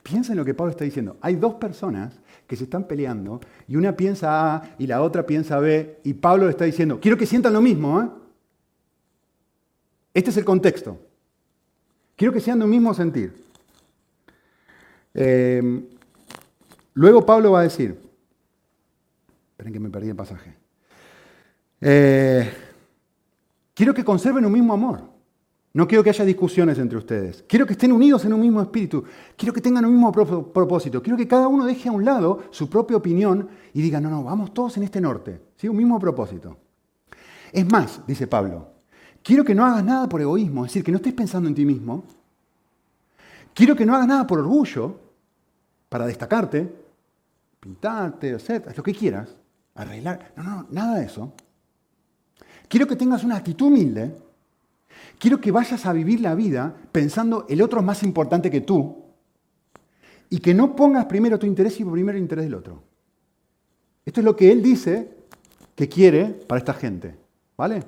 piensa 0.05 0.33
en 0.33 0.39
lo 0.39 0.45
que 0.45 0.55
Pablo 0.55 0.71
está 0.71 0.85
diciendo. 0.85 1.17
Hay 1.21 1.35
dos 1.35 1.55
personas 1.55 2.21
que 2.51 2.57
se 2.57 2.65
están 2.65 2.83
peleando 2.83 3.41
y 3.69 3.77
una 3.77 3.97
piensa 3.97 4.57
A 4.57 4.75
y 4.77 4.89
la 4.89 5.03
otra 5.03 5.25
piensa 5.25 5.61
B 5.61 6.01
y 6.03 6.15
Pablo 6.15 6.47
le 6.47 6.51
está 6.51 6.65
diciendo, 6.65 6.99
quiero 7.01 7.17
que 7.17 7.25
sientan 7.25 7.53
lo 7.53 7.61
mismo. 7.61 8.03
¿eh? 8.03 8.09
Este 10.13 10.31
es 10.31 10.37
el 10.37 10.45
contexto. 10.45 10.99
Quiero 12.17 12.33
que 12.33 12.41
sean 12.41 12.59
lo 12.59 12.67
mismo 12.67 12.93
sentir. 12.93 13.33
Eh, 15.15 15.63
luego 16.95 17.25
Pablo 17.25 17.53
va 17.53 17.61
a 17.61 17.63
decir, 17.63 17.97
esperen 19.53 19.73
que 19.73 19.79
me 19.79 19.89
perdí 19.89 20.09
el 20.09 20.17
pasaje, 20.17 20.53
eh, 21.81 22.53
quiero 23.75 23.95
que 23.95 24.03
conserven 24.03 24.45
un 24.45 24.53
mismo 24.53 24.73
amor. 24.73 25.09
No 25.73 25.87
quiero 25.87 26.03
que 26.03 26.11
haya 26.11 26.25
discusiones 26.25 26.79
entre 26.79 26.99
ustedes. 26.99 27.45
Quiero 27.47 27.65
que 27.65 27.75
estén 27.75 27.93
unidos 27.93 28.25
en 28.25 28.33
un 28.33 28.41
mismo 28.41 28.61
espíritu. 28.61 29.05
Quiero 29.37 29.53
que 29.53 29.61
tengan 29.61 29.85
un 29.85 29.93
mismo 29.93 30.11
propósito. 30.11 31.01
Quiero 31.01 31.17
que 31.17 31.29
cada 31.29 31.47
uno 31.47 31.65
deje 31.65 31.89
a 31.89 31.93
un 31.93 32.05
lado 32.05 32.43
su 32.51 32.69
propia 32.69 32.97
opinión 32.97 33.49
y 33.73 33.81
diga, 33.81 34.01
no, 34.01 34.11
no, 34.11 34.25
vamos 34.25 34.53
todos 34.53 34.77
en 34.79 34.83
este 34.83 35.01
norte. 35.01 35.41
¿Sí? 35.57 35.69
Un 35.69 35.77
mismo 35.77 35.99
propósito. 36.01 36.57
Es 37.53 37.71
más, 37.71 38.01
dice 38.07 38.27
Pablo, 38.27 38.69
quiero 39.23 39.45
que 39.45 39.55
no 39.55 39.65
hagas 39.65 39.85
nada 39.85 40.09
por 40.09 40.21
egoísmo, 40.21 40.65
es 40.65 40.71
decir, 40.71 40.85
que 40.85 40.91
no 40.91 40.97
estés 40.97 41.15
pensando 41.15 41.49
en 41.49 41.55
ti 41.55 41.65
mismo. 41.65 42.05
Quiero 43.55 43.77
que 43.77 43.87
no 43.87 43.95
hagas 43.95 44.09
nada 44.09 44.27
por 44.27 44.41
orgullo, 44.41 44.99
para 45.89 46.07
destacarte, 46.07 46.73
pintarte, 47.59 48.35
hacer 48.35 48.73
lo 48.77 48.83
que 48.83 48.95
quieras, 48.95 49.37
arreglar. 49.75 50.33
No, 50.37 50.43
no, 50.43 50.67
nada 50.71 50.99
de 50.99 51.07
eso. 51.07 51.33
Quiero 52.69 52.87
que 52.87 52.97
tengas 52.97 53.25
una 53.25 53.37
actitud 53.37 53.67
humilde 53.67 54.17
Quiero 55.21 55.39
que 55.39 55.53
vayas 55.53 55.85
a 55.85 55.93
vivir 55.93 56.23
la 56.23 56.35
vida 56.35 56.75
pensando 56.93 57.45
el 57.51 57.61
otro 57.61 57.81
es 57.81 57.85
más 57.85 58.03
importante 58.03 58.51
que 58.51 58.63
tú 58.63 59.05
y 60.31 60.39
que 60.39 60.55
no 60.55 60.75
pongas 60.75 61.05
primero 61.05 61.39
tu 61.39 61.45
interés 61.45 61.79
y 61.79 61.85
primero 61.85 62.17
el 62.17 62.23
interés 62.23 62.47
del 62.47 62.55
otro. 62.55 62.83
Esto 64.07 64.23
es 64.23 64.25
lo 64.25 64.35
que 64.35 64.51
él 64.51 64.63
dice 64.63 65.15
que 65.75 65.91
quiere 65.91 66.25
para 66.25 66.61
esta 66.61 66.73
gente. 66.73 67.19
¿Vale? 67.55 67.85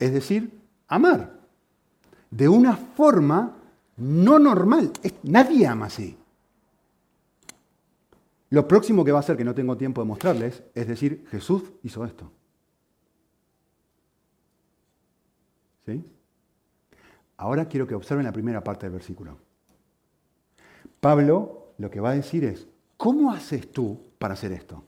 Es 0.00 0.12
decir, 0.12 0.50
amar. 0.88 1.38
De 2.28 2.48
una 2.48 2.76
forma 2.76 3.56
no 3.96 4.40
normal. 4.40 4.90
Nadie 5.22 5.64
ama 5.64 5.86
así. 5.86 6.16
Lo 8.50 8.66
próximo 8.66 9.04
que 9.04 9.12
va 9.12 9.18
a 9.18 9.20
hacer, 9.20 9.36
que 9.36 9.44
no 9.44 9.54
tengo 9.54 9.76
tiempo 9.76 10.00
de 10.00 10.08
mostrarles, 10.08 10.64
es 10.74 10.88
decir, 10.88 11.24
Jesús 11.30 11.62
hizo 11.84 12.04
esto. 12.04 12.32
¿Sí? 15.86 16.04
Ahora 17.36 17.66
quiero 17.66 17.86
que 17.86 17.94
observen 17.94 18.24
la 18.24 18.32
primera 18.32 18.62
parte 18.62 18.86
del 18.86 18.92
versículo. 18.94 19.38
Pablo 21.00 21.72
lo 21.78 21.90
que 21.90 22.00
va 22.00 22.10
a 22.10 22.14
decir 22.14 22.44
es, 22.44 22.66
¿cómo 22.96 23.32
haces 23.32 23.70
tú 23.72 24.00
para 24.18 24.34
hacer 24.34 24.52
esto? 24.52 24.82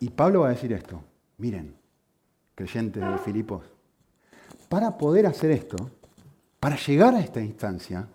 Y 0.00 0.10
Pablo 0.10 0.40
va 0.40 0.48
a 0.48 0.50
decir 0.50 0.72
esto, 0.72 1.02
miren, 1.38 1.74
creyentes 2.54 3.02
de 3.02 3.18
Filipos, 3.18 3.64
para 4.68 4.96
poder 4.96 5.26
hacer 5.26 5.50
esto, 5.50 5.76
para 6.60 6.76
llegar 6.76 7.14
a 7.14 7.20
esta 7.20 7.40
instancia, 7.40 8.08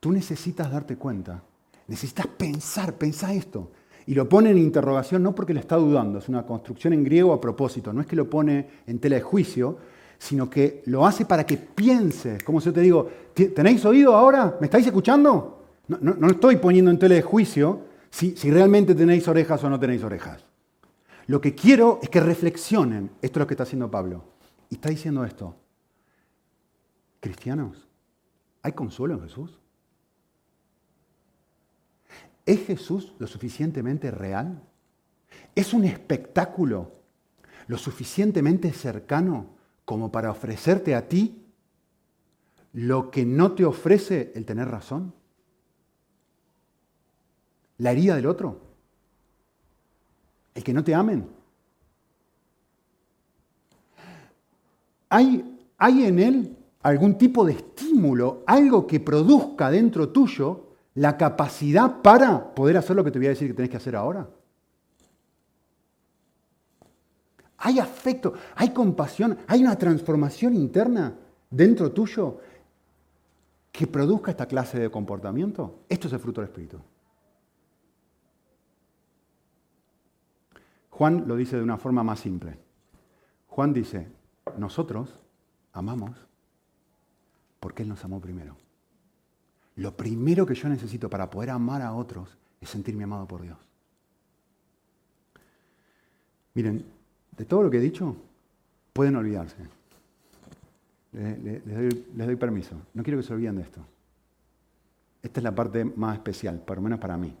tú 0.00 0.10
necesitas 0.12 0.70
darte 0.70 0.96
cuenta, 0.96 1.42
necesitas 1.86 2.26
pensar, 2.26 2.94
pensar 2.94 3.34
esto. 3.34 3.70
Y 4.06 4.14
lo 4.14 4.28
pone 4.28 4.50
en 4.50 4.58
interrogación 4.58 5.22
no 5.22 5.34
porque 5.34 5.54
le 5.54 5.60
está 5.60 5.76
dudando, 5.76 6.18
es 6.18 6.28
una 6.28 6.44
construcción 6.44 6.92
en 6.92 7.04
griego 7.04 7.32
a 7.32 7.40
propósito, 7.40 7.92
no 7.92 8.00
es 8.00 8.06
que 8.06 8.16
lo 8.16 8.28
pone 8.28 8.66
en 8.86 8.98
tela 8.98 9.16
de 9.16 9.22
juicio, 9.22 9.78
sino 10.18 10.48
que 10.48 10.82
lo 10.86 11.04
hace 11.04 11.24
para 11.24 11.44
que 11.44 11.56
pienses. 11.56 12.42
Como 12.44 12.60
si 12.60 12.70
te 12.70 12.80
digo, 12.80 13.08
¿tenéis 13.34 13.84
oído 13.84 14.14
ahora? 14.14 14.56
¿Me 14.60 14.66
estáis 14.66 14.86
escuchando? 14.86 15.64
No, 15.88 15.98
no, 16.00 16.28
estoy 16.28 16.56
poniendo 16.56 16.90
en 16.90 16.98
tela 16.98 17.16
de 17.16 17.22
juicio 17.22 17.82
si, 18.08 18.36
si 18.36 18.50
realmente 18.50 18.94
tenéis 18.94 19.26
orejas 19.26 19.62
o 19.64 19.70
no 19.70 19.80
tenéis 19.80 20.04
orejas. 20.04 20.44
Lo 21.26 21.40
que 21.40 21.54
quiero 21.54 21.98
es 22.02 22.08
que 22.08 22.20
reflexionen. 22.20 23.10
Esto 23.20 23.38
es 23.38 23.42
lo 23.42 23.46
que 23.46 23.54
está 23.54 23.64
haciendo 23.64 23.90
Pablo. 23.90 24.24
Y 24.70 24.76
está 24.76 24.90
diciendo 24.90 25.24
esto. 25.24 25.56
Cristianos, 27.20 27.88
¿hay 28.62 28.72
consuelo 28.72 29.14
en 29.14 29.22
Jesús? 29.22 29.61
¿Es 32.44 32.66
Jesús 32.66 33.14
lo 33.18 33.26
suficientemente 33.26 34.10
real? 34.10 34.62
¿Es 35.54 35.72
un 35.72 35.84
espectáculo 35.84 36.92
lo 37.68 37.78
suficientemente 37.78 38.72
cercano 38.72 39.46
como 39.84 40.10
para 40.10 40.30
ofrecerte 40.30 40.94
a 40.94 41.08
ti 41.08 41.44
lo 42.72 43.10
que 43.10 43.24
no 43.24 43.52
te 43.52 43.64
ofrece 43.64 44.32
el 44.34 44.44
tener 44.44 44.68
razón? 44.68 45.14
¿La 47.78 47.92
herida 47.92 48.16
del 48.16 48.26
otro? 48.26 48.60
¿El 50.54 50.64
que 50.64 50.72
no 50.72 50.82
te 50.82 50.94
amen? 50.94 51.28
¿Hay, 55.08 55.68
hay 55.78 56.04
en 56.04 56.18
él 56.18 56.56
algún 56.82 57.16
tipo 57.16 57.44
de 57.44 57.52
estímulo, 57.52 58.42
algo 58.46 58.86
que 58.86 58.98
produzca 58.98 59.70
dentro 59.70 60.08
tuyo 60.08 60.71
la 60.94 61.16
capacidad 61.16 62.02
para 62.02 62.54
poder 62.54 62.76
hacer 62.76 62.96
lo 62.96 63.04
que 63.04 63.10
te 63.10 63.18
voy 63.18 63.26
a 63.26 63.30
decir 63.30 63.48
que 63.48 63.54
tenés 63.54 63.70
que 63.70 63.76
hacer 63.76 63.96
ahora. 63.96 64.28
Hay 67.58 67.78
afecto, 67.78 68.34
hay 68.56 68.70
compasión, 68.70 69.38
hay 69.46 69.62
una 69.62 69.76
transformación 69.76 70.54
interna 70.54 71.14
dentro 71.48 71.92
tuyo 71.92 72.40
que 73.70 73.86
produzca 73.86 74.32
esta 74.32 74.46
clase 74.46 74.78
de 74.78 74.90
comportamiento. 74.90 75.84
Esto 75.88 76.08
es 76.08 76.12
el 76.12 76.18
fruto 76.18 76.40
del 76.40 76.50
Espíritu. 76.50 76.78
Juan 80.90 81.24
lo 81.26 81.36
dice 81.36 81.56
de 81.56 81.62
una 81.62 81.78
forma 81.78 82.02
más 82.02 82.20
simple. 82.20 82.58
Juan 83.46 83.72
dice, 83.72 84.08
nosotros 84.58 85.20
amamos 85.72 86.16
porque 87.60 87.82
Él 87.82 87.88
nos 87.88 88.04
amó 88.04 88.20
primero. 88.20 88.56
Lo 89.76 89.96
primero 89.96 90.44
que 90.44 90.54
yo 90.54 90.68
necesito 90.68 91.08
para 91.08 91.30
poder 91.30 91.50
amar 91.50 91.82
a 91.82 91.94
otros 91.94 92.36
es 92.60 92.68
sentirme 92.68 93.04
amado 93.04 93.26
por 93.26 93.42
Dios. 93.42 93.58
Miren, 96.54 96.84
de 97.36 97.44
todo 97.44 97.62
lo 97.62 97.70
que 97.70 97.78
he 97.78 97.80
dicho, 97.80 98.14
pueden 98.92 99.16
olvidarse. 99.16 99.56
Les, 101.12 101.62
doy, 102.26 102.36
permiso. 102.36 102.76
No 102.94 103.02
quiero 103.02 103.18
que 103.18 103.26
se 103.26 103.32
olviden 103.32 103.56
de 103.56 103.62
esto. 103.62 103.80
Esta 105.22 105.40
es 105.40 105.44
la 105.44 105.54
parte 105.54 105.84
más 105.84 106.16
especial, 106.16 106.58
por 106.60 106.76
lo 106.76 106.82
menos 106.82 106.98
para 106.98 107.16
mí. 107.16 107.34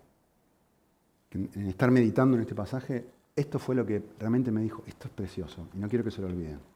En 1.32 1.66
estar 1.66 1.90
meditando 1.90 2.36
en 2.36 2.42
este 2.42 2.54
pasaje, 2.54 3.06
esto 3.34 3.58
fue 3.58 3.74
lo 3.74 3.86
que 3.86 4.02
realmente 4.18 4.50
me 4.50 4.60
dijo, 4.62 4.82
esto 4.86 5.08
es 5.08 5.14
precioso, 5.14 5.66
y 5.74 5.78
no 5.78 5.88
quiero 5.88 6.04
que 6.04 6.10
se 6.10 6.20
lo 6.20 6.28
olviden. 6.28 6.71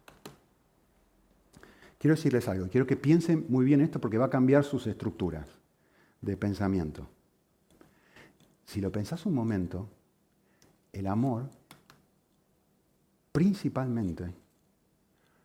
Quiero 1.98 2.14
decirles 2.14 2.46
algo, 2.48 2.68
quiero 2.68 2.86
que 2.86 2.96
piensen 2.96 3.46
muy 3.48 3.64
bien 3.64 3.80
esto 3.80 4.00
porque 4.00 4.18
va 4.18 4.26
a 4.26 4.30
cambiar 4.30 4.64
sus 4.64 4.86
estructuras 4.86 5.46
de 6.20 6.36
pensamiento. 6.36 7.08
Si 8.64 8.80
lo 8.80 8.92
pensás 8.92 9.24
un 9.26 9.34
momento, 9.34 9.88
el 10.92 11.06
amor 11.06 11.48
principalmente 13.32 14.34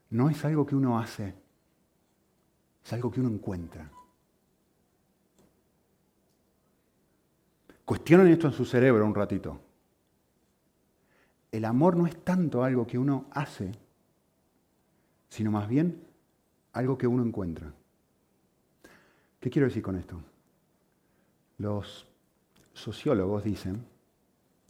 no 0.09 0.29
es 0.29 0.43
algo 0.43 0.65
que 0.65 0.75
uno 0.75 0.99
hace, 0.99 1.33
es 2.83 2.93
algo 2.93 3.11
que 3.11 3.21
uno 3.21 3.29
encuentra. 3.29 3.89
Cuestionen 7.85 8.27
esto 8.27 8.47
en 8.47 8.53
su 8.53 8.65
cerebro 8.65 9.05
un 9.05 9.15
ratito. 9.15 9.59
El 11.51 11.65
amor 11.65 11.97
no 11.97 12.07
es 12.07 12.23
tanto 12.23 12.63
algo 12.63 12.87
que 12.87 12.97
uno 12.97 13.25
hace, 13.31 13.71
sino 15.29 15.51
más 15.51 15.67
bien 15.67 16.10
algo 16.73 16.97
que 16.97 17.07
uno 17.07 17.23
encuentra. 17.23 17.73
¿Qué 19.39 19.49
quiero 19.49 19.67
decir 19.67 19.81
con 19.81 19.95
esto? 19.95 20.21
Los 21.57 22.07
sociólogos 22.73 23.43
dicen 23.43 23.83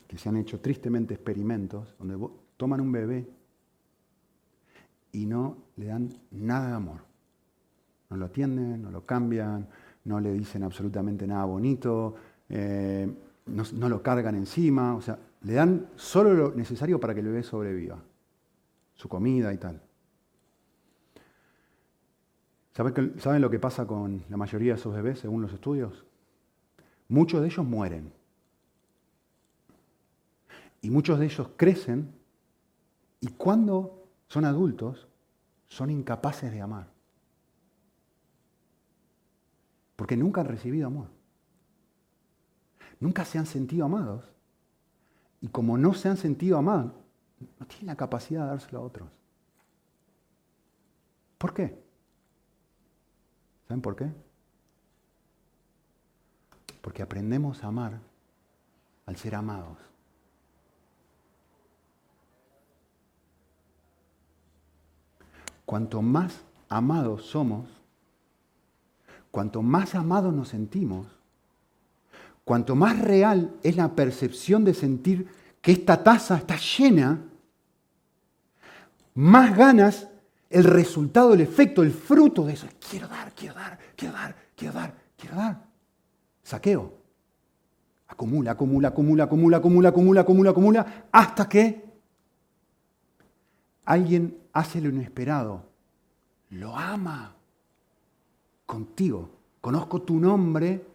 que 0.07 0.17
se 0.17 0.29
han 0.29 0.37
hecho 0.37 0.59
tristemente 0.59 1.13
experimentos 1.13 1.95
donde 1.99 2.17
toman 2.57 2.81
un 2.81 2.91
bebé 2.91 3.27
y 5.11 5.25
no 5.25 5.57
le 5.77 5.87
dan 5.87 6.09
nada 6.31 6.67
de 6.69 6.73
amor. 6.73 7.01
No 8.09 8.17
lo 8.17 8.25
atienden, 8.25 8.81
no 8.81 8.91
lo 8.91 9.05
cambian, 9.05 9.67
no 10.05 10.19
le 10.19 10.33
dicen 10.33 10.63
absolutamente 10.63 11.27
nada 11.27 11.45
bonito, 11.45 12.15
eh, 12.49 13.09
no, 13.45 13.63
no, 13.73 13.89
lo 13.89 14.01
cargan 14.01 14.35
encima, 14.35 14.95
o 14.95 15.01
sea, 15.01 15.17
le 15.41 15.53
dan 15.53 15.87
solo 15.95 16.33
lo 16.33 16.55
necesario 16.55 16.99
para 16.99 17.13
que 17.13 17.21
el 17.21 17.27
bebé 17.27 17.43
sobreviva, 17.43 18.01
su 18.95 19.07
comida 19.07 19.53
y 19.53 19.57
tal. 19.57 19.81
¿Saben 22.73 23.41
lo 23.41 23.49
que 23.49 23.59
pasa 23.59 23.85
con 23.85 24.23
la 24.29 24.37
mayoría 24.37 24.73
de 24.73 24.79
esos 24.79 24.93
bebés 24.93 25.19
según 25.19 25.41
los 25.41 25.51
estudios? 25.51 26.05
Muchos 27.09 27.41
de 27.41 27.47
ellos 27.47 27.65
mueren. 27.65 28.13
Y 30.81 30.89
muchos 30.89 31.19
de 31.19 31.25
ellos 31.25 31.49
crecen 31.57 32.13
y 33.19 33.27
cuando 33.27 34.07
son 34.27 34.45
adultos 34.45 35.07
son 35.67 35.89
incapaces 35.89 36.51
de 36.51 36.61
amar. 36.61 36.87
Porque 39.95 40.17
nunca 40.17 40.41
han 40.41 40.47
recibido 40.47 40.87
amor. 40.87 41.07
Nunca 42.99 43.25
se 43.25 43.37
han 43.37 43.45
sentido 43.45 43.85
amados. 43.85 44.23
Y 45.41 45.49
como 45.49 45.77
no 45.77 45.93
se 45.93 46.07
han 46.07 46.17
sentido 46.17 46.57
amados, 46.57 46.93
no 47.59 47.65
tienen 47.67 47.87
la 47.87 47.95
capacidad 47.95 48.43
de 48.43 48.49
dárselo 48.49 48.79
a 48.79 48.81
otros. 48.81 49.09
¿Por 51.37 51.53
qué? 51.53 51.90
¿Saben 53.71 53.81
por 53.81 53.95
qué? 53.95 54.11
Porque 56.81 57.01
aprendemos 57.01 57.63
a 57.63 57.67
amar 57.67 58.01
al 59.05 59.15
ser 59.15 59.33
amados. 59.33 59.77
Cuanto 65.65 66.01
más 66.01 66.41
amados 66.67 67.23
somos, 67.27 67.69
cuanto 69.31 69.61
más 69.61 69.95
amados 69.95 70.33
nos 70.33 70.49
sentimos, 70.49 71.07
cuanto 72.43 72.75
más 72.75 72.99
real 72.99 73.55
es 73.63 73.77
la 73.77 73.95
percepción 73.95 74.65
de 74.65 74.73
sentir 74.73 75.29
que 75.61 75.71
esta 75.71 76.03
taza 76.03 76.35
está 76.35 76.57
llena, 76.57 77.21
más 79.13 79.55
ganas 79.55 80.10
el 80.51 80.65
resultado, 80.65 81.33
el 81.33 81.41
efecto, 81.41 81.81
el 81.81 81.91
fruto 81.91 82.45
de 82.45 82.53
eso. 82.53 82.67
Quiero 82.89 83.07
dar, 83.07 83.33
quiero 83.33 83.55
dar, 83.55 83.79
quiero 83.95 84.13
dar, 84.13 84.35
quiero 84.55 84.73
dar, 84.73 84.93
quiero 85.17 85.35
dar. 85.37 85.65
Saqueo. 86.43 86.93
Acumula, 88.09 88.51
acumula, 88.51 88.89
acumula, 88.89 89.23
acumula, 89.23 89.57
acumula, 89.57 89.89
acumula, 89.89 90.21
acumula, 90.21 90.49
acumula, 90.49 91.05
hasta 91.11 91.47
que 91.47 91.85
alguien 93.85 94.37
hace 94.51 94.81
lo 94.81 94.89
inesperado. 94.89 95.63
Lo 96.49 96.75
ama 96.75 97.33
contigo. 98.65 99.29
Conozco 99.61 100.01
tu 100.01 100.19
nombre 100.19 100.85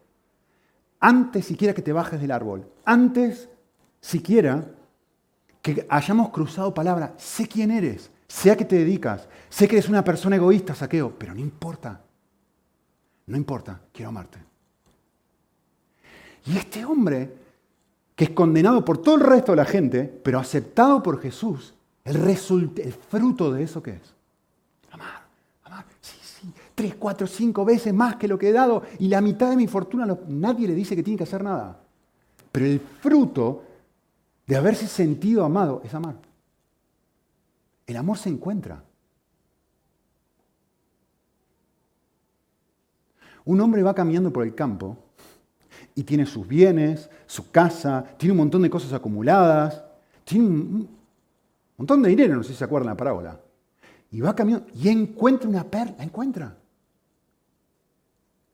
antes 1.01 1.47
siquiera 1.47 1.73
que 1.73 1.83
te 1.83 1.95
bajes 1.95 2.21
del 2.21 2.31
árbol. 2.31 2.71
Antes 2.85 3.49
siquiera 4.03 4.71
que 5.63 5.87
hayamos 5.89 6.29
cruzado 6.29 6.75
palabra. 6.75 7.15
Sé 7.17 7.49
quién 7.49 7.71
eres 7.71 8.11
Sé 8.29 8.51
a 8.51 8.57
qué 8.57 8.64
te 8.64 8.77
dedicas. 8.77 9.29
Sé 9.49 9.68
que 9.68 9.77
eres 9.77 9.89
una 9.89 10.05
persona 10.05 10.37
egoísta, 10.37 10.74
saqueo, 10.74 11.14
pero 11.16 11.35
no 11.35 11.41
importa. 11.41 12.01
No 13.27 13.37
importa, 13.37 13.81
quiero 13.93 14.11
amarte. 14.11 14.39
Y 16.47 16.57
este 16.57 16.85
hombre, 16.85 17.35
que 18.14 18.24
es 18.24 18.31
condenado 18.31 18.85
por 18.85 18.99
todo 18.99 19.16
el 19.16 19.22
resto 19.22 19.53
de 19.53 19.57
la 19.57 19.64
gente, 19.64 20.05
pero 20.05 20.39
aceptado 20.39 21.03
por 21.03 21.20
Jesús, 21.20 21.74
el, 22.05 22.16
el 22.16 22.93
fruto 22.93 23.53
de 23.53 23.64
eso 23.64 23.83
que 23.83 23.93
es. 23.93 24.14
Amar, 24.93 25.27
amar, 25.64 25.85
sí, 26.01 26.16
sí, 26.22 26.53
tres, 26.74 26.95
cuatro, 26.95 27.27
cinco 27.27 27.64
veces 27.64 27.93
más 27.93 28.14
que 28.16 28.29
lo 28.29 28.39
que 28.39 28.51
he 28.51 28.53
dado 28.53 28.83
y 29.01 29.09
la 29.09 29.20
mitad 29.20 29.51
de 29.51 29.57
mi 29.57 29.66
fortuna, 29.66 30.07
nadie 30.29 30.68
le 30.68 30.74
dice 30.74 30.95
que 30.95 31.03
tiene 31.03 31.18
que 31.18 31.24
hacer 31.24 31.43
nada. 31.43 31.81
Pero 32.53 32.66
el 32.66 32.81
fruto 32.81 33.64
de 34.47 34.57
haberse 34.57 34.87
sentido 34.87 35.45
amado 35.45 35.83
es 35.85 35.93
amar. 35.93 36.14
El 37.87 37.97
amor 37.97 38.18
se 38.18 38.28
encuentra. 38.28 38.82
Un 43.45 43.61
hombre 43.61 43.82
va 43.82 43.95
caminando 43.95 44.32
por 44.32 44.45
el 44.45 44.55
campo 44.55 44.99
y 45.95 46.03
tiene 46.03 46.26
sus 46.26 46.47
bienes, 46.47 47.09
su 47.26 47.51
casa, 47.51 48.05
tiene 48.18 48.32
un 48.32 48.39
montón 48.39 48.62
de 48.62 48.70
cosas 48.70 48.93
acumuladas, 48.93 49.84
tiene 50.24 50.47
un 50.47 50.89
montón 51.76 52.03
de 52.03 52.09
dinero, 52.11 52.34
no 52.34 52.43
sé 52.43 52.53
si 52.53 52.59
se 52.59 52.64
acuerdan 52.64 52.89
la 52.89 52.97
parábola. 52.97 53.41
Y 54.11 54.20
va 54.20 54.34
caminando 54.34 54.66
y 54.74 54.89
encuentra 54.89 55.49
una 55.49 55.64
perla, 55.64 56.03
encuentra. 56.03 56.57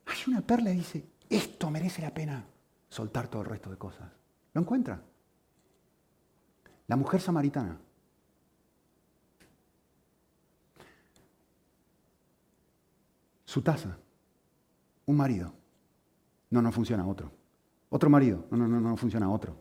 Hay 0.06 0.18
una 0.26 0.42
perla 0.42 0.70
y 0.72 0.76
dice, 0.76 1.06
esto 1.30 1.70
merece 1.70 2.02
la 2.02 2.12
pena 2.12 2.44
soltar 2.88 3.28
todo 3.28 3.42
el 3.42 3.48
resto 3.48 3.70
de 3.70 3.78
cosas. 3.78 4.10
Lo 4.52 4.60
encuentra. 4.60 5.00
La 6.86 6.96
mujer 6.96 7.22
samaritana. 7.22 7.78
Su 13.52 13.60
taza. 13.60 13.98
Un 15.04 15.14
marido. 15.14 15.52
No, 16.48 16.62
no 16.62 16.72
funciona 16.72 17.06
otro. 17.06 17.30
Otro 17.90 18.08
marido. 18.08 18.46
No, 18.50 18.56
no, 18.56 18.66
no, 18.66 18.80
no 18.80 18.96
funciona 18.96 19.30
otro. 19.30 19.54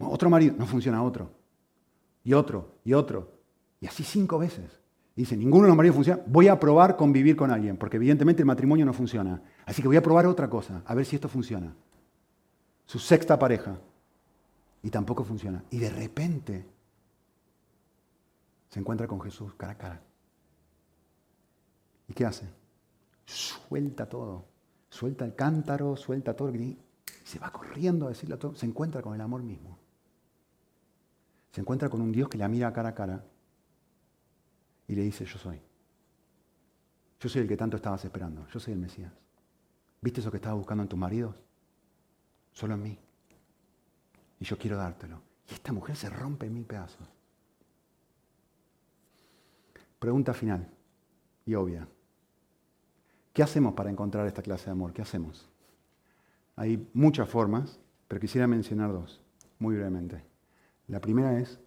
Otro 0.00 0.28
marido. 0.28 0.56
No 0.58 0.66
funciona 0.66 1.00
otro. 1.04 1.30
Y 2.24 2.32
otro, 2.32 2.80
y 2.82 2.94
otro. 2.94 3.30
Y 3.80 3.86
así 3.86 4.02
cinco 4.02 4.40
veces. 4.40 4.80
Dice, 5.14 5.36
ninguno 5.36 5.62
de 5.62 5.68
los 5.68 5.76
maridos 5.76 5.94
funciona. 5.94 6.20
Voy 6.26 6.48
a 6.48 6.58
probar 6.58 6.96
convivir 6.96 7.36
con 7.36 7.52
alguien, 7.52 7.76
porque 7.76 7.96
evidentemente 7.96 8.42
el 8.42 8.46
matrimonio 8.46 8.84
no 8.84 8.92
funciona. 8.92 9.40
Así 9.66 9.82
que 9.82 9.86
voy 9.86 9.98
a 9.98 10.02
probar 10.02 10.26
otra 10.26 10.50
cosa, 10.50 10.82
a 10.84 10.92
ver 10.92 11.06
si 11.06 11.14
esto 11.14 11.28
funciona. 11.28 11.72
Su 12.86 12.98
sexta 12.98 13.38
pareja. 13.38 13.78
Y 14.82 14.90
tampoco 14.90 15.22
funciona. 15.22 15.62
Y 15.70 15.78
de 15.78 15.90
repente 15.90 16.66
se 18.68 18.80
encuentra 18.80 19.06
con 19.06 19.20
Jesús 19.20 19.54
cara 19.54 19.74
a 19.74 19.78
cara. 19.78 20.02
¿Y 22.08 22.14
qué 22.14 22.26
hace? 22.26 22.61
Suelta 23.32 24.08
todo. 24.08 24.44
Suelta 24.88 25.24
el 25.24 25.34
cántaro, 25.34 25.96
suelta 25.96 26.34
todo. 26.34 26.54
Y 26.54 26.78
se 27.24 27.38
va 27.38 27.50
corriendo 27.50 28.06
a 28.06 28.10
decirle 28.10 28.34
a 28.34 28.38
todo. 28.38 28.54
Se 28.54 28.66
encuentra 28.66 29.02
con 29.02 29.14
el 29.14 29.20
amor 29.20 29.42
mismo. 29.42 29.78
Se 31.50 31.60
encuentra 31.60 31.88
con 31.88 32.00
un 32.00 32.12
Dios 32.12 32.28
que 32.28 32.38
la 32.38 32.48
mira 32.48 32.72
cara 32.72 32.90
a 32.90 32.94
cara 32.94 33.24
y 34.88 34.94
le 34.94 35.02
dice, 35.02 35.24
yo 35.24 35.38
soy. 35.38 35.60
Yo 37.20 37.28
soy 37.28 37.42
el 37.42 37.48
que 37.48 37.56
tanto 37.56 37.76
estabas 37.76 38.04
esperando. 38.04 38.46
Yo 38.48 38.58
soy 38.58 38.74
el 38.74 38.80
Mesías. 38.80 39.12
¿Viste 40.00 40.20
eso 40.20 40.30
que 40.30 40.38
estabas 40.38 40.58
buscando 40.58 40.82
en 40.82 40.88
tus 40.88 40.98
maridos? 40.98 41.36
Solo 42.52 42.74
en 42.74 42.82
mí 42.82 42.98
y 44.42 44.44
yo 44.44 44.58
quiero 44.58 44.76
dártelo. 44.76 45.22
Y 45.48 45.54
esta 45.54 45.72
mujer 45.72 45.94
se 45.94 46.10
rompe 46.10 46.46
en 46.46 46.54
mil 46.54 46.64
pedazos. 46.64 47.06
Pregunta 50.00 50.34
final 50.34 50.68
y 51.46 51.54
obvia. 51.54 51.86
¿Qué 53.32 53.42
hacemos 53.42 53.74
para 53.74 53.90
encontrar 53.90 54.26
esta 54.26 54.42
clase 54.42 54.66
de 54.66 54.72
amor? 54.72 54.92
¿Qué 54.92 55.02
hacemos? 55.02 55.48
Hay 56.56 56.88
muchas 56.92 57.28
formas, 57.28 57.80
pero 58.08 58.20
quisiera 58.20 58.46
mencionar 58.46 58.92
dos, 58.92 59.22
muy 59.58 59.74
brevemente. 59.74 60.22
La 60.88 61.00
primera 61.00 61.38
es 61.38 61.58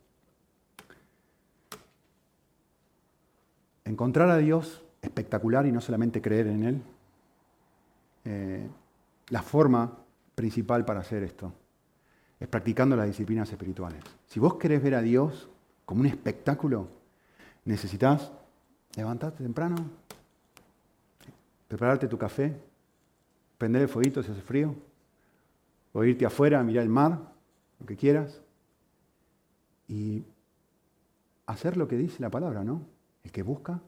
encontrar 3.83 4.29
a 4.29 4.37
Dios 4.37 4.83
espectacular 5.01 5.65
y 5.65 5.71
no 5.71 5.81
solamente 5.81 6.21
creer 6.21 6.47
en 6.47 6.63
Él. 6.63 6.81
Eh, 8.25 8.67
la 9.29 9.41
forma 9.41 9.97
principal 10.35 10.85
para 10.85 10.99
hacer 10.99 11.23
esto 11.23 11.51
es 12.39 12.47
practicando 12.47 12.95
las 12.95 13.07
disciplinas 13.07 13.51
espirituales. 13.51 14.03
Si 14.27 14.39
vos 14.39 14.55
querés 14.55 14.83
ver 14.83 14.95
a 14.95 15.01
Dios 15.01 15.49
como 15.85 16.01
un 16.01 16.07
espectáculo, 16.07 16.89
necesitas 17.63 18.31
levantarte 18.95 19.43
temprano, 19.43 19.75
prepararte 21.75 22.07
tu 22.07 22.17
café, 22.17 22.57
prender 23.57 23.81
el 23.81 23.89
fueguito 23.89 24.23
si 24.23 24.31
hace 24.31 24.41
frío, 24.41 24.73
o 25.91 26.05
irte 26.05 26.25
afuera 26.25 26.61
a 26.61 26.63
mirar 26.63 26.83
el 26.83 26.89
mar, 26.89 27.19
lo 27.81 27.85
que 27.85 27.97
quieras, 27.97 28.41
y 29.89 30.23
hacer 31.45 31.75
lo 31.75 31.85
que 31.85 31.97
dice 31.97 32.21
la 32.21 32.29
palabra, 32.29 32.63
¿no? 32.63 32.81
El 33.25 33.31
que 33.33 33.43
busca, 33.43 33.81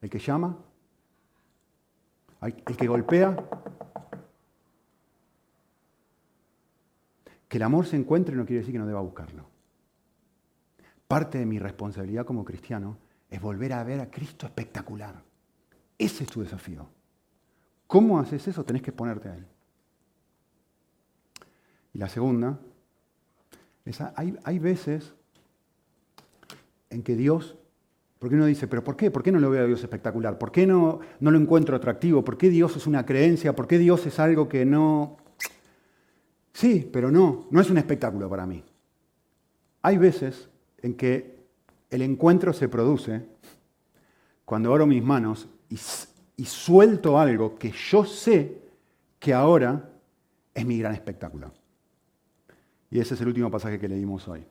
el 0.00 0.10
que 0.10 0.18
llama, 0.18 0.58
el 2.40 2.76
que 2.76 2.86
golpea, 2.88 3.36
Que 7.48 7.58
el 7.58 7.62
amor 7.62 7.86
se 7.86 7.94
encuentre 7.94 8.34
no 8.34 8.44
quiere 8.44 8.58
decir 8.58 8.72
que 8.72 8.80
no 8.80 8.88
deba 8.88 9.00
buscarlo. 9.00 9.46
Parte 11.06 11.38
de 11.38 11.46
mi 11.46 11.60
responsabilidad 11.60 12.26
como 12.26 12.44
cristiano 12.44 12.98
es 13.30 13.40
volver 13.40 13.72
a 13.72 13.84
ver 13.84 14.00
a 14.00 14.10
Cristo 14.10 14.46
espectacular. 14.46 15.22
Ese 15.98 16.24
es 16.24 16.30
tu 16.30 16.42
desafío. 16.42 16.86
¿Cómo 17.86 18.18
haces 18.18 18.46
eso? 18.48 18.64
Tenés 18.64 18.82
que 18.82 18.92
ponerte 18.92 19.28
a 19.28 19.36
Él. 19.36 19.46
Y 21.94 21.98
la 21.98 22.08
segunda, 22.08 22.58
es, 23.84 24.00
hay, 24.00 24.36
hay 24.44 24.58
veces 24.58 25.14
en 26.90 27.02
que 27.02 27.16
Dios, 27.16 27.56
porque 28.18 28.34
uno 28.34 28.46
dice, 28.46 28.66
pero 28.66 28.84
¿por 28.84 28.96
qué? 28.96 29.10
¿Por 29.10 29.22
qué 29.22 29.32
no 29.32 29.38
lo 29.38 29.50
veo 29.50 29.64
a 29.64 29.66
Dios 29.66 29.82
espectacular? 29.82 30.38
¿Por 30.38 30.52
qué 30.52 30.66
no, 30.66 31.00
no 31.20 31.30
lo 31.30 31.38
encuentro 31.38 31.76
atractivo? 31.76 32.24
¿Por 32.24 32.36
qué 32.36 32.50
Dios 32.50 32.76
es 32.76 32.86
una 32.86 33.06
creencia? 33.06 33.54
¿Por 33.56 33.66
qué 33.66 33.78
Dios 33.78 34.04
es 34.06 34.18
algo 34.18 34.48
que 34.48 34.66
no, 34.66 35.16
Sí, 36.56 36.88
pero 36.90 37.10
no, 37.10 37.48
no 37.50 37.60
es 37.60 37.68
un 37.68 37.76
espectáculo 37.76 38.30
para 38.30 38.46
mí. 38.46 38.64
Hay 39.82 39.98
veces 39.98 40.48
en 40.80 40.94
que 40.94 41.44
el 41.90 42.00
encuentro 42.00 42.54
se 42.54 42.66
produce 42.66 43.26
cuando 44.46 44.70
abro 44.70 44.86
mis 44.86 45.04
manos 45.04 45.48
y, 45.68 46.44
suelto 46.44 47.18
algo 47.18 47.56
que 47.58 47.72
yo 47.72 48.04
sé 48.04 48.60
que 49.18 49.34
ahora 49.34 49.90
es 50.54 50.66
mi 50.66 50.78
gran 50.78 50.94
espectáculo. 50.94 51.52
Y 52.90 53.00
ese 53.00 53.14
es 53.14 53.20
el 53.20 53.28
último 53.28 53.50
pasaje 53.50 53.78
que 53.78 53.88
leímos 53.88 54.28
hoy. 54.28 54.44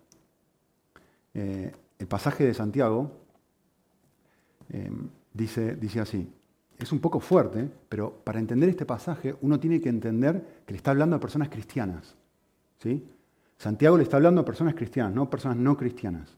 Eh, 1.34 1.74
el 1.98 2.08
pasaje 2.08 2.46
de 2.46 2.54
Santiago 2.54 3.12
eh, 4.70 4.92
dice, 5.34 5.76
dice 5.76 6.00
así, 6.00 6.30
es 6.78 6.92
un 6.92 7.00
poco 7.00 7.20
fuerte, 7.20 7.70
pero 7.88 8.12
para 8.24 8.40
entender 8.40 8.70
este 8.70 8.86
pasaje 8.86 9.36
uno 9.42 9.60
tiene 9.60 9.80
que 9.80 9.90
entender 9.90 10.64
que 10.66 10.74
le 10.74 10.78
está 10.78 10.92
hablando 10.92 11.16
a 11.16 11.20
personas 11.20 11.50
cristianas. 11.50 12.16
¿sí? 12.80 13.06
Santiago 13.58 13.98
le 13.98 14.04
está 14.04 14.18
hablando 14.18 14.42
a 14.42 14.46
personas 14.46 14.76
cristianas, 14.76 15.14
no 15.14 15.24
a 15.24 15.30
personas 15.30 15.58
no 15.58 15.78
cristianas. 15.78 16.36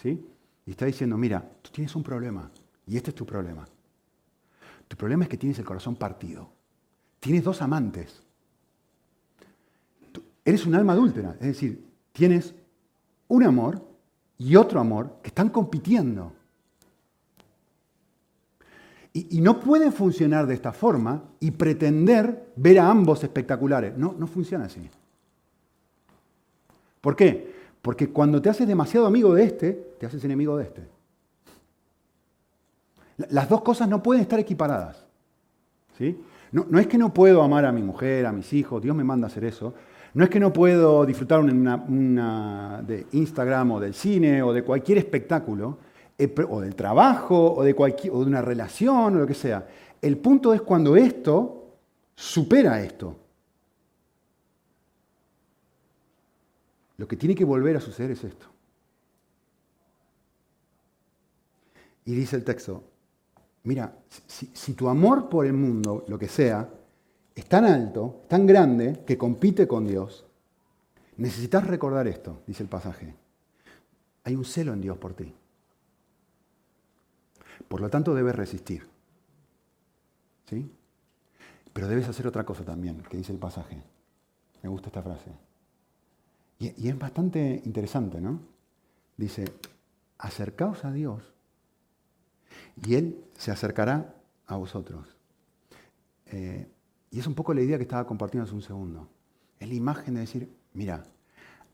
¿sí? 0.00 0.24
Y 0.66 0.70
está 0.70 0.86
diciendo, 0.86 1.18
mira, 1.18 1.44
tú 1.60 1.70
tienes 1.72 1.94
un 1.96 2.02
problema, 2.02 2.50
y 2.86 2.96
este 2.96 3.10
es 3.10 3.16
tu 3.16 3.26
problema. 3.26 3.66
Tu 4.92 4.98
problema 4.98 5.24
es 5.24 5.30
que 5.30 5.38
tienes 5.38 5.58
el 5.58 5.64
corazón 5.64 5.96
partido. 5.96 6.50
Tienes 7.18 7.42
dos 7.44 7.62
amantes. 7.62 8.22
eres 10.44 10.66
un 10.66 10.74
alma 10.74 10.92
adúltera, 10.92 11.34
es 11.40 11.46
decir, 11.46 11.82
tienes 12.12 12.54
un 13.26 13.42
amor 13.42 13.82
y 14.36 14.54
otro 14.54 14.80
amor 14.80 15.16
que 15.22 15.28
están 15.28 15.48
compitiendo. 15.48 16.34
Y, 19.14 19.40
no 19.40 19.60
puede 19.60 19.90
funcionar 19.92 20.46
de 20.46 20.52
esta 20.52 20.72
forma 20.74 21.24
y 21.40 21.52
pretender 21.52 22.52
ver 22.56 22.78
a 22.78 22.90
ambos 22.90 23.24
espectaculares. 23.24 23.96
No, 23.96 24.14
no 24.18 24.26
funciona 24.26 24.66
así. 24.66 24.90
¿Por 27.00 27.16
qué? 27.16 27.54
Porque 27.80 28.10
cuando 28.10 28.42
te 28.42 28.50
haces 28.50 28.68
demasiado 28.68 29.06
amigo 29.06 29.32
de 29.32 29.44
este, 29.44 29.72
te 29.98 30.04
haces 30.04 30.22
enemigo 30.22 30.58
de 30.58 30.64
este. 30.64 31.01
Las 33.16 33.48
dos 33.48 33.62
cosas 33.62 33.88
no 33.88 34.02
pueden 34.02 34.22
estar 34.22 34.38
equiparadas. 34.38 35.04
¿sí? 35.98 36.18
No, 36.52 36.78
es 36.78 36.86
que 36.86 36.98
no 36.98 37.14
puedo 37.14 37.42
amar 37.42 37.64
a 37.64 37.72
mi 37.72 37.82
mujer, 37.82 38.26
a 38.26 38.32
mis 38.32 38.52
hijos, 38.52 38.82
Dios 38.82 38.94
me 38.94 39.04
manda 39.04 39.26
a 39.26 39.30
hacer 39.30 39.44
eso. 39.44 39.74
No 40.14 40.24
es 40.24 40.30
que 40.30 40.38
no 40.38 40.52
puedo 40.52 41.06
disfrutar 41.06 41.42
de 41.42 43.06
Instagram 43.12 43.70
o 43.72 43.80
del 43.80 43.94
cine 43.94 44.42
o 44.42 44.52
de 44.52 44.62
cualquier 44.62 44.98
espectáculo, 44.98 45.78
eh, 46.18 46.34
o 46.50 46.60
del 46.60 46.74
trabajo, 46.74 47.54
o 47.54 47.62
de, 47.62 47.74
o 47.74 48.20
de 48.20 48.26
una 48.26 48.42
relación, 48.42 49.16
o 49.16 49.18
lo 49.18 49.26
que 49.26 49.34
sea. 49.34 49.66
El 50.02 50.18
punto 50.18 50.52
es 50.52 50.60
cuando 50.60 50.94
esto 50.96 51.78
supera 52.14 52.82
esto. 52.82 53.16
Lo 56.98 57.08
que 57.08 57.16
tiene 57.16 57.34
que 57.34 57.44
volver 57.44 57.76
a 57.76 57.80
suceder 57.80 58.10
es 58.10 58.22
esto. 58.24 58.46
Y 62.04 62.14
dice 62.14 62.36
el 62.36 62.44
texto, 62.44 62.84
mira, 63.64 63.96
si, 64.26 64.74
tu 64.74 64.88
amor 64.88 65.28
por 65.28 65.46
el 65.46 65.52
mundo, 65.52 66.04
lo 66.08 66.18
que 66.18 66.28
sea, 66.28 66.68
es 67.34 67.46
tan 67.46 67.64
alto, 67.64 68.24
tan 68.28 68.46
grande, 68.46 69.02
que 69.06 69.16
compite 69.16 69.66
con 69.66 69.86
Dios, 69.86 70.24
necesitas 71.16 71.66
recordar 71.66 72.06
esto, 72.06 72.42
dice 72.46 72.62
el 72.62 72.68
pasaje. 72.68 73.14
Hay 74.24 74.34
un 74.34 74.44
celo 74.44 74.72
en 74.72 74.80
Dios 74.80 74.98
por 74.98 75.14
ti. 75.14 75.34
Por 77.68 77.80
lo 77.80 77.88
tanto, 77.88 78.14
debes 78.14 78.34
resistir. 78.34 78.86
¿Sí? 80.48 80.70
Pero 81.72 81.88
debes 81.88 82.08
hacer 82.08 82.26
otra 82.26 82.44
cosa 82.44 82.64
también, 82.64 83.02
que 83.08 83.16
dice 83.16 83.32
el 83.32 83.38
pasaje. 83.38 83.82
Me 84.62 84.68
gusta 84.68 84.88
esta 84.88 85.02
frase. 85.02 85.30
Y, 86.58 86.88
es 86.88 86.98
bastante 86.98 87.60
interesante, 87.64 88.20
¿no? 88.20 88.40
Dice, 89.16 89.44
acercaos 90.18 90.84
a 90.84 90.92
Dios 90.92 91.22
y 92.84 92.94
Él 92.94 93.24
se 93.36 93.50
acercará 93.50 94.14
a 94.46 94.56
vosotros. 94.56 95.16
Eh, 96.26 96.68
y 97.10 97.18
es 97.18 97.26
un 97.26 97.34
poco 97.34 97.52
la 97.52 97.60
idea 97.60 97.76
que 97.76 97.82
estaba 97.82 98.06
compartiendo 98.06 98.44
hace 98.44 98.54
un 98.54 98.62
segundo. 98.62 99.08
Es 99.58 99.68
la 99.68 99.74
imagen 99.74 100.14
de 100.14 100.20
decir, 100.20 100.50
mira, 100.72 101.04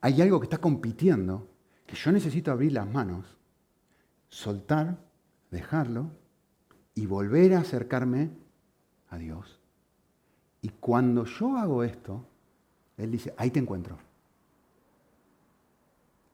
hay 0.01 0.21
algo 0.21 0.41
que 0.41 0.47
está 0.47 0.59
compitiendo, 0.59 1.49
que 1.87 1.97
yo 1.97 2.13
necesito 2.13 2.51
abrir 2.51 2.73
las 2.73 2.91
manos, 2.91 3.39
soltar, 4.29 4.99
dejarlo 5.51 6.11
y 6.95 7.07
volver 7.07 7.55
a 7.55 7.61
acercarme 7.61 8.31
a 9.11 9.19
Dios. 9.19 9.61
Y 10.61 10.71
cuando 10.71 11.25
yo 11.25 11.57
hago 11.57 11.85
esto, 11.85 12.27
Él 12.97 13.11
dice, 13.11 13.33
ahí 13.37 13.51
te 13.51 13.61
encuentro. 13.61 13.99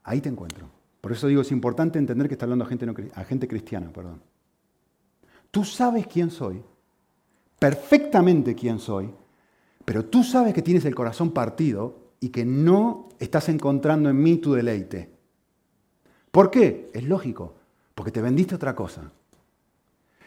Ahí 0.02 0.20
te 0.20 0.28
encuentro. 0.28 0.68
Por 1.00 1.12
eso 1.12 1.26
digo, 1.26 1.42
es 1.42 1.52
importante 1.52 1.98
entender 1.98 2.28
que 2.28 2.34
está 2.34 2.46
hablando 2.46 2.64
a 2.64 2.68
gente, 2.68 2.86
a 3.14 3.24
gente 3.24 3.46
cristiana. 3.46 3.92
Perdón. 3.92 4.22
Tú 5.54 5.64
sabes 5.64 6.06
quién 6.08 6.30
soy 6.30 6.60
perfectamente 7.64 8.54
quién 8.54 8.78
soy, 8.78 9.10
pero 9.86 10.04
tú 10.04 10.22
sabes 10.22 10.52
que 10.52 10.60
tienes 10.60 10.84
el 10.84 10.94
corazón 10.94 11.30
partido 11.30 12.12
y 12.20 12.28
que 12.28 12.44
no 12.44 13.08
estás 13.18 13.48
encontrando 13.48 14.10
en 14.10 14.22
mí 14.22 14.36
tu 14.36 14.52
deleite. 14.52 15.10
¿Por 16.30 16.50
qué? 16.50 16.90
Es 16.92 17.04
lógico, 17.04 17.54
porque 17.94 18.10
te 18.12 18.20
vendiste 18.20 18.54
otra 18.54 18.74
cosa. 18.74 19.10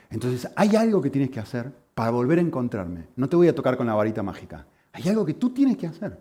Entonces 0.09 0.49
hay 0.55 0.75
algo 0.75 0.99
que 0.99 1.11
tienes 1.11 1.29
que 1.29 1.39
hacer 1.39 1.71
para 1.93 2.09
volver 2.09 2.39
a 2.39 2.41
encontrarme. 2.41 3.09
No 3.15 3.29
te 3.29 3.35
voy 3.35 3.49
a 3.49 3.53
tocar 3.53 3.77
con 3.77 3.85
la 3.85 3.93
varita 3.93 4.23
mágica. 4.23 4.65
Hay 4.93 5.07
algo 5.07 5.23
que 5.23 5.35
tú 5.35 5.51
tienes 5.51 5.77
que 5.77 5.85
hacer. 5.85 6.19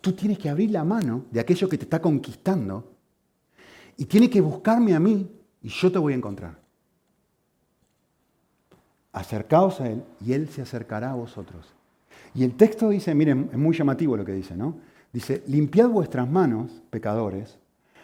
Tú 0.00 0.12
tienes 0.12 0.38
que 0.38 0.48
abrir 0.48 0.70
la 0.70 0.84
mano 0.84 1.24
de 1.32 1.40
aquello 1.40 1.68
que 1.68 1.78
te 1.78 1.86
está 1.86 2.00
conquistando 2.00 2.94
y 3.96 4.04
tienes 4.04 4.30
que 4.30 4.40
buscarme 4.40 4.94
a 4.94 5.00
mí 5.00 5.28
y 5.60 5.68
yo 5.68 5.90
te 5.90 5.98
voy 5.98 6.12
a 6.12 6.16
encontrar 6.16 6.63
acercaos 9.14 9.80
a 9.80 9.88
Él 9.88 10.02
y 10.20 10.34
Él 10.34 10.48
se 10.48 10.60
acercará 10.60 11.12
a 11.12 11.14
vosotros. 11.14 11.72
Y 12.34 12.44
el 12.44 12.56
texto 12.56 12.90
dice, 12.90 13.14
miren, 13.14 13.48
es 13.52 13.58
muy 13.58 13.74
llamativo 13.74 14.16
lo 14.16 14.24
que 14.24 14.32
dice, 14.32 14.56
¿no? 14.56 14.76
Dice, 15.12 15.42
limpiad 15.46 15.88
vuestras 15.88 16.28
manos, 16.28 16.82
pecadores, 16.90 17.56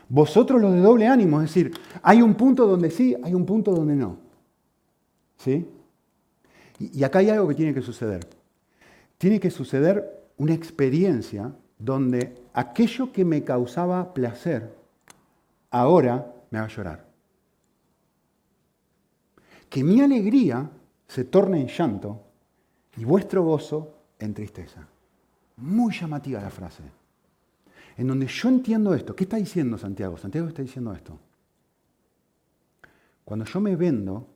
vosotros 0.09 0.61
los 0.61 0.73
de 0.73 0.81
doble 0.81 1.09
ánimo, 1.09 1.41
es 1.43 1.49
decir, 1.49 1.73
hay 2.03 2.23
un 2.23 2.35
punto 2.35 2.67
donde 2.67 2.91
sí, 2.91 3.17
hay 3.23 3.35
un 3.35 3.45
punto 3.45 3.73
donde 3.73 3.97
no. 3.97 4.19
¿Sí? 5.37 5.67
Y 6.79 7.03
acá 7.03 7.19
hay 7.19 7.31
algo 7.31 7.49
que 7.49 7.55
tiene 7.55 7.75
que 7.75 7.83
suceder. 7.83 8.27
Tiene 9.19 9.41
que 9.41 9.51
suceder 9.51 10.29
una 10.37 10.55
experiencia 10.55 11.53
donde 11.79 12.35
aquello 12.53 13.13
que 13.13 13.25
me 13.25 13.43
causaba 13.43 14.15
placer, 14.15 14.73
ahora 15.71 16.33
me 16.51 16.59
haga 16.59 16.69
llorar. 16.69 17.07
Que 19.69 19.85
mi 19.85 20.01
alegría 20.01 20.71
se 21.11 21.25
torne 21.25 21.61
en 21.61 21.67
llanto 21.67 22.23
y 22.97 23.05
vuestro 23.05 23.43
gozo 23.43 23.97
en 24.21 24.33
tristeza. 24.33 24.87
Muy 25.57 25.93
llamativa 25.93 26.41
la 26.41 26.51
frase. 26.51 26.85
En 27.97 28.07
donde 28.07 28.29
yo 28.29 28.49
entiendo 28.49 28.95
esto. 28.95 29.17
¿Qué 29.17 29.25
está 29.25 29.37
diciendo 29.37 29.77
Santiago? 29.77 30.17
Santiago 30.17 30.47
está 30.47 30.63
diciendo 30.63 30.93
esto. 30.93 31.19
Cuando 33.25 33.45
yo 33.45 33.61
me 33.61 33.75
vendo 33.75 34.29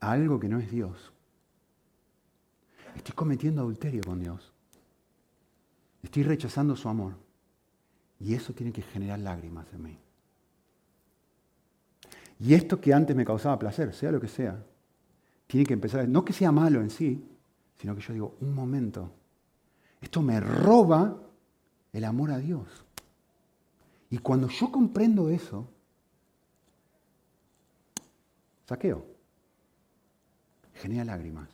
a 0.00 0.10
algo 0.10 0.40
que 0.40 0.48
no 0.48 0.58
es 0.58 0.68
Dios, 0.68 1.12
estoy 2.96 3.14
cometiendo 3.14 3.62
adulterio 3.62 4.02
con 4.04 4.18
Dios. 4.18 4.52
Estoy 6.02 6.24
rechazando 6.24 6.74
su 6.74 6.88
amor. 6.88 7.14
Y 8.18 8.34
eso 8.34 8.52
tiene 8.52 8.72
que 8.72 8.82
generar 8.82 9.20
lágrimas 9.20 9.72
en 9.72 9.82
mí. 9.84 9.98
Y 12.40 12.54
esto 12.54 12.80
que 12.80 12.92
antes 12.92 13.14
me 13.14 13.24
causaba 13.24 13.60
placer, 13.60 13.94
sea 13.94 14.10
lo 14.10 14.20
que 14.20 14.28
sea, 14.28 14.60
tiene 15.46 15.66
que 15.66 15.74
empezar, 15.74 16.08
no 16.08 16.24
que 16.24 16.32
sea 16.32 16.52
malo 16.52 16.80
en 16.80 16.90
sí, 16.90 17.24
sino 17.78 17.94
que 17.94 18.00
yo 18.00 18.12
digo, 18.12 18.36
un 18.40 18.54
momento, 18.54 19.12
esto 20.00 20.22
me 20.22 20.40
roba 20.40 21.16
el 21.92 22.04
amor 22.04 22.30
a 22.32 22.38
Dios. 22.38 22.66
Y 24.10 24.18
cuando 24.18 24.48
yo 24.48 24.70
comprendo 24.70 25.28
eso, 25.30 25.68
saqueo, 28.66 29.04
genera 30.74 31.04
lágrimas. 31.04 31.48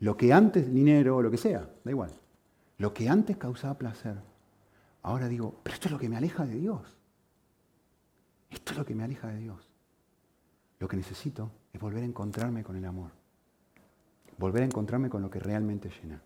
Lo 0.00 0.16
que 0.16 0.32
antes, 0.32 0.72
dinero 0.72 1.22
lo 1.22 1.30
que 1.30 1.38
sea, 1.38 1.68
da 1.84 1.90
igual. 1.90 2.12
Lo 2.78 2.94
que 2.94 3.08
antes 3.08 3.36
causaba 3.36 3.76
placer, 3.76 4.16
ahora 5.02 5.28
digo, 5.28 5.60
pero 5.62 5.74
esto 5.74 5.88
es 5.88 5.92
lo 5.92 5.98
que 5.98 6.08
me 6.08 6.16
aleja 6.16 6.46
de 6.46 6.54
Dios. 6.54 6.96
Esto 8.50 8.72
es 8.72 8.78
lo 8.78 8.84
que 8.84 8.94
me 8.94 9.04
aleja 9.04 9.28
de 9.28 9.38
Dios. 9.38 9.68
Lo 10.78 10.88
que 10.88 10.96
necesito 10.96 11.50
es 11.72 11.80
volver 11.80 12.02
a 12.02 12.06
encontrarme 12.06 12.62
con 12.62 12.76
el 12.76 12.84
amor. 12.84 13.10
Volver 14.38 14.62
a 14.62 14.66
encontrarme 14.66 15.08
con 15.08 15.22
lo 15.22 15.30
que 15.30 15.40
realmente 15.40 15.90
llena. 16.02 16.22